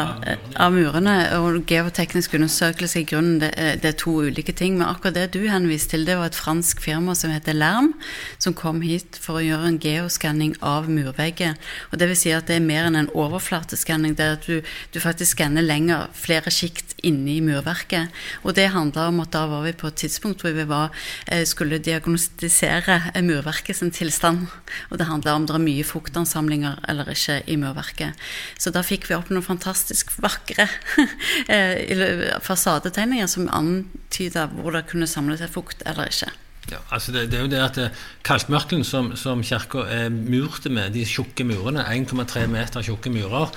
Av 0.63 0.71
murene. 0.71 1.15
Og 1.43 1.65
geoteknisk 1.67 2.37
undersøkelse 2.37 3.01
i 3.01 3.07
grunnen, 3.09 3.41
det, 3.41 3.49
uh, 3.59 3.73
det, 3.81 3.89
er 3.89 3.97
to 3.99 4.13
ulike 4.23 4.53
ting. 4.55 4.77
Men 4.77 4.87
akkurat 4.87 5.17
det 5.17 5.33
du 5.33 5.41
henviste 5.51 5.97
til, 5.97 6.05
det 6.07 6.15
var 6.15 6.31
et 6.31 6.37
fransk 6.39 6.79
firma 6.79 7.17
som 7.19 7.33
heter 7.35 7.57
Lerm, 7.57 7.91
som 8.39 8.55
kom 8.55 8.79
hit 8.85 9.19
for 9.19 9.41
å 9.41 9.43
gjøre 9.43 9.73
en 9.73 9.79
geoskanning 9.83 10.53
av 10.63 10.87
murvegger. 10.87 11.57
Og 11.91 11.99
det 11.99 12.07
vil 12.13 12.19
si 12.21 12.31
at 12.31 12.47
det 12.47 12.61
er 12.61 12.63
mer 12.69 12.87
enn 12.87 12.99
en 13.01 13.11
overflateskanning. 13.11 14.15
Det 14.15 14.23
er 14.23 14.37
at 14.37 14.47
du, 14.47 14.71
du 14.95 15.01
faktisk 15.03 15.35
skanner 15.35 15.67
lenger, 15.67 16.07
flere 16.15 16.47
sjikt 16.47 16.95
inni 17.03 17.41
murverket. 17.43 18.15
Og 18.47 18.55
det 18.55 18.69
handla 18.71 19.09
om 19.11 19.19
at 19.25 19.35
da 19.35 19.43
var 19.51 19.67
vi 19.67 19.75
på 19.75 19.91
et 19.91 19.99
tidspunkt 20.05 20.47
hvor 20.47 20.55
vi 20.55 20.63
var, 20.69 20.95
skulle 21.43 21.83
diagnostisere 21.83 23.01
murverket 23.19 23.81
sin 23.81 23.91
tilstand. 23.91 24.47
Og 24.93 24.99
det 25.01 25.11
handla 25.11 25.35
om 25.35 25.51
det 25.51 25.59
er 25.59 25.65
mye 25.67 25.83
fokus 25.83 26.04
fuktansamlinger 26.05 26.79
eller 26.89 27.09
ikke 27.11 27.41
i 27.49 27.57
murverket. 27.59 28.15
Så 28.61 28.71
da 28.71 28.85
fikk 28.85 29.09
vi 29.09 29.17
opp 29.17 29.33
noen 29.33 29.45
fantastisk 29.45 30.13
vakre 30.21 30.69
eh, 31.51 32.31
fasadetegninger 32.45 33.29
som 33.31 33.49
antyda 33.49 34.47
hvor 34.55 34.75
det 34.75 34.87
kunne 34.91 35.09
samle 35.09 35.37
seg 35.41 35.53
fukt 35.53 35.85
eller 35.85 36.11
ikke. 36.11 36.31
Ja, 36.71 36.79
altså 36.89 37.11
det, 37.13 37.27
det, 37.29 37.37
er 37.37 37.43
jo 37.45 37.49
det 37.51 37.59
at 37.61 37.77
eh, 37.77 38.05
Kalkmørkelen 38.25 38.85
som, 38.87 39.11
som 39.19 39.43
kirka 39.45 39.83
er 39.91 40.07
murte 40.09 40.71
med, 40.73 40.95
de 40.95 41.03
tjukke 41.05 41.45
murene, 41.45 41.83
1,3 41.85 42.47
meter 42.49 42.85
tjukke 42.85 43.11
murer, 43.13 43.51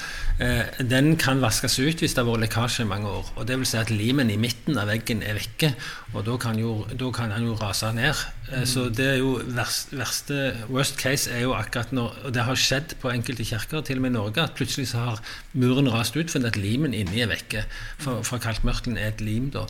eh, 0.44 0.82
den 0.84 1.14
kan 1.20 1.40
vaskes 1.40 1.78
ut 1.80 2.02
hvis 2.04 2.12
det 2.12 2.20
har 2.20 2.28
vært 2.28 2.44
lekkasje 2.44 2.84
i 2.84 2.90
mange 2.90 3.08
år. 3.08 3.30
og 3.36 3.48
vil 3.48 3.64
si 3.68 3.80
at 3.80 3.92
Limen 3.94 4.28
i 4.30 4.36
midten 4.36 4.76
av 4.76 4.92
veggen 4.92 5.24
er 5.24 5.40
vekke, 5.40 5.72
og 6.12 6.26
da 6.28 6.36
kan, 6.36 6.60
jo, 6.60 6.82
han 7.16 7.48
jo 7.48 7.56
rase 7.56 7.94
ned. 7.96 8.26
Eh, 8.52 8.64
så 8.68 8.86
det 8.88 9.06
er 9.12 9.18
jo 9.20 9.34
verst, 9.44 9.92
verste 9.92 10.38
Worst 10.72 10.96
case 11.00 11.30
er 11.34 11.44
jo 11.44 11.54
akkurat 11.56 11.92
når 11.92 12.14
Og 12.24 12.34
det 12.34 12.44
har 12.46 12.56
skjedd 12.56 12.94
på 13.02 13.12
enkelte 13.12 13.44
kirker, 13.44 13.82
til 13.84 14.00
og 14.00 14.06
med 14.06 14.14
i 14.14 14.16
Norge, 14.16 14.42
at 14.42 14.56
plutselig 14.56 14.88
så 14.92 15.04
har 15.04 15.22
muren 15.52 15.90
rast 15.92 16.16
ut 16.16 16.30
fordi 16.32 16.48
at 16.48 16.56
limen 16.56 16.94
inni 16.96 17.22
er 17.22 17.30
vekke. 17.30 17.64
For, 18.00 18.22
for 18.26 18.40
kalkmørkelen 18.42 18.98
er 18.98 19.12
et 19.12 19.20
lim, 19.24 19.50
da. 19.54 19.66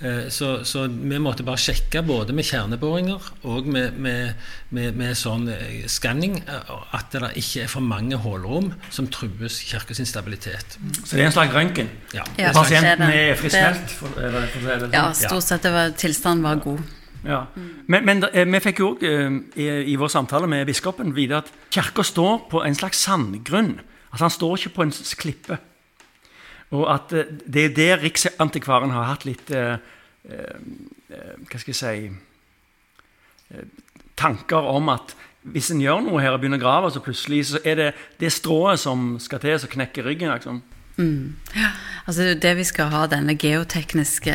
Eh, 0.00 0.28
så, 0.34 0.64
så, 0.68 0.86
vi 0.88 1.18
måtte 1.22 1.46
bare 1.46 1.60
sjekke 1.60 2.02
både 2.06 2.36
med 2.36 2.46
kjerneboringer 2.46 3.30
og 3.48 3.66
med, 3.66 3.96
med, 3.98 4.36
med, 4.70 4.92
med 4.98 5.16
sånn 5.18 5.48
eh, 5.52 5.88
skanning 5.90 6.38
at 6.48 7.14
det 7.14 7.32
ikke 7.40 7.64
er 7.64 7.72
for 7.72 7.84
mange 7.84 8.20
hullrom 8.22 8.70
som 8.94 9.08
trues 9.10 9.60
kirkens 9.66 10.04
stabilitet. 10.08 10.78
Så 11.02 11.16
det 11.16 11.24
er 11.24 11.30
en 11.30 11.34
slags 11.34 11.56
røntgen? 11.56 11.90
Ja. 12.14 12.26
ja. 12.38 12.52
Pasienten 12.54 13.08
er 13.08 13.34
friskmeldt? 13.40 13.96
Sånn? 13.98 14.92
Ja, 14.92 15.08
stort 15.16 15.48
sett 15.48 15.66
var, 15.72 15.96
tilstanden 15.98 16.46
var 16.46 16.62
god. 16.62 16.97
Ja. 17.24 17.44
Men, 17.86 18.04
men 18.06 18.24
eh, 18.30 18.46
vi 18.46 18.60
fikk 18.62 18.82
jo 18.82 18.92
òg 18.94 19.02
i, 19.02 19.66
i, 19.92 19.96
vår 19.98 20.10
samtale 20.12 20.48
med 20.50 20.66
biskopen 20.68 21.14
vite 21.16 21.42
at 21.42 21.50
kirka 21.74 22.04
står 22.06 22.44
på 22.52 22.62
en 22.64 22.76
slags 22.78 23.00
sandgrunn. 23.06 23.78
Altså 24.12 24.24
Han 24.24 24.34
står 24.34 24.56
ikke 24.56 24.76
på 24.76 24.86
en 24.86 24.94
klippe. 25.18 25.58
Og 26.70 26.84
at 26.92 27.12
eh, 27.16 27.30
det 27.46 27.64
er 27.64 27.76
der 27.76 28.02
Riksantikvaren 28.04 28.92
har 28.94 29.10
hatt 29.10 29.26
litt 29.28 29.50
eh, 29.54 29.78
eh, 30.28 30.56
Hva 31.48 31.60
skal 31.60 31.72
jeg 31.72 31.80
si 31.80 32.08
eh, 33.54 33.68
Tanker 34.18 34.68
om 34.68 34.90
at 34.92 35.14
hvis 35.48 35.70
en 35.72 35.80
gjør 35.80 36.02
noe 36.04 36.20
her 36.20 36.34
og 36.34 36.42
begynner 36.42 36.58
å 36.58 36.64
grave, 36.64 36.88
så 36.92 37.00
plutselig 37.00 37.44
så 37.48 37.60
er 37.64 37.76
det 37.78 37.86
det 38.20 38.32
strået 38.34 38.80
som 38.82 39.14
skal 39.22 39.40
til, 39.40 39.54
som 39.62 39.70
knekker 39.70 40.04
ryggen. 40.04 40.32
Liksom. 40.34 40.58
Mm. 40.98 41.34
Altså 42.08 42.32
det 42.40 42.54
vi 42.56 42.64
skal 42.64 42.88
ha 42.92 43.02
denne 43.10 43.34
geotekniske 43.36 44.32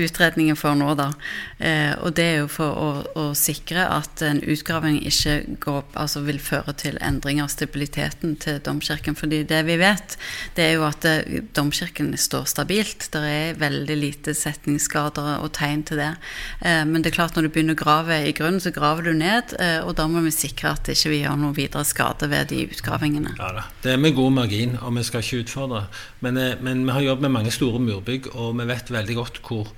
utredningen 0.00 0.56
for 0.56 0.76
nå, 0.78 0.94
da. 0.96 1.10
Eh, 1.58 1.92
og 2.00 2.14
det 2.16 2.24
er 2.24 2.38
jo 2.40 2.48
for 2.48 2.78
å, 2.80 2.88
å, 3.20 3.24
sikre 3.36 3.84
at 3.92 4.22
en 4.24 4.40
utgraving 4.40 4.96
ikke 5.04 5.34
går, 5.60 5.82
altså 6.00 6.22
vil 6.24 6.40
føre 6.40 6.72
til 6.80 6.96
endring 7.04 7.42
av 7.44 7.50
stabiliteten 7.52 8.36
til 8.40 8.60
domkirken. 8.64 9.14
fordi 9.14 9.42
det 9.48 9.62
vi 9.68 9.76
vet, 9.80 10.16
det 10.56 10.64
er 10.64 10.72
jo 10.78 10.86
at 10.88 11.04
eh, 11.08 11.42
domkirken 11.56 12.14
står 12.16 12.48
stabilt. 12.48 13.10
Det 13.12 13.20
er 13.20 13.60
veldig 13.60 13.98
lite 14.00 14.34
setningsskader 14.34 15.44
og 15.44 15.52
tegn 15.56 15.84
til 15.84 16.00
det. 16.00 16.12
Eh, 16.60 16.84
men 16.88 17.02
det 17.02 17.12
er 17.12 17.18
klart 17.20 17.36
når 17.36 17.48
du 17.48 17.52
begynner 17.54 17.76
å 17.76 17.82
grave 17.84 18.22
i 18.24 18.32
grunnen, 18.32 18.62
så 18.64 18.72
graver 18.72 19.10
du 19.10 19.12
ned. 19.12 19.54
Eh, 19.60 19.80
og 19.84 19.96
da 20.00 20.08
må 20.08 20.24
vi 20.24 20.32
sikre 20.34 20.72
at 20.72 20.88
ikke 20.88 21.12
vi 21.12 21.20
ikke 21.20 21.28
gjør 21.28 21.40
noe 21.40 21.54
videre 21.56 21.84
skade 21.86 22.28
ved 22.32 22.48
de 22.50 22.64
utgravingene. 22.72 23.36
Ja. 23.38 23.68
Det 23.82 23.92
er 23.92 24.00
med 24.00 24.16
god 24.16 24.32
margin, 24.40 24.78
og 24.80 24.96
vi 24.96 25.04
skal 25.06 25.22
ikke 25.24 25.44
utfordre 25.44 25.83
men, 26.20 26.36
eh, 26.36 26.60
men, 26.60 26.84
vi 26.86 26.92
har 26.92 27.00
jobbet 27.00 27.22
med 27.26 27.34
mange 27.38 27.50
store 27.54 27.80
murbygg, 27.80 28.30
og 28.34 28.58
vi 28.58 28.68
vet 28.68 28.90
veldig 28.90 29.16
godt 29.16 29.40
hvor 29.46 29.72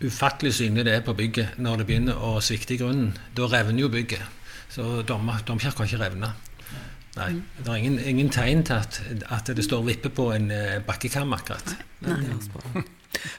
ufattelig 0.00 0.54
synlig 0.54 0.84
det 0.84 0.94
er 0.94 1.02
på 1.04 1.14
bygget 1.14 1.58
når 1.58 1.80
det 1.80 1.86
begynner 1.88 2.20
å 2.24 2.38
svikte 2.40 2.74
i 2.74 2.80
grunnen. 2.80 3.16
Da 3.36 3.48
revner 3.50 3.84
jo 3.84 3.90
bygget. 3.92 4.22
Så 4.70 5.02
domkirka 5.02 5.82
har 5.82 5.88
ikke 5.88 6.04
revna. 6.04 6.32
Nei, 7.16 7.32
mm. 7.34 7.42
Det 7.58 7.68
er 7.68 7.74
ingen, 7.74 7.98
ingen 7.98 8.30
tegn 8.30 8.62
til 8.64 8.78
at, 8.78 9.00
at, 9.28 9.50
det 9.56 9.64
står 9.66 9.82
vippe 9.82 10.12
på 10.14 10.28
en 10.32 10.46
uh, 10.54 10.78
bakkekam 10.86 11.34
akkurat. 11.34 11.74
Nei. 12.06 12.20
Nei. 12.22 12.84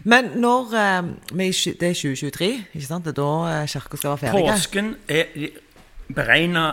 Men 0.04 0.34
når 0.36 0.74
uh, 0.76 1.08
Det 1.32 1.88
er 1.88 1.96
2023, 1.96 2.50
ikke 2.74 2.86
sant? 2.86 3.08
Det 3.08 3.16
er 3.16 3.22
da 3.22 3.66
kirka 3.72 3.98
skal 3.98 4.10
være 4.10 4.18
ferdig? 4.26 4.44
Påsken 4.52 4.96
er 5.08 5.32
beregna 6.12 6.66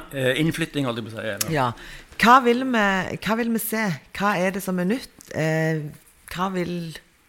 innflytting, 0.42 0.88
holdt 0.90 0.98
jeg 0.98 1.06
på 1.06 1.14
å 1.14 1.22
si. 1.22 1.54
Ja. 1.54 1.70
Hva 2.18 2.38
vil, 2.44 2.64
vi, 2.66 2.86
hva 3.24 3.36
vil, 3.38 3.52
vi, 3.54 3.62
se? 3.62 3.84
Hva 4.18 4.34
er 4.40 4.56
det 4.56 4.62
som 4.64 4.78
er 4.82 4.90
nytt? 4.90 5.28
Eh, 5.38 5.84
vil 6.54 6.78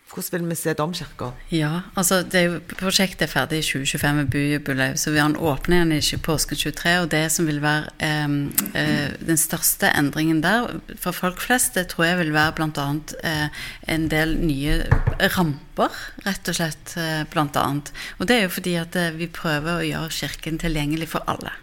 hvordan 0.09 0.41
vil 0.41 0.49
vi 0.49 0.55
se 0.57 0.73
Domkirka? 0.73 1.29
Ja, 1.53 1.81
altså 1.95 2.23
det 2.25 2.63
Prosjektet 2.79 3.27
er 3.27 3.29
ferdig 3.29 3.59
i 3.59 3.65
2025 3.65 4.15
med 4.15 4.31
byjubileum, 4.33 4.97
så 4.97 5.11
vi 5.11 5.19
har 5.19 5.29
en 5.29 5.73
igjen 5.73 5.91
i 5.93 6.17
påsken 6.17 6.57
23. 6.57 6.93
Og 7.03 7.11
det 7.11 7.31
som 7.31 7.45
vil 7.45 7.61
være 7.61 7.91
eh, 8.01 9.13
den 9.21 9.37
største 9.37 9.91
endringen 9.93 10.41
der 10.41 10.81
for 10.97 11.13
folk 11.13 11.41
flest, 11.41 11.75
det 11.75 11.91
tror 11.93 12.05
jeg 12.05 12.17
vil 12.23 12.33
være 12.33 12.55
bl.a. 12.57 12.87
Eh, 13.23 13.61
en 13.87 14.09
del 14.09 14.35
nye 14.41 14.81
ramper, 15.37 15.93
rett 16.25 16.49
og 16.49 16.57
slett. 16.57 16.97
Eh, 16.97 17.23
blant 17.29 17.55
annet. 17.55 17.93
Og 18.17 18.27
det 18.27 18.39
er 18.39 18.47
jo 18.47 18.55
fordi 18.57 18.77
at 18.81 18.95
eh, 18.97 19.13
vi 19.13 19.29
prøver 19.29 19.77
å 19.77 19.85
gjøre 19.85 20.13
Kirken 20.15 20.57
tilgjengelig 20.57 21.13
for 21.13 21.29
alle. 21.29 21.53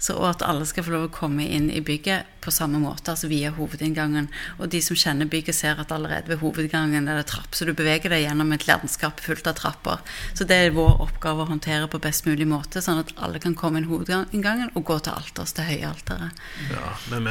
Så, 0.00 0.16
at 0.24 0.42
alle 0.42 0.64
skal 0.66 0.86
få 0.86 0.94
lov 0.94 1.08
å 1.08 1.14
komme 1.14 1.44
inn 1.44 1.68
i 1.70 1.82
bygget 1.84 2.39
på 2.50 2.56
samme 2.56 2.80
måte, 2.82 3.12
altså 3.14 3.30
via 3.30 3.52
hovedinngangen. 3.54 4.28
Og 4.58 4.70
de 4.72 4.82
som 4.82 4.98
kjenner 4.98 5.30
bygget, 5.30 5.56
ser 5.60 5.80
at 5.80 5.92
allerede 5.94 6.32
ved 6.32 6.42
hovedinngangen 6.42 7.08
er 7.08 7.20
det 7.20 7.28
trapp, 7.30 7.54
så 7.54 7.68
du 7.68 7.72
beveger 7.76 8.10
deg 8.12 8.24
gjennom 8.26 8.50
et 8.56 8.66
landskap 8.66 9.22
fullt 9.22 9.46
av 9.50 9.58
trapper. 9.60 10.02
Så 10.34 10.46
det 10.48 10.58
er 10.58 10.74
vår 10.74 10.98
oppgave 11.06 11.44
å 11.44 11.50
håndtere 11.50 11.88
på 11.90 12.02
best 12.02 12.26
mulig 12.26 12.48
måte, 12.50 12.82
sånn 12.82 13.02
at 13.04 13.14
alle 13.22 13.40
kan 13.42 13.54
komme 13.58 13.80
inn 13.80 13.88
hovedinngangen 13.90 14.74
og 14.74 14.86
gå 14.90 14.98
til 15.04 15.14
alters, 15.14 15.54
til 15.56 15.68
høyalteret. 15.70 16.42
Ja, 16.72 16.94
men 17.12 17.30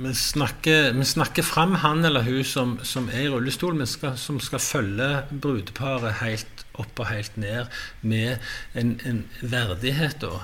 vi, 0.00 0.14
snakker, 0.16 0.92
vi 0.96 1.08
snakker 1.08 1.46
fram 1.46 1.78
han 1.84 2.04
eller 2.04 2.24
hun 2.26 2.44
som, 2.48 2.78
som 2.86 3.10
er 3.12 3.26
i 3.26 3.32
rullestol, 3.32 3.76
skal, 3.90 4.16
som 4.20 4.40
skal 4.42 4.62
følge 4.62 5.10
brudeparet 5.30 6.20
helt 6.22 6.64
opp 6.80 6.98
og 7.02 7.10
helt 7.10 7.36
ned 7.38 7.70
med 8.02 8.40
en, 8.78 8.96
en 9.06 9.20
verdighet. 9.42 10.24
da 10.24 10.40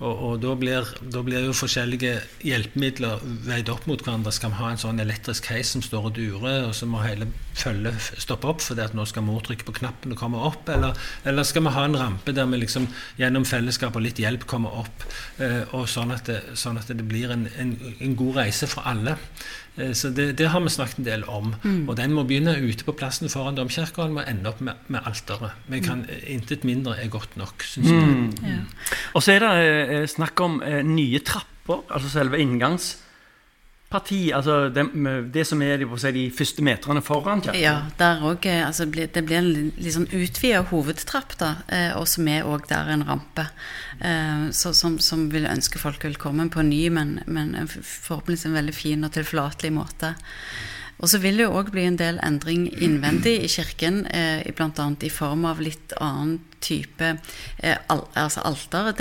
Og, 0.00 0.20
og 0.24 0.36
da, 0.40 0.54
blir, 0.56 0.86
da 1.12 1.20
blir 1.24 1.44
jo 1.44 1.52
forskjellige 1.56 2.14
hjelpemidler 2.46 3.20
veid 3.44 3.68
opp 3.72 3.84
mot 3.90 4.00
hverandre. 4.00 4.32
Skal 4.32 4.54
vi 4.54 4.60
ha 4.62 4.70
en 4.72 4.80
sånn 4.80 5.02
elektrisk 5.02 5.50
heis 5.52 5.74
som 5.74 5.84
står 5.84 6.08
og 6.08 6.14
durer, 6.16 6.64
og 6.70 6.72
så 6.76 6.88
må 6.88 7.02
hele 7.04 7.28
følget 7.60 8.20
stoppe 8.22 8.48
opp 8.48 8.64
fordi 8.64 8.84
at 8.86 8.96
nå 8.96 9.04
skal 9.08 9.26
mor 9.26 9.42
trykke 9.44 9.66
på 9.68 9.76
knappen 9.82 10.14
og 10.14 10.20
komme 10.20 10.40
opp? 10.40 10.70
Eller, 10.72 10.96
eller 11.28 11.44
skal 11.44 11.66
vi 11.66 11.74
ha 11.76 11.84
en 11.84 11.98
rampe 12.00 12.32
der 12.36 12.48
vi 12.48 12.62
liksom 12.62 12.88
gjennom 13.20 13.44
fellesskap 13.48 13.98
og 13.98 14.06
litt 14.06 14.22
hjelp 14.22 14.46
kommer 14.48 14.80
opp, 14.84 15.04
eh, 15.44 15.62
og 15.76 15.84
sånn 15.90 16.14
at 16.16 16.30
det, 16.30 16.40
sånn 16.56 16.80
at 16.80 16.88
det 16.88 17.04
blir 17.04 17.34
en, 17.34 17.44
en, 17.60 17.76
en 18.00 18.16
god 18.16 18.40
reise 18.40 18.70
for 18.70 18.88
alle? 18.88 19.18
Eh, 19.76 19.92
så 19.92 20.10
det, 20.14 20.32
det, 20.38 20.48
har 20.52 20.62
vi 20.64 20.72
snakket 20.72 21.02
en 21.02 21.08
del 21.08 21.26
om. 21.28 21.54
Mm. 21.62 21.88
Og 21.88 21.96
den 21.98 22.14
må 22.16 22.24
begynne 22.28 22.56
ute 22.60 22.86
på 22.86 22.94
plassen 22.96 23.30
foran 23.32 23.58
domkirka, 23.58 24.04
og 24.04 24.16
må 24.16 24.24
ende 24.26 24.50
opp 24.50 24.62
med, 24.64 24.80
med 24.88 25.06
alteret. 25.08 25.58
Vi 25.70 25.82
kan, 25.84 26.04
mm. 26.06 26.24
Intet 26.36 26.66
mindre 26.68 26.96
er 27.00 27.12
godt 27.12 27.36
nok, 27.40 27.64
syns 27.66 27.90
jeg. 27.90 28.08
Mm. 28.08 28.32
Ja. 28.46 28.58
Og 29.14 29.24
så 29.26 29.36
er 29.36 29.46
det 29.46 29.52
eh, 29.60 30.08
snakk 30.10 30.40
om 30.44 30.60
eh, 30.66 30.82
nye 30.86 31.22
trapper, 31.26 31.84
altså 31.90 32.10
selve 32.12 32.40
inngangs 32.42 32.96
parti, 33.90 34.30
altså 34.34 34.68
det, 34.70 34.84
det 35.34 35.42
som 35.48 35.62
er 35.66 35.82
si, 35.98 36.12
de 36.14 36.24
første 36.34 36.62
meterne 36.62 37.02
foran 37.02 37.42
kirka? 37.42 37.58
Ja, 37.58 37.74
også, 37.98 38.46
eh, 38.46 38.62
altså, 38.66 38.86
det 38.86 39.24
blir 39.26 39.40
en 39.40 39.50
litt 39.50 39.94
sånn 39.96 40.06
utvida 40.06 40.62
hovedtrapp, 40.70 41.34
da, 41.40 41.50
eh, 41.74 41.90
og 41.98 42.06
som 42.10 42.28
er 42.30 42.46
òg 42.46 42.68
der 42.70 42.92
en 42.94 43.02
rampe. 43.08 43.48
Eh, 43.98 44.46
så, 44.54 44.72
som, 44.78 45.00
som, 45.02 45.26
vil 45.32 45.48
ønske 45.50 45.82
folk 45.82 46.06
velkommen 46.06 46.52
på 46.54 46.62
ny, 46.66 46.84
men, 46.94 47.18
men 47.26 47.56
forhåpentligvis 47.66 48.46
en 48.46 48.58
veldig 48.60 48.76
fin 48.76 49.08
og 49.08 49.14
tilforlatelig 49.18 49.74
måte. 49.74 50.14
Og 51.00 51.08
så 51.08 51.20
vil 51.22 51.40
det 51.40 51.46
jo 51.46 51.56
òg 51.56 51.70
bli 51.72 51.86
en 51.88 51.98
del 52.00 52.20
endring 52.24 52.66
innvendig 52.76 53.38
i 53.40 53.48
kirken, 53.48 54.02
eh, 54.12 54.44
bl.a. 54.56 54.86
i 55.00 55.12
form 55.12 55.46
av 55.48 55.62
litt 55.64 55.94
annen 55.96 56.38
type 56.60 57.14
eh, 57.58 57.78
al 57.88 58.04
altså 58.20 58.44
alter. 58.44 58.92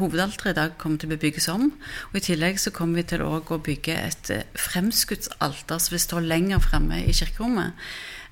Hovedalteret 0.00 0.52
i 0.52 0.58
dag 0.58 0.74
kommer 0.82 0.98
til 0.98 1.14
å 1.14 1.20
bygges 1.22 1.48
om. 1.52 1.70
Og 2.10 2.18
i 2.18 2.24
tillegg 2.26 2.58
så 2.58 2.74
kommer 2.74 3.00
vi 3.00 3.06
til 3.14 3.22
å 3.22 3.60
bygge 3.62 3.94
et 3.94 4.34
eh, 4.34 4.44
fremskutt 4.58 5.30
som 5.30 5.94
vil 5.94 6.02
stå 6.02 6.22
lenger 6.24 6.62
fremme 6.66 7.04
i 7.06 7.14
kirkerommet. 7.14 7.78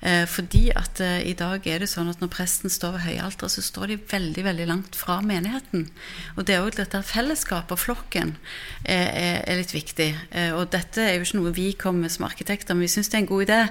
Eh, 0.01 0.25
fordi 0.27 0.69
at 0.75 0.99
eh, 1.01 1.21
i 1.29 1.33
dag 1.37 1.65
er 1.67 1.81
det 1.81 1.89
sånn 1.89 2.09
at 2.11 2.21
når 2.21 2.31
presten 2.33 2.71
står 2.71 2.97
ved 2.97 3.05
høyalteret, 3.07 3.53
så 3.55 3.63
står 3.63 3.91
de 3.91 3.97
veldig 4.11 4.43
veldig 4.45 4.67
langt 4.69 4.97
fra 4.97 5.17
menigheten. 5.25 5.87
Og 6.35 6.45
det 6.47 6.57
er 6.57 6.65
òg 6.65 6.75
dette 6.77 7.01
fellesskapet 7.05 7.75
og 7.75 7.81
flokken 7.81 8.35
er, 8.83 9.41
er, 9.45 9.55
litt 9.59 9.73
viktig. 9.75 10.09
Eh, 10.31 10.51
og 10.55 10.69
dette 10.75 11.03
er 11.03 11.17
jo 11.17 11.25
ikke 11.25 11.39
noe 11.39 11.55
vi 11.55 11.67
kommer 11.79 12.05
med 12.05 12.15
som 12.15 12.27
arkitekter, 12.27 12.75
men 12.75 12.85
vi 12.85 12.91
syns 12.91 13.11
det 13.11 13.19
er 13.19 13.23
en 13.23 13.31
god 13.31 13.45
idé. 13.47 13.61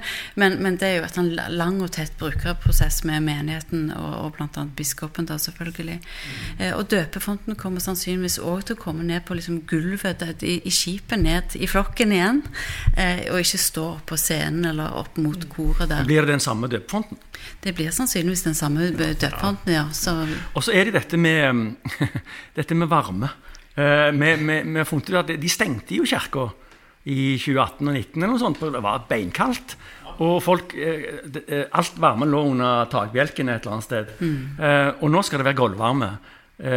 Men, 0.41 0.59
men, 0.65 0.79
det 0.81 0.89
er 0.89 0.97
jo 0.99 1.09
at 1.09 1.19
en 1.21 1.31
lang 1.35 1.81
og 1.85 1.93
tett 1.95 2.17
brukerprosess 2.21 3.03
med 3.09 3.25
menigheten 3.27 3.91
og, 3.95 4.13
og 4.25 4.39
bl.a. 4.39 4.67
biskopen, 4.77 5.29
da 5.29 5.39
selvfølgelig. 5.41 6.01
Og 6.75 6.87
døpefonten 6.91 7.57
kommer 7.59 7.83
sannsynligvis 7.83 8.41
òg 8.43 8.65
til 8.67 8.77
å 8.77 8.81
komme 8.81 9.05
ned 9.07 9.25
på 9.27 9.37
liksom 9.37 9.61
gulvet 9.71 10.23
i, 10.43 10.57
i 10.65 10.73
skipet, 10.73 11.21
ned 11.21 11.57
i 11.59 11.69
flokken 11.71 12.15
igjen. 12.15 12.43
Og 13.31 13.41
ikke 13.41 13.61
stå 13.61 13.87
på 14.09 14.19
scenen 14.21 14.69
eller 14.71 14.97
opp 14.99 15.19
mot 15.21 15.47
koret 15.53 15.91
der. 15.93 16.07
Blir 16.15 16.27
det 16.29 16.37
den 16.37 16.43
samme 16.43 16.69
døpefonten? 16.71 17.19
Det 17.65 17.73
blir 17.75 17.91
sannsynligvis 17.95 18.45
den 18.47 18.55
samme 18.55 18.93
døpefonten, 18.95 19.73
ja. 19.75 19.89
Så. 19.91 20.15
Og 20.55 20.63
så 20.63 20.75
er 20.77 20.87
det 20.87 20.95
dette 21.01 21.19
med, 21.19 21.75
dette 22.59 22.77
med 22.79 22.91
varme. 22.91 23.33
Vi, 23.75 23.81
har 24.79 24.87
funnet 24.87 25.09
ut 25.11 25.17
at 25.19 25.33
De 25.43 25.49
stengte 25.51 25.97
jo 25.97 26.07
kirka 26.07 26.53
i 27.11 27.35
2018 27.35 27.83
og 27.83 27.97
2019, 27.99 28.23
eller 28.23 28.31
noe 28.31 28.41
sånt, 28.41 28.63
det 28.63 28.83
var 28.85 29.09
beinkaldt. 29.11 29.75
Og 30.23 30.39
folk, 30.45 30.77
uh, 30.79 31.65
alt 31.75 31.99
varmen 31.99 32.31
lå 32.31 32.45
under 32.53 32.87
takbjelken 32.93 33.51
et 33.51 33.67
eller 33.67 33.75
annet 33.75 33.89
sted. 33.89 34.15
Mm. 34.23 34.39
Uh, 34.61 34.91
og 35.03 35.11
nå 35.11 35.25
skal 35.27 35.43
det 35.43 35.51
være 35.51 35.61
gulvvarme. 35.65 36.15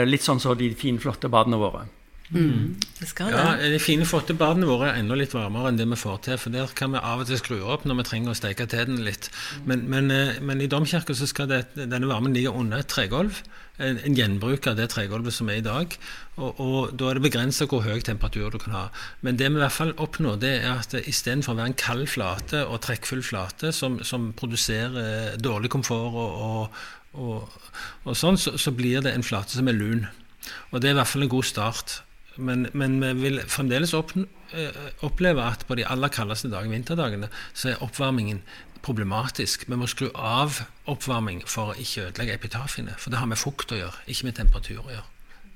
litt 0.09 0.23
sånn 0.25 0.39
som 0.41 0.55
de 0.57 0.71
finflotte 0.73 1.29
badene 1.29 1.59
våre. 1.61 1.83
Mm. 2.29 2.75
Det 2.99 3.07
skal 3.07 3.31
det. 3.31 3.39
Ja, 3.39 3.69
De 3.71 3.79
fine, 3.79 4.05
flotte 4.07 4.35
badene 4.35 4.67
våre 4.67 4.89
er 4.89 4.99
enda 4.99 5.15
litt 5.15 5.35
varmere 5.35 5.71
enn 5.71 5.77
det 5.79 5.87
vi 5.87 5.99
får 5.99 6.17
til. 6.25 6.39
For 6.41 6.53
der 6.53 6.73
kan 6.75 6.91
vi 6.91 6.99
av 6.99 7.23
og 7.23 7.29
til 7.29 7.39
skru 7.39 7.61
opp 7.63 7.85
når 7.87 8.01
vi 8.01 8.07
trenger 8.09 8.33
å 8.33 8.39
steke 8.39 8.67
til 8.67 8.89
den 8.89 9.05
litt. 9.05 9.29
Men, 9.69 9.85
men, 9.91 10.11
eh, 10.11 10.41
men 10.43 10.63
i 10.63 10.67
domkirka 10.71 11.15
så 11.15 11.29
skal 11.29 11.47
det, 11.51 11.61
denne 11.77 12.09
varmen 12.09 12.35
ligge 12.35 12.51
under 12.51 12.83
et 12.83 12.91
tregulv. 12.91 13.39
En, 13.77 13.99
en, 14.01 14.15
gjenbruk 14.17 14.65
av 14.67 14.79
det 14.79 14.89
tregulvet 14.89 15.35
som 15.35 15.51
er 15.53 15.61
i 15.61 15.65
dag. 15.65 15.93
Og, 16.35 16.59
og 16.59 16.95
da 16.97 17.11
er 17.11 17.19
det 17.19 17.27
begrensa 17.29 17.69
hvor 17.69 17.85
høy 17.85 18.01
temperatur 18.03 18.51
du 18.51 18.59
kan 18.59 18.75
ha. 18.75 18.83
Men 19.21 19.39
det 19.39 19.51
vi 19.51 19.61
i 19.61 19.63
hvert 19.63 19.77
fall 19.77 19.95
oppnår, 19.95 20.41
det 20.41 20.53
er 20.65 20.81
at 20.81 20.97
istedenfor 20.99 21.53
å 21.53 21.61
være 21.61 21.71
en 21.71 21.79
kald 21.79 22.07
flate 22.11 22.65
og 22.65 22.81
trekkfull 22.83 23.23
flate 23.23 23.71
som, 23.71 24.01
som 24.03 24.31
produserer 24.35 25.37
dårlig 25.39 25.71
komfort 25.71 26.17
og, 26.17 26.81
og, 27.13 27.59
og 28.03 28.17
sånn, 28.17 28.41
så, 28.41 28.57
så 28.59 28.73
blir 28.75 29.05
det 29.05 29.13
en 29.13 29.25
flate 29.25 29.55
som 29.55 29.69
er 29.69 29.77
lun. 29.77 30.07
Og 30.71 30.81
det 30.81 30.89
er 30.89 30.97
i 30.97 30.99
hvert 30.99 31.13
fall 31.13 31.27
en 31.27 31.31
god 31.37 31.47
start. 31.47 32.01
Men, 32.37 32.67
men, 32.77 32.99
vi 33.01 33.13
vil 33.21 33.41
fremdeles 33.49 33.93
opp, 33.97 34.13
eh, 34.53 34.79
oppleve 35.05 35.43
at 35.43 35.65
på 35.67 35.77
de 35.79 35.85
aller 35.87 36.11
kaldeste 36.13 36.51
dagene, 36.51 36.77
vinterdagene, 36.77 37.29
så 37.53 37.73
er 37.73 37.83
oppvarmingen 37.83 38.41
problematisk. 38.85 39.65
Vi 39.67 39.77
må 39.77 39.89
skru 39.89 40.09
av 40.13 40.61
oppvarming 40.87 41.43
for 41.49 41.73
å 41.73 41.77
ikke 41.81 42.09
ødelegge 42.09 42.37
epitafiene. 42.37 42.95
For 43.01 43.13
det 43.13 43.21
har 43.21 43.29
med 43.29 43.41
fukt 43.41 43.73
å 43.73 43.79
gjøre, 43.81 44.05
ikke 44.07 44.29
med 44.29 44.39
temperatur 44.39 44.81
å 44.83 44.91
gjøre. 44.93 45.07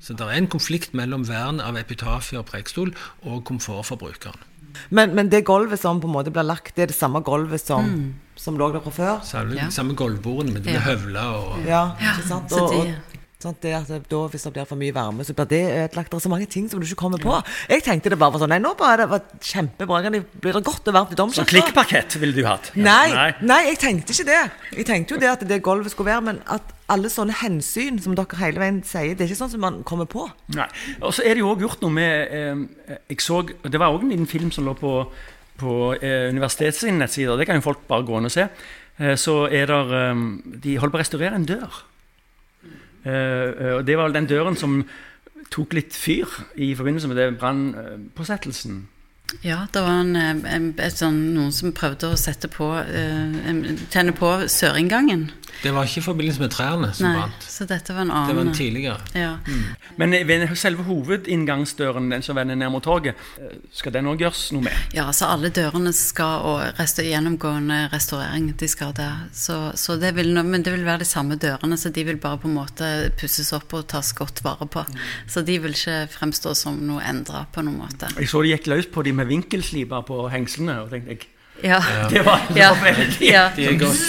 Så 0.02 0.16
det 0.18 0.26
er 0.26 0.40
en 0.40 0.50
konflikt 0.50 0.96
mellom 0.98 1.28
vern 1.30 1.62
av 1.62 1.78
epitafier 1.78 2.42
og 2.42 2.48
prekestol 2.50 2.90
og 3.22 3.44
komfort 3.46 3.86
for 3.86 4.02
brukeren. 4.02 4.48
Men, 4.90 5.14
men, 5.16 5.30
det 5.32 5.44
gulvet 5.46 5.82
som 5.82 6.00
på 6.02 6.08
en 6.08 6.16
måte 6.16 6.32
blir 6.34 6.48
lagt, 6.48 6.74
det 6.76 6.86
er 6.86 6.92
det 6.92 6.98
samme 6.98 7.22
gulvet 7.28 7.64
som, 7.64 7.86
mm. 7.86 8.36
som 8.40 8.58
lå 8.58 8.72
der 8.74 8.84
fra 8.86 8.94
før? 8.96 9.24
Samme, 9.28 9.58
ja. 9.60 9.68
samme 9.74 9.96
gulvbordene, 10.00 10.56
men 10.56 10.64
det 10.64 10.72
blir 10.72 10.80
ja. 10.80 10.86
høvla 10.88 11.26
og 11.38 11.68
Ja, 11.68 11.84
ikke 12.00 12.28
sant? 12.30 12.56
Og, 12.56 12.78
og, 12.80 13.11
Sånn, 13.42 13.56
det 13.64 13.72
at 13.74 13.90
da, 13.90 14.20
Hvis 14.30 14.44
det 14.46 14.54
blir 14.54 14.68
for 14.70 14.78
mye 14.78 14.94
varme, 14.94 15.26
så 15.26 15.34
blir 15.34 15.48
det 15.50 15.62
ødelagt. 15.68 16.12
Det 16.12 16.20
er 16.20 16.26
så 16.26 16.32
mange 16.32 16.48
ting 16.52 16.68
som 16.70 16.82
du 16.82 16.86
ikke 16.86 17.00
kommer 17.04 17.22
på. 17.22 17.38
Jeg 17.72 17.84
tenkte 17.86 18.12
det 18.14 18.20
bare 18.22 18.36
var 18.36 18.44
sånn 18.44 18.52
Nei, 18.54 18.60
nå 18.62 18.74
bare 18.78 19.02
det 19.02 19.08
var 19.12 19.24
kjempebra. 19.42 20.02
Det 20.06 20.24
blir 20.44 20.58
det 20.58 20.64
godt 20.68 20.92
og 20.92 20.98
varmt 20.98 21.16
i 21.16 21.18
domkirka. 21.18 21.46
Så 21.46 21.50
klikkparkett 21.50 22.18
ville 22.22 22.36
du 22.38 22.46
hatt? 22.46 22.70
Nei, 22.76 23.08
nei, 23.16 23.30
nei. 23.42 23.62
jeg 23.72 23.80
tenkte 23.82 24.14
ikke 24.14 24.28
det. 24.30 24.42
Jeg 24.78 24.88
tenkte 24.90 25.16
jo 25.16 25.22
det 25.24 25.32
at 25.32 25.46
det 25.50 25.62
gulvet 25.66 25.94
skulle 25.94 26.12
være, 26.12 26.26
men 26.30 26.42
at 26.52 26.76
alle 26.92 27.10
sånne 27.12 27.36
hensyn 27.42 28.00
som 28.04 28.16
dere 28.18 28.40
hele 28.42 28.62
veien 28.62 28.82
sier, 28.86 29.16
det 29.16 29.26
er 29.26 29.32
ikke 29.32 29.42
sånn 29.44 29.54
som 29.54 29.64
man 29.64 29.80
kommer 29.88 30.10
på. 30.12 30.28
Nei. 30.58 30.68
Og 31.00 31.16
så 31.16 31.26
er 31.26 31.38
det 31.38 31.46
jo 31.46 31.54
òg 31.54 31.64
gjort 31.64 31.86
noe 31.86 31.96
med 31.96 32.36
eh, 32.36 32.98
Jeg 33.14 33.24
så 33.24 33.42
Det 33.48 33.80
var 33.80 33.94
òg 33.96 34.04
en 34.04 34.12
liten 34.14 34.30
film 34.30 34.52
som 34.52 34.68
lå 34.68 34.76
på, 34.78 34.98
på 35.62 35.78
eh, 35.98 36.28
universitetets 36.34 36.84
nettsider. 36.92 37.40
Det 37.40 37.48
kan 37.50 37.58
jo 37.58 37.66
folk 37.72 37.88
bare 37.90 38.06
gå 38.08 38.20
inn 38.20 38.30
og 38.30 38.36
se. 38.36 38.50
Eh, 39.00 39.16
så 39.18 39.46
er 39.48 39.72
der 39.72 39.96
eh, 39.98 40.26
De 40.64 40.78
holder 40.78 40.94
på 40.94 41.00
å 41.00 41.04
restaurere 41.06 41.40
en 41.40 41.48
dør. 41.48 41.82
Eh, 43.04 43.12
eh, 43.12 43.74
og 43.78 43.86
Det 43.88 43.98
var 43.98 44.10
vel 44.10 44.20
den 44.20 44.30
døren 44.30 44.58
som 44.58 44.82
tok 45.52 45.74
litt 45.74 45.96
fyr 45.98 46.30
i 46.56 46.74
forbindelse 46.76 47.10
med 47.12 47.18
det 47.18 47.30
brannpåsettelsen. 47.40 48.88
Ja, 49.44 49.66
det 49.74 49.82
var 49.82 50.02
en, 50.02 50.16
en, 50.46 50.72
sånn, 50.92 51.20
noen 51.36 51.54
som 51.56 51.72
prøvde 51.76 52.10
å 52.12 52.20
sette 52.20 52.50
på 52.52 52.68
uh, 52.76 53.70
tenne 53.94 54.12
på 54.16 54.32
sørinngangen. 54.52 55.30
Det 55.62 55.72
var 55.76 55.86
ikke 55.86 56.02
i 56.02 56.06
forbindelse 56.06 56.42
med 56.42 56.52
trærne 56.54 56.90
som 56.98 57.08
Nei, 57.08 57.14
brant. 57.20 57.46
Så 57.46 57.68
dette 57.70 57.94
var 57.94 58.06
en 58.06 58.12
annen. 58.12 58.30
Det 58.30 58.36
var 58.38 58.48
en 58.48 58.56
tidligere. 58.58 58.98
Ja. 59.18 59.32
Mm. 59.48 59.64
Men 60.02 60.16
ved 60.28 60.46
selve 60.58 60.86
hovedinngangsdøren, 60.88 62.10
den 62.12 62.26
som 62.26 62.40
vender 62.40 62.58
ned 62.58 62.72
mot 62.74 62.84
torget, 62.84 63.20
eh, 63.38 63.58
skal 63.76 63.94
den 63.94 64.10
òg 64.10 64.24
gjøres 64.24 64.44
noe 64.56 64.66
med? 64.66 64.96
Ja, 64.98 65.08
så 65.16 65.30
alle 65.32 65.52
dørene 65.54 65.94
skal 65.96 66.48
og 66.50 66.80
resta 66.80 67.06
gjennomgående 67.06 67.84
restaurering. 67.94 68.52
De 68.58 68.70
skal 68.72 68.94
det. 68.98 69.10
Så, 69.38 69.60
så 69.78 69.98
det 70.02 70.16
vil, 70.18 70.34
men 70.34 70.66
det 70.66 70.74
vil 70.76 70.88
være 70.88 71.04
de 71.06 71.10
samme 71.10 71.38
dørene, 71.42 71.78
så 71.78 71.94
de 71.94 72.06
vil 72.08 72.22
bare 72.22 72.42
på 72.42 72.50
en 72.50 72.58
måte 72.58 72.92
pusses 73.22 73.54
opp 73.58 73.74
og 73.78 73.88
tas 73.92 74.14
godt 74.18 74.44
vare 74.46 74.68
på. 74.72 74.86
Mm. 74.88 75.04
Så 75.30 75.46
de 75.48 75.60
vil 75.64 75.78
ikke 75.78 76.00
fremstå 76.16 76.56
som 76.58 76.80
noe 76.88 77.04
endra 77.06 77.46
på 77.54 77.64
noen 77.66 77.84
måte. 77.84 78.10
Jeg 78.18 78.32
så 78.32 78.42
de 78.44 78.56
gikk 78.56 78.72
løs 78.72 78.90
på 78.92 79.06
de 79.06 79.14
med 79.16 79.30
vinkelsliper 79.30 80.08
på 80.08 80.24
hengslene. 80.32 80.82
og 80.82 80.92
tenkte 80.94 81.16
jeg 81.16 81.31
ja. 81.64 81.80
Det 82.10 82.24
var, 82.26 82.46
det 82.50 82.64
var 82.64 82.80
veldig 82.84 83.28
ja. 83.28 83.44
De, 83.56 83.66
er 83.70 83.78
godt, 83.80 84.04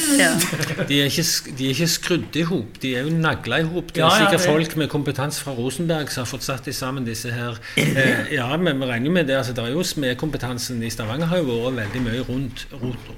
de, 0.88 1.00
er 1.02 1.10
ikke, 1.10 1.24
de 1.58 1.66
er 1.66 1.74
ikke 1.74 1.88
skrudd 1.90 2.38
i 2.38 2.44
hop, 2.48 2.78
de 2.82 2.94
er 2.96 3.06
jo 3.06 3.12
nagla 3.14 3.60
i 3.62 3.66
hop. 3.68 3.92
Det 3.94 4.04
er 4.04 4.16
sikkert 4.24 4.46
folk 4.46 4.76
med 4.80 4.90
kompetanse 4.92 5.42
fra 5.44 5.54
Rosenberg 5.56 6.12
som 6.12 6.24
har 6.24 6.30
fått 6.30 6.46
satt 6.46 6.68
de 6.68 6.74
sammen, 6.76 7.06
disse 7.06 7.32
her. 7.32 7.58
Eh, 7.76 8.32
ja, 8.36 8.48
men 8.56 8.80
vi 8.80 8.88
regner 8.88 9.16
med 9.18 9.28
det. 9.30 9.36
altså 9.36 9.52
det 9.56 9.64
er 9.66 9.74
jo 9.74 9.84
Smedkompetansen 9.86 10.82
i 10.82 10.90
Stavanger 10.92 11.30
har 11.30 11.42
jo 11.42 11.58
vært 11.66 11.78
veldig 11.82 12.02
mye 12.06 12.24
rundt, 12.28 12.66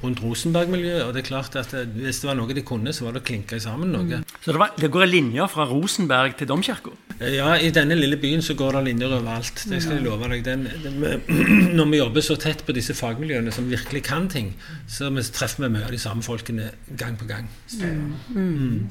rundt 0.03 0.23
Rosenberg-miljøet. 0.25 1.05
Og 1.07 1.15
det 1.15 1.25
er 1.25 1.29
klart 1.31 1.57
at 1.61 1.75
eh, 1.77 1.87
hvis 1.99 2.23
det 2.23 2.31
var 2.31 2.39
noe 2.39 2.57
de 2.57 2.67
kunne, 2.67 2.93
så 2.95 3.07
var 3.07 3.17
det 3.17 3.25
å 3.25 3.29
klinke 3.31 3.61
sammen 3.63 3.95
noe. 3.95 4.23
Mm. 4.23 4.29
Så 4.41 4.53
det, 4.53 4.61
var, 4.61 4.75
det 4.81 4.91
går 4.93 5.07
en 5.07 5.15
linje 5.15 5.49
fra 5.53 5.69
Rosenberg 5.71 6.39
til 6.41 6.51
Domkirka? 6.51 6.95
Eh, 7.21 7.37
ja, 7.37 7.55
i 7.59 7.71
denne 7.75 7.97
lille 7.99 8.19
byen 8.21 8.43
så 8.43 8.57
går 8.59 8.79
det 8.79 8.85
linjer 8.91 9.13
overalt. 9.13 9.65
Det 9.71 9.81
skal 9.83 9.99
jeg 9.99 10.07
love 10.07 10.31
deg. 10.33 10.45
Den, 10.47 10.67
den, 10.83 11.01
når 11.79 11.91
vi 11.93 12.01
jobber 12.03 12.27
så 12.27 12.39
tett 12.41 12.65
på 12.67 12.75
disse 12.77 12.97
fagmiljøene 12.99 13.55
som 13.55 13.71
virkelig 13.71 14.05
kan 14.09 14.24
annen 14.25 14.33
ting, 14.33 14.51
så 14.89 15.11
vi 15.15 15.23
treffer 15.23 15.65
vi 15.67 15.71
mye 15.77 15.85
av 15.87 15.93
de 15.95 16.01
samme 16.03 16.23
folkene 16.27 16.71
gang 16.97 17.17
på 17.21 17.29
gang. 17.31 17.49
Mm. 17.81 18.15
Mm. 18.35 18.89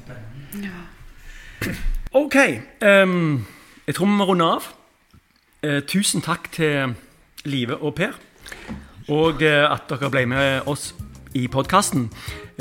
Ja. 0.63 1.74
Ok. 2.13 2.36
Um, 2.82 3.46
jeg 3.88 3.96
tror 3.96 4.06
vi 4.10 4.17
må 4.19 4.28
runde 4.30 4.46
av. 4.58 4.67
Uh, 5.63 5.80
tusen 5.88 6.22
takk 6.24 6.52
til 6.54 6.93
Live 7.48 7.78
og 7.82 7.96
Per. 7.98 8.13
Og 9.12 9.41
uh, 9.43 9.74
at 9.74 9.89
dere 9.89 10.10
ble 10.13 10.26
med 10.30 10.67
oss 10.69 10.91
i 11.34 11.48
podkasten. 11.50 12.10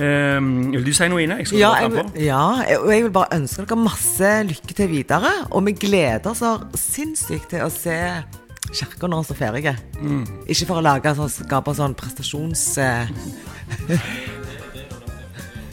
Um, 0.00 0.70
vil 0.72 0.86
du 0.86 0.92
si 0.96 1.08
noe, 1.12 1.20
Ine? 1.22 1.36
Jeg 1.42 1.58
Ja, 1.60 1.74
jeg, 1.82 1.90
vil- 1.92 2.24
ja, 2.24 2.44
jeg- 2.68 2.78
og 2.80 2.92
jeg 2.94 3.02
vil 3.04 3.12
bare 3.12 3.34
ønske 3.36 3.66
dere 3.66 3.76
masse 3.76 4.30
lykke 4.48 4.74
til 4.78 4.88
videre. 4.88 5.32
Og 5.50 5.66
vi 5.66 5.72
gleder 5.72 6.30
oss 6.30 6.38
så 6.40 6.54
sinnssykt 6.74 7.50
til 7.52 7.60
å 7.66 7.68
se 7.70 7.98
kirka 8.70 9.08
når 9.08 9.22
han 9.22 9.26
står 9.26 9.38
ferdig. 9.40 9.74
Ikke 10.46 10.68
for 10.68 10.80
å 10.80 10.84
lage 10.84 11.14
sånn, 11.18 11.32
skape 11.32 11.74
sånn 11.76 11.96
prestasjons... 11.98 12.64
Eh. 12.82 13.10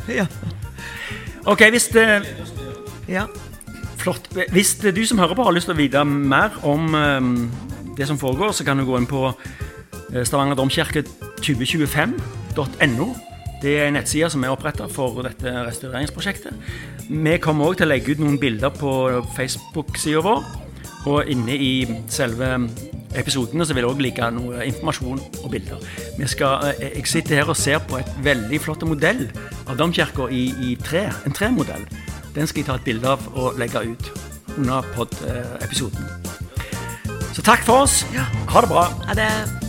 ja. 0.19 0.25
Ok, 1.49 1.63
hvis 1.73 1.89
det, 1.93 2.05
ja. 3.09 3.27
flott. 4.01 4.27
Hvis 4.53 4.75
det, 4.81 4.95
du 4.97 5.05
som 5.07 5.21
hører 5.21 5.37
på 5.37 5.47
har 5.47 5.55
lyst 5.55 5.69
til 5.69 5.77
å 5.77 5.79
vite 5.79 6.03
mer 6.05 6.59
om 6.67 6.93
um, 6.95 7.33
det 7.97 8.09
som 8.09 8.19
foregår, 8.19 8.53
så 8.55 8.67
kan 8.67 8.79
du 8.79 8.87
gå 8.87 8.99
inn 8.99 9.09
på 9.09 9.29
Stavanger 10.25 10.57
domkirke 10.57 11.03
2025.no. 11.45 13.09
Det 13.59 13.73
er 13.75 13.89
en 13.89 13.97
nettside 13.99 14.29
som 14.31 14.43
er 14.43 14.53
oppretta 14.53 14.87
for 14.91 15.19
dette 15.25 15.51
restaureringsprosjektet. 15.67 16.55
Vi 17.09 17.35
kommer 17.43 17.69
òg 17.69 17.79
til 17.79 17.89
å 17.89 17.91
legge 17.91 18.15
ut 18.15 18.23
noen 18.23 18.39
bilder 18.39 18.71
på 18.73 18.91
Facebook-sida 19.35 20.23
vår. 20.23 20.45
Og 21.07 21.29
inne 21.31 21.55
i 21.55 21.87
selve 22.11 22.49
episodene 23.15 23.65
så 23.65 23.73
vil 23.73 23.85
det 23.85 23.91
òg 23.91 24.01
ligge 24.03 24.31
noe 24.35 24.65
informasjon 24.67 25.21
og 25.43 25.51
bilder. 25.51 25.79
Vi 26.17 26.27
skal, 26.27 26.73
eh, 26.73 26.97
jeg 26.97 27.07
sitter 27.07 27.35
her 27.35 27.49
og 27.49 27.57
ser 27.57 27.79
på 27.79 27.97
et 27.97 28.11
veldig 28.23 28.59
flott 28.61 28.83
modell 28.83 29.29
av 29.67 29.77
domkirka 29.77 30.27
i, 30.29 30.49
i 30.59 30.75
tre. 30.75 31.09
En 31.25 31.31
tremodell. 31.31 31.87
Den 32.35 32.47
skal 32.47 32.61
jeg 32.61 32.67
ta 32.67 32.75
et 32.75 32.85
bilde 32.85 33.07
av 33.07 33.19
og 33.35 33.57
legge 33.57 33.79
ut 33.79 34.11
under 34.57 34.81
pod-episoden. 34.95 36.05
Så 37.33 37.41
takk 37.41 37.63
for 37.63 37.85
oss. 37.85 38.03
Ha 38.49 38.61
det 38.61 38.69
bra. 38.69 38.89
Ha 39.07 39.13
det. 39.13 39.68